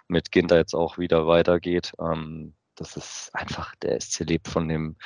mit 0.08 0.30
Ginter 0.30 0.56
jetzt 0.56 0.74
auch 0.74 0.98
wieder 0.98 1.26
weitergeht. 1.26 1.92
Ähm, 2.00 2.54
das 2.76 2.96
ist 2.96 3.30
einfach, 3.32 3.74
der 3.76 4.00
SC 4.00 4.20
lebt 4.20 4.48
von 4.48 4.68
dem 4.68 4.96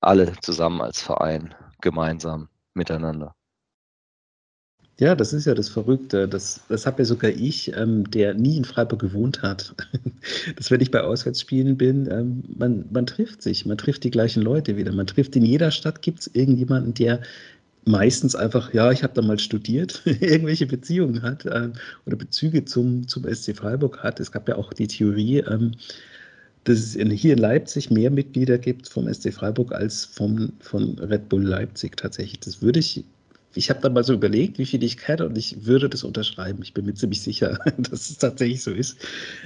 alle 0.00 0.32
zusammen 0.40 0.80
als 0.80 1.00
Verein, 1.02 1.54
gemeinsam, 1.80 2.48
miteinander. 2.74 3.34
Ja, 4.98 5.14
das 5.14 5.34
ist 5.34 5.44
ja 5.44 5.52
das 5.52 5.68
Verrückte. 5.68 6.26
Das, 6.26 6.62
das 6.70 6.86
habe 6.86 7.02
ja 7.02 7.04
sogar 7.04 7.30
ich, 7.30 7.76
ähm, 7.76 8.10
der 8.10 8.32
nie 8.32 8.56
in 8.56 8.64
Freiburg 8.64 9.00
gewohnt 9.00 9.42
hat. 9.42 9.74
dass 10.56 10.70
wenn 10.70 10.80
ich 10.80 10.90
bei 10.90 11.02
Auswärtsspielen 11.02 11.76
bin, 11.76 12.08
ähm, 12.10 12.44
man, 12.56 12.86
man 12.90 13.04
trifft 13.04 13.42
sich, 13.42 13.66
man 13.66 13.76
trifft 13.76 14.04
die 14.04 14.10
gleichen 14.10 14.42
Leute 14.42 14.78
wieder. 14.78 14.92
Man 14.92 15.06
trifft 15.06 15.36
in 15.36 15.44
jeder 15.44 15.70
Stadt, 15.70 16.00
gibt 16.00 16.20
es 16.20 16.28
irgendjemanden, 16.28 16.94
der 16.94 17.20
meistens 17.86 18.34
einfach, 18.34 18.74
ja, 18.74 18.90
ich 18.90 19.02
habe 19.02 19.14
da 19.14 19.22
mal 19.22 19.38
studiert, 19.38 20.02
irgendwelche 20.04 20.66
Beziehungen 20.66 21.22
hat 21.22 21.46
ähm, 21.46 21.72
oder 22.04 22.16
Bezüge 22.16 22.64
zum, 22.64 23.08
zum 23.08 23.24
SC 23.32 23.56
Freiburg 23.56 24.02
hat. 24.02 24.20
Es 24.20 24.32
gab 24.32 24.48
ja 24.48 24.56
auch 24.56 24.72
die 24.72 24.88
Theorie, 24.88 25.38
ähm, 25.38 25.72
dass 26.64 26.78
es 26.78 26.96
in, 26.96 27.10
hier 27.10 27.34
in 27.34 27.38
Leipzig 27.38 27.90
mehr 27.90 28.10
Mitglieder 28.10 28.58
gibt 28.58 28.88
vom 28.88 29.12
SC 29.12 29.32
Freiburg 29.32 29.72
als 29.72 30.04
vom, 30.04 30.52
von 30.60 30.98
Red 30.98 31.28
Bull 31.28 31.44
Leipzig 31.44 31.96
tatsächlich. 31.96 32.40
Das 32.40 32.60
würde 32.60 32.80
ich 32.80 33.04
ich 33.56 33.70
habe 33.70 33.80
dann 33.80 33.92
mal 33.94 34.04
so 34.04 34.12
überlegt, 34.12 34.58
wie 34.58 34.66
viel 34.66 34.82
ich 34.82 34.98
kenne 34.98 35.26
und 35.26 35.36
ich 35.38 35.64
würde 35.64 35.88
das 35.88 36.04
unterschreiben. 36.04 36.60
Ich 36.62 36.74
bin 36.74 36.84
mir 36.84 36.94
ziemlich 36.94 37.22
sicher, 37.22 37.58
dass 37.78 38.10
es 38.10 38.18
tatsächlich 38.18 38.62
so 38.62 38.70
ist. 38.70 38.98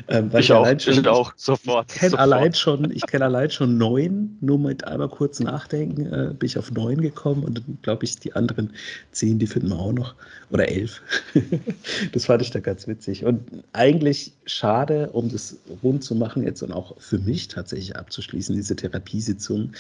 Ähm, 0.09 0.31
ich, 0.33 0.41
ich, 0.41 0.53
auch, 0.53 0.67
schon, 0.81 0.95
ich 0.95 1.09
auch, 1.09 1.33
sofort. 1.37 1.91
Ich 1.93 2.01
kenne 2.01 2.19
allein 2.19 2.53
schon, 2.55 2.91
ich 2.91 3.07
kenne 3.07 3.27
allein 3.27 3.51
schon 3.51 3.79
neun, 3.79 4.37
nur 4.41 4.59
mit 4.59 4.85
einmal 4.85 5.09
kurz 5.09 5.41
nachdenken, 5.41 6.07
äh, 6.07 6.35
bin 6.35 6.47
ich 6.47 6.59
auf 6.59 6.71
neun 6.73 7.01
gekommen 7.01 7.45
und 7.45 7.59
dann 7.59 7.79
glaube 7.83 8.05
ich, 8.05 8.19
die 8.19 8.33
anderen 8.35 8.73
zehn, 9.13 9.39
die 9.39 9.47
finden 9.47 9.69
wir 9.69 9.79
auch 9.79 9.93
noch. 9.93 10.15
Oder 10.51 10.69
elf. 10.69 11.01
das 12.13 12.25
fand 12.25 12.43
ich 12.43 12.51
da 12.51 12.59
ganz 12.59 12.89
witzig. 12.89 13.25
Und 13.25 13.41
eigentlich 13.73 14.33
schade, 14.47 15.11
um 15.13 15.31
das 15.31 15.57
rund 15.83 16.03
zu 16.03 16.17
machen 16.17 16.43
jetzt 16.43 16.63
und 16.63 16.73
auch 16.73 16.97
für 16.99 17.19
mich 17.19 17.47
tatsächlich 17.47 17.97
abzuschließen, 17.97 18.55
diese 18.57 18.75
Therapiesitzung. 18.75 19.71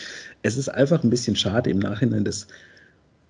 Es 0.42 0.56
ist 0.56 0.68
einfach 0.68 1.02
ein 1.02 1.10
bisschen 1.10 1.34
schade 1.34 1.70
im 1.70 1.80
Nachhinein, 1.80 2.24
dass 2.24 2.46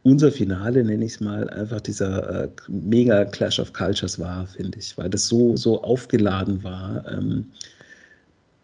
unser 0.02 0.32
Finale, 0.32 0.82
nenne 0.84 1.04
ich 1.04 1.12
es 1.12 1.20
mal, 1.20 1.48
einfach 1.50 1.80
dieser 1.80 2.44
äh, 2.44 2.48
mega 2.68 3.24
Clash 3.26 3.58
of 3.58 3.72
Cultures 3.72 4.18
war, 4.18 4.46
finde 4.46 4.78
ich, 4.78 4.96
weil 4.96 5.10
das 5.10 5.26
so, 5.26 5.56
so 5.56 5.82
aufgeladen 5.82 6.62
war, 6.64 7.04
ähm, 7.10 7.46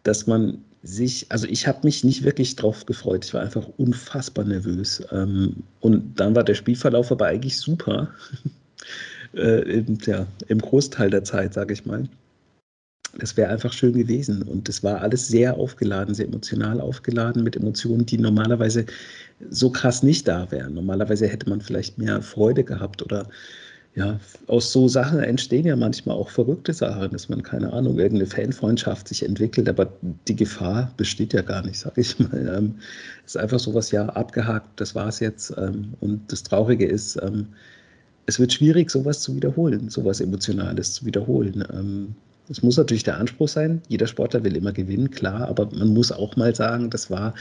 dass 0.03 0.27
man 0.27 0.59
sich, 0.83 1.27
also 1.31 1.47
ich 1.49 1.67
habe 1.67 1.81
mich 1.83 2.05
nicht 2.05 2.23
wirklich 2.23 2.57
drauf 2.57 2.87
gefreut. 2.87 3.25
Ich 3.25 3.35
war 3.35 3.43
einfach 3.43 3.67
unfassbar 3.77 4.45
nervös. 4.45 5.03
Ähm, 5.11 5.65
und 5.81 6.19
dann 6.19 6.35
war 6.35 6.45
der 6.45 6.55
Spielverlauf 6.55 7.11
aber 7.11 7.27
eigentlich 7.27 7.59
super. 7.59 8.09
äh, 9.35 9.79
im, 9.79 9.99
ja, 10.07 10.27
Im 10.49 10.61
Großteil 10.61 11.11
der 11.11 11.25
Zeit, 11.25 11.55
sage 11.55 11.75
ich 11.75 11.85
mal. 11.85 12.09
Das 13.19 13.37
wäre 13.37 13.51
einfach 13.51 13.73
schön 13.73 13.95
gewesen. 13.95 14.43
Und 14.43 14.69
es 14.69 14.83
war 14.83 15.01
alles 15.01 15.29
sehr 15.29 15.57
aufgeladen, 15.57 16.15
sehr 16.15 16.27
emotional 16.27 16.81
aufgeladen, 16.81 17.43
mit 17.43 17.57
Emotionen, 17.57 18.07
die 18.07 18.19
normalerweise 18.19 18.85
so 19.51 19.71
krass 19.71 20.03
nicht 20.03 20.29
da 20.29 20.51
wären. 20.51 20.75
Normalerweise 20.75 21.27
hätte 21.27 21.49
man 21.49 21.61
vielleicht 21.61 21.99
mehr 21.99 22.23
Freude 22.23 22.65
gehabt 22.65 23.03
oder 23.03 23.29
ja, 23.97 24.21
aus 24.47 24.73
so 24.73 24.89
Sachen 24.89 25.21
entstehen 25.21 25.65
ja 25.65 25.75
manchmal 25.75 26.17
auch 26.17 26.29
verrückte 26.29 26.75
Sachen, 26.75 27.11
dass 27.13 27.31
man, 27.31 27.43
keine 27.43 27.73
Ahnung, 27.73 27.99
irgendeine 27.99 28.27
Fanfreundschaft 28.31 29.09
sich 29.09 29.25
entwickelt, 29.25 29.71
aber 29.71 29.91
die 30.29 30.37
Gefahr 30.37 30.93
besteht 30.99 31.33
ja 31.33 31.41
gar 31.41 31.65
nicht, 31.65 31.79
sag 31.79 31.97
ich 31.97 32.19
mal. 32.19 32.29
Ähm, 32.57 32.75
ist 33.25 33.39
einfach 33.39 33.59
sowas, 33.59 33.91
ja, 33.91 34.07
abgehakt, 34.11 34.69
das 34.77 34.95
war 34.95 35.09
es 35.09 35.21
jetzt. 35.21 35.53
Ähm, 35.57 35.95
und 36.01 36.31
das 36.31 36.43
Traurige 36.43 36.87
ist, 36.87 37.17
ähm, 37.23 37.49
es 38.27 38.39
wird 38.39 38.53
schwierig, 38.53 38.91
sowas 38.91 39.21
zu 39.21 39.35
wiederholen, 39.35 39.89
sowas 39.89 40.21
Emotionales 40.21 40.93
zu 40.93 41.07
wiederholen. 41.07 42.15
Es 42.49 42.63
muss 42.63 42.77
natürlich 42.77 43.03
der 43.03 43.19
Anspruch 43.19 43.49
sein, 43.49 43.83
jeder 43.89 44.07
Sportler 44.07 44.45
will 44.45 44.57
immer 44.57 44.73
gewinnen, 44.73 45.11
klar, 45.11 45.49
aber 45.49 45.69
man 45.73 45.89
muss 45.89 46.13
auch 46.13 46.37
mal 46.37 46.55
sagen, 46.55 46.91
das 46.91 47.11
war 47.11 47.35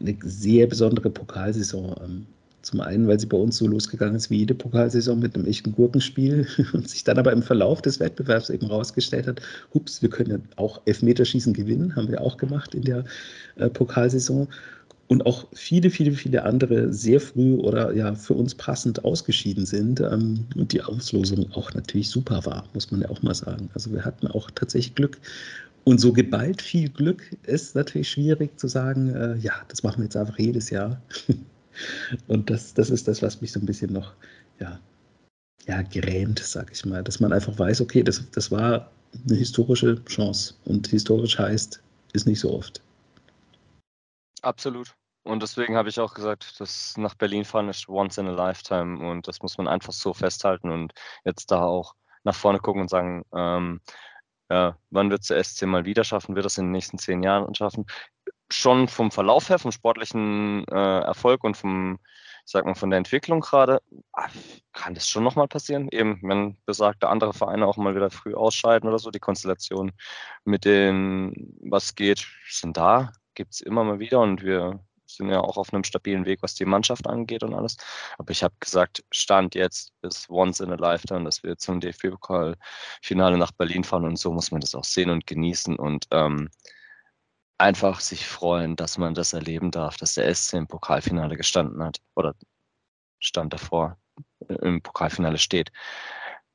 eine 0.00 0.16
sehr 0.22 0.66
besondere 0.66 1.10
Pokalsaison. 1.10 1.94
Ähm, 2.02 2.26
zum 2.62 2.80
einen, 2.80 3.06
weil 3.06 3.18
sie 3.20 3.26
bei 3.26 3.36
uns 3.36 3.56
so 3.58 3.66
losgegangen 3.66 4.16
ist 4.16 4.30
wie 4.30 4.38
jede 4.38 4.54
Pokalsaison 4.54 5.18
mit 5.18 5.34
einem 5.34 5.46
echten 5.46 5.72
Gurkenspiel 5.72 6.46
und 6.72 6.88
sich 6.88 7.04
dann 7.04 7.18
aber 7.18 7.32
im 7.32 7.42
Verlauf 7.42 7.82
des 7.82 8.00
Wettbewerbs 8.00 8.50
eben 8.50 8.66
rausgestellt 8.66 9.26
hat, 9.26 9.40
hups, 9.72 10.02
wir 10.02 10.10
können 10.10 10.30
ja 10.30 10.38
auch 10.56 10.80
Elfmeterschießen 10.84 11.52
gewinnen, 11.54 11.94
haben 11.96 12.08
wir 12.08 12.20
auch 12.20 12.36
gemacht 12.36 12.74
in 12.74 12.82
der 12.82 13.04
äh, 13.56 13.68
Pokalsaison. 13.68 14.48
Und 15.08 15.24
auch 15.24 15.46
viele, 15.54 15.88
viele, 15.88 16.12
viele 16.12 16.42
andere 16.44 16.92
sehr 16.92 17.18
früh 17.18 17.54
oder 17.54 17.94
ja 17.94 18.14
für 18.14 18.34
uns 18.34 18.54
passend 18.54 19.04
ausgeschieden 19.04 19.64
sind. 19.64 20.00
Ähm, 20.00 20.44
und 20.54 20.72
die 20.72 20.82
Auslosung 20.82 21.50
auch 21.52 21.72
natürlich 21.72 22.10
super 22.10 22.44
war, 22.44 22.68
muss 22.74 22.90
man 22.90 23.00
ja 23.00 23.08
auch 23.08 23.22
mal 23.22 23.34
sagen. 23.34 23.70
Also 23.72 23.90
wir 23.90 24.04
hatten 24.04 24.26
auch 24.26 24.50
tatsächlich 24.50 24.94
Glück. 24.94 25.18
Und 25.84 25.98
so 25.98 26.12
geballt 26.12 26.60
viel 26.60 26.90
Glück 26.90 27.34
ist 27.46 27.74
natürlich 27.74 28.10
schwierig 28.10 28.58
zu 28.60 28.68
sagen, 28.68 29.08
äh, 29.14 29.36
ja, 29.38 29.54
das 29.68 29.82
machen 29.82 29.98
wir 29.98 30.04
jetzt 30.04 30.16
einfach 30.16 30.38
jedes 30.38 30.68
Jahr. 30.68 31.00
und 32.26 32.50
das, 32.50 32.74
das 32.74 32.90
ist 32.90 33.08
das, 33.08 33.22
was 33.22 33.40
mich 33.40 33.52
so 33.52 33.60
ein 33.60 33.64
bisschen 33.66 33.94
noch, 33.94 34.12
ja, 34.60 34.78
ja, 35.66 35.80
grämt, 35.82 36.40
sag 36.40 36.70
ich 36.72 36.84
mal, 36.84 37.02
dass 37.02 37.20
man 37.20 37.32
einfach 37.32 37.58
weiß, 37.58 37.80
okay, 37.80 38.02
das, 38.02 38.22
das 38.32 38.50
war 38.50 38.90
eine 39.26 39.38
historische 39.38 40.04
Chance. 40.04 40.54
Und 40.66 40.86
historisch 40.88 41.38
heißt, 41.38 41.80
ist 42.12 42.26
nicht 42.26 42.40
so 42.40 42.52
oft. 42.52 42.82
Absolut. 44.42 44.94
Und 45.24 45.42
deswegen 45.42 45.76
habe 45.76 45.88
ich 45.88 46.00
auch 46.00 46.14
gesagt, 46.14 46.58
das 46.60 46.96
nach 46.96 47.14
Berlin 47.14 47.44
fahren 47.44 47.68
ist 47.68 47.88
once 47.88 48.18
in 48.18 48.28
a 48.28 48.30
lifetime 48.32 48.98
und 49.10 49.28
das 49.28 49.42
muss 49.42 49.58
man 49.58 49.68
einfach 49.68 49.92
so 49.92 50.14
festhalten 50.14 50.70
und 50.70 50.92
jetzt 51.24 51.50
da 51.50 51.62
auch 51.64 51.94
nach 52.24 52.34
vorne 52.34 52.60
gucken 52.60 52.82
und 52.82 52.88
sagen, 52.88 53.24
ähm, 53.34 53.80
ja, 54.50 54.78
wann 54.90 55.10
wird 55.10 55.28
der 55.28 55.38
SC 55.44 55.66
mal 55.66 55.84
wieder 55.84 56.04
schaffen? 56.04 56.34
Wird 56.34 56.46
das 56.46 56.58
in 56.58 56.66
den 56.66 56.72
nächsten 56.72 56.98
zehn 56.98 57.22
Jahren 57.22 57.54
schaffen? 57.54 57.86
Schon 58.50 58.88
vom 58.88 59.10
Verlauf 59.10 59.50
her, 59.50 59.58
vom 59.58 59.72
sportlichen 59.72 60.66
äh, 60.68 61.00
Erfolg 61.00 61.44
und 61.44 61.56
vom, 61.56 61.98
ich 62.46 62.52
sag 62.52 62.64
mal, 62.64 62.74
von 62.74 62.88
der 62.90 62.98
Entwicklung 62.98 63.40
gerade, 63.40 63.80
ah, 64.12 64.28
kann 64.72 64.94
das 64.94 65.08
schon 65.08 65.24
nochmal 65.24 65.48
passieren. 65.48 65.88
Eben, 65.92 66.20
wenn 66.22 66.56
besagte 66.64 67.08
andere 67.10 67.34
Vereine 67.34 67.66
auch 67.66 67.76
mal 67.76 67.94
wieder 67.94 68.10
früh 68.10 68.34
ausscheiden 68.34 68.88
oder 68.88 68.98
so, 68.98 69.10
die 69.10 69.18
Konstellation 69.20 69.92
mit 70.44 70.64
dem, 70.64 71.34
was 71.62 71.94
geht, 71.94 72.26
sind 72.48 72.76
da, 72.78 73.12
gibt 73.38 73.54
es 73.54 73.60
immer 73.60 73.84
mal 73.84 74.00
wieder 74.00 74.20
und 74.20 74.42
wir 74.42 74.80
sind 75.06 75.30
ja 75.30 75.40
auch 75.40 75.56
auf 75.56 75.72
einem 75.72 75.84
stabilen 75.84 76.26
Weg, 76.26 76.42
was 76.42 76.56
die 76.56 76.64
Mannschaft 76.64 77.06
angeht 77.06 77.44
und 77.44 77.54
alles. 77.54 77.76
Aber 78.18 78.32
ich 78.32 78.42
habe 78.42 78.54
gesagt, 78.58 79.04
Stand 79.12 79.54
jetzt 79.54 79.92
ist 80.02 80.28
once 80.28 80.60
in 80.60 80.72
a 80.72 80.74
lifetime, 80.74 81.24
dass 81.24 81.42
wir 81.44 81.56
zum 81.56 81.80
DFB-Pokal-Finale 81.80 83.38
nach 83.38 83.52
Berlin 83.52 83.84
fahren 83.84 84.04
und 84.04 84.18
so 84.18 84.32
muss 84.32 84.50
man 84.50 84.60
das 84.60 84.74
auch 84.74 84.84
sehen 84.84 85.10
und 85.10 85.26
genießen 85.26 85.76
und 85.76 86.06
ähm, 86.10 86.50
einfach 87.58 88.00
sich 88.00 88.26
freuen, 88.26 88.74
dass 88.74 88.98
man 88.98 89.14
das 89.14 89.32
erleben 89.32 89.70
darf, 89.70 89.96
dass 89.96 90.14
der 90.14 90.34
SC 90.34 90.54
im 90.54 90.66
Pokalfinale 90.66 91.36
gestanden 91.36 91.82
hat 91.82 92.00
oder 92.16 92.34
stand 93.20 93.52
davor 93.52 93.96
im 94.48 94.82
Pokalfinale 94.82 95.38
steht 95.38 95.70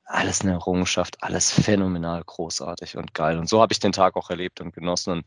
alles 0.06 0.42
eine 0.42 0.52
Errungenschaft, 0.52 1.24
alles 1.24 1.52
phänomenal 1.52 2.24
großartig 2.26 2.98
und 2.98 3.14
geil. 3.14 3.38
Und 3.40 3.48
so 3.48 3.62
habe 3.62 3.74
ich 3.74 3.80
den 3.80 3.92
Tag 3.92 4.16
auch 4.16 4.30
erlebt 4.30 4.62
und 4.62 4.74
genossen. 4.74 5.12
Und 5.12 5.26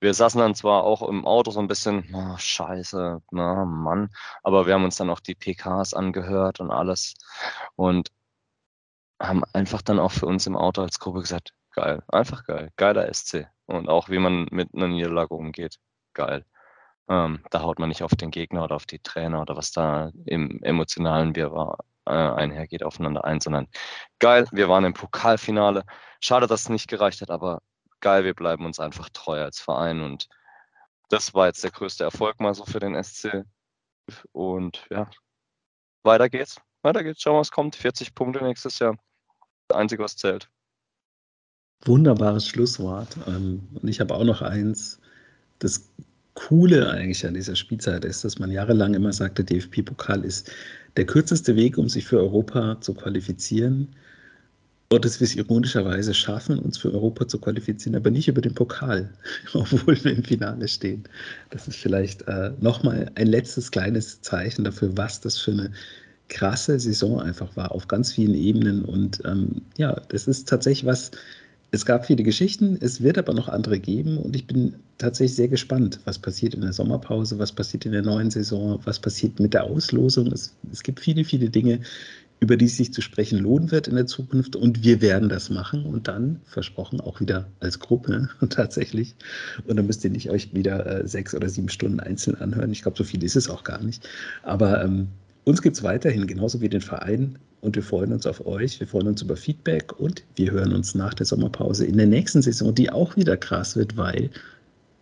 wir 0.00 0.14
saßen 0.14 0.40
dann 0.40 0.54
zwar 0.54 0.84
auch 0.84 1.02
im 1.08 1.26
Auto 1.26 1.50
so 1.50 1.60
ein 1.60 1.68
bisschen, 1.68 2.08
oh, 2.14 2.36
scheiße, 2.36 3.22
na 3.30 3.64
Mann, 3.64 4.10
aber 4.42 4.66
wir 4.66 4.74
haben 4.74 4.84
uns 4.84 4.96
dann 4.96 5.10
auch 5.10 5.20
die 5.20 5.34
PKs 5.34 5.94
angehört 5.94 6.60
und 6.60 6.70
alles 6.70 7.14
und 7.76 8.10
haben 9.20 9.44
einfach 9.52 9.82
dann 9.82 9.98
auch 9.98 10.12
für 10.12 10.26
uns 10.26 10.46
im 10.46 10.56
Auto 10.56 10.82
als 10.82 10.98
Gruppe 10.98 11.20
gesagt, 11.20 11.54
geil, 11.72 12.02
einfach 12.08 12.44
geil, 12.44 12.70
geiler 12.76 13.12
SC. 13.12 13.46
Und 13.66 13.88
auch 13.88 14.08
wie 14.08 14.18
man 14.18 14.46
mit 14.50 14.74
einer 14.74 14.88
Niederlage 14.88 15.34
umgeht, 15.34 15.78
geil. 16.14 16.44
Ähm, 17.08 17.44
da 17.50 17.62
haut 17.62 17.78
man 17.78 17.88
nicht 17.90 18.02
auf 18.02 18.14
den 18.14 18.30
Gegner 18.30 18.64
oder 18.64 18.76
auf 18.76 18.86
die 18.86 18.98
Trainer 18.98 19.42
oder 19.42 19.56
was 19.56 19.72
da 19.72 20.10
im 20.26 20.62
emotionalen 20.62 21.36
Wirrwarr 21.36 21.78
äh, 22.06 22.12
einhergeht 22.12 22.82
aufeinander 22.82 23.24
ein, 23.24 23.40
sondern 23.40 23.68
geil, 24.18 24.46
wir 24.52 24.68
waren 24.68 24.84
im 24.84 24.94
Pokalfinale. 24.94 25.84
Schade, 26.20 26.46
dass 26.46 26.62
es 26.62 26.68
nicht 26.68 26.88
gereicht 26.88 27.20
hat, 27.20 27.30
aber 27.30 27.60
geil, 28.00 28.24
wir 28.24 28.34
bleiben 28.34 28.66
uns 28.66 28.80
einfach 28.80 29.08
treu 29.10 29.42
als 29.42 29.60
Verein 29.60 30.02
und 30.02 30.28
das 31.08 31.34
war 31.34 31.46
jetzt 31.46 31.62
der 31.62 31.70
größte 31.70 32.04
Erfolg 32.04 32.40
mal 32.40 32.54
so 32.54 32.64
für 32.64 32.80
den 32.80 33.02
SC. 33.02 33.44
Und 34.32 34.86
ja, 34.90 35.08
weiter 36.02 36.28
geht's. 36.28 36.60
Weiter 36.82 37.02
geht's. 37.02 37.22
Schauen 37.22 37.36
wir, 37.36 37.40
was 37.40 37.50
kommt. 37.50 37.76
40 37.76 38.14
Punkte 38.14 38.42
nächstes 38.42 38.78
Jahr. 38.78 38.96
Das 39.68 39.78
Einzige, 39.78 40.02
was 40.02 40.16
zählt. 40.16 40.48
Wunderbares 41.84 42.48
Schlusswort. 42.48 43.16
Ähm, 43.26 43.68
und 43.74 43.88
ich 43.88 44.00
habe 44.00 44.14
auch 44.14 44.24
noch 44.24 44.42
eins. 44.42 45.00
Das 45.58 45.88
Coole 46.34 46.90
eigentlich 46.90 47.26
an 47.26 47.34
dieser 47.34 47.56
Spielzeit 47.56 48.04
ist, 48.04 48.24
dass 48.24 48.38
man 48.38 48.50
jahrelang 48.50 48.94
immer 48.94 49.12
sagt, 49.12 49.38
der 49.38 49.44
DFB-Pokal 49.44 50.24
ist 50.24 50.50
der 50.96 51.06
kürzeste 51.06 51.56
Weg, 51.56 51.78
um 51.78 51.88
sich 51.88 52.06
für 52.06 52.18
Europa 52.18 52.80
zu 52.80 52.94
qualifizieren. 52.94 53.88
Und 54.90 55.04
dass 55.04 55.18
wir 55.18 55.24
es 55.24 55.34
ironischerweise 55.34 56.14
schaffen, 56.14 56.58
uns 56.58 56.78
für 56.78 56.92
Europa 56.92 57.26
zu 57.26 57.38
qualifizieren, 57.40 57.96
aber 57.96 58.10
nicht 58.10 58.28
über 58.28 58.40
den 58.40 58.54
Pokal, 58.54 59.10
obwohl 59.54 60.02
wir 60.04 60.12
im 60.12 60.22
Finale 60.22 60.68
stehen. 60.68 61.04
Das 61.50 61.66
ist 61.66 61.76
vielleicht 61.76 62.22
äh, 62.28 62.52
nochmal 62.60 63.10
ein 63.14 63.26
letztes 63.26 63.70
kleines 63.70 64.20
Zeichen 64.20 64.64
dafür, 64.64 64.96
was 64.96 65.20
das 65.20 65.38
für 65.38 65.52
eine 65.52 65.72
krasse 66.28 66.78
Saison 66.78 67.20
einfach 67.20 67.56
war, 67.56 67.72
auf 67.72 67.88
ganz 67.88 68.12
vielen 68.12 68.34
Ebenen. 68.34 68.84
Und 68.84 69.22
ähm, 69.24 69.62
ja, 69.76 70.00
das 70.08 70.28
ist 70.28 70.48
tatsächlich 70.48 70.86
was, 70.86 71.10
es 71.74 71.84
gab 71.84 72.06
viele 72.06 72.22
Geschichten, 72.22 72.78
es 72.80 73.02
wird 73.02 73.18
aber 73.18 73.34
noch 73.34 73.48
andere 73.48 73.80
geben 73.80 74.16
und 74.16 74.36
ich 74.36 74.46
bin 74.46 74.76
tatsächlich 74.98 75.34
sehr 75.34 75.48
gespannt, 75.48 75.98
was 76.04 76.18
passiert 76.18 76.54
in 76.54 76.60
der 76.60 76.72
Sommerpause, 76.72 77.38
was 77.38 77.52
passiert 77.52 77.84
in 77.84 77.92
der 77.92 78.02
neuen 78.02 78.30
Saison, 78.30 78.78
was 78.84 79.00
passiert 79.00 79.40
mit 79.40 79.54
der 79.54 79.64
Auslosung. 79.64 80.28
Es, 80.28 80.54
es 80.70 80.82
gibt 80.84 81.00
viele, 81.00 81.24
viele 81.24 81.50
Dinge, 81.50 81.80
über 82.38 82.56
die 82.56 82.66
es 82.66 82.76
sich 82.76 82.92
zu 82.92 83.00
sprechen 83.00 83.40
lohnen 83.40 83.72
wird 83.72 83.88
in 83.88 83.96
der 83.96 84.06
Zukunft 84.06 84.54
und 84.54 84.84
wir 84.84 85.00
werden 85.00 85.28
das 85.28 85.50
machen 85.50 85.84
und 85.84 86.06
dann, 86.06 86.40
versprochen, 86.44 87.00
auch 87.00 87.20
wieder 87.20 87.48
als 87.58 87.80
Gruppe 87.80 88.28
tatsächlich. 88.50 89.16
Und 89.66 89.76
dann 89.76 89.86
müsst 89.86 90.04
ihr 90.04 90.10
nicht 90.10 90.30
euch 90.30 90.54
wieder 90.54 90.86
äh, 90.86 91.08
sechs 91.08 91.34
oder 91.34 91.48
sieben 91.48 91.70
Stunden 91.70 91.98
einzeln 91.98 92.36
anhören. 92.40 92.70
Ich 92.70 92.82
glaube, 92.82 92.98
so 92.98 93.04
viel 93.04 93.24
ist 93.24 93.34
es 93.34 93.48
auch 93.48 93.64
gar 93.64 93.82
nicht. 93.82 94.08
Aber 94.44 94.84
ähm, 94.84 95.08
uns 95.44 95.60
gibt 95.60 95.76
es 95.76 95.82
weiterhin, 95.82 96.26
genauso 96.26 96.60
wie 96.60 96.68
den 96.68 96.82
Verein. 96.82 97.38
Und 97.64 97.76
wir 97.76 97.82
freuen 97.82 98.12
uns 98.12 98.26
auf 98.26 98.44
euch. 98.46 98.78
Wir 98.78 98.86
freuen 98.86 99.08
uns 99.08 99.22
über 99.22 99.36
Feedback 99.36 99.98
und 99.98 100.22
wir 100.36 100.50
hören 100.50 100.74
uns 100.74 100.94
nach 100.94 101.14
der 101.14 101.24
Sommerpause 101.24 101.86
in 101.86 101.96
der 101.96 102.06
nächsten 102.06 102.42
Saison, 102.42 102.74
die 102.74 102.90
auch 102.90 103.16
wieder 103.16 103.38
krass 103.38 103.74
wird, 103.74 103.96
weil 103.96 104.28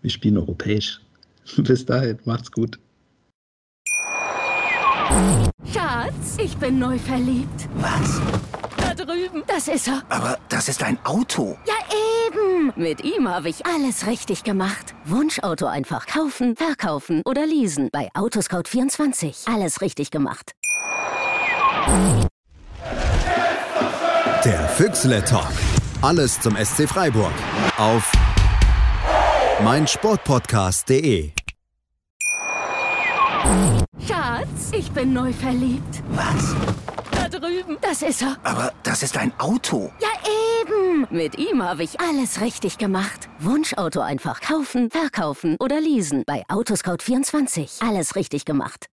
wir 0.01 0.11
spielen 0.11 0.39
europäisch. 0.39 1.01
Bis 1.57 1.85
dahin, 1.85 2.19
macht's 2.25 2.53
gut. 2.53 2.79
Schatz, 5.73 6.37
ich 6.39 6.57
bin 6.57 6.79
neu 6.79 6.99
verliebt. 6.99 7.69
Was? 7.79 8.21
Da 8.77 8.95
drüben. 8.95 9.43
Das 9.49 9.67
ist 9.67 9.89
er. 9.89 10.05
Aber 10.09 10.39
das 10.49 10.69
ist 10.69 10.85
ein 10.85 10.99
Auto. 11.05 11.59
Ja, 11.67 11.75
eben. 12.29 12.73
Mit 12.77 13.03
ihm 13.03 13.29
habe 13.29 13.49
ich 13.49 13.67
alles 13.67 14.07
richtig 14.07 14.45
gemacht. 14.45 14.95
Wunschauto 15.05 15.67
einfach 15.67 16.07
kaufen, 16.07 16.55
verkaufen 16.55 17.23
oder 17.27 17.45
leasen. 17.45 17.89
Bei 17.91 18.09
Autoscout24. 18.15 19.53
Alles 19.53 19.81
richtig 19.81 20.13
gemacht. 20.13 20.53
Der 24.45 24.69
Füchsle 24.71 25.23
Talk. 25.25 25.53
Alles 26.01 26.41
zum 26.41 26.57
SC 26.57 26.89
Freiburg. 26.89 27.31
Auf 27.77 28.11
meinsportpodcast.de. 29.63 31.31
Schatz, 34.05 34.73
ich 34.73 34.91
bin 34.91 35.13
neu 35.13 35.33
verliebt. 35.33 36.03
Was? 36.09 36.57
Da 37.13 37.29
drüben. 37.29 37.79
Das 37.83 38.03
ist 38.03 38.23
er. 38.23 38.37
Aber 38.43 38.73
das 38.83 39.05
ist 39.05 39.17
ein 39.17 39.33
Auto. 39.39 39.93
Ja, 40.01 40.09
eben. 40.61 41.07
Mit 41.11 41.39
ihm 41.39 41.63
habe 41.63 41.85
ich 41.85 42.01
alles 42.01 42.41
richtig 42.41 42.79
gemacht. 42.79 43.29
Wunschauto 43.39 44.01
einfach 44.01 44.41
kaufen, 44.41 44.91
verkaufen 44.91 45.57
oder 45.61 45.81
leasen. 45.81 46.25
Bei 46.27 46.43
Autoscout24. 46.49 47.87
Alles 47.89 48.17
richtig 48.17 48.45
gemacht. 48.45 48.87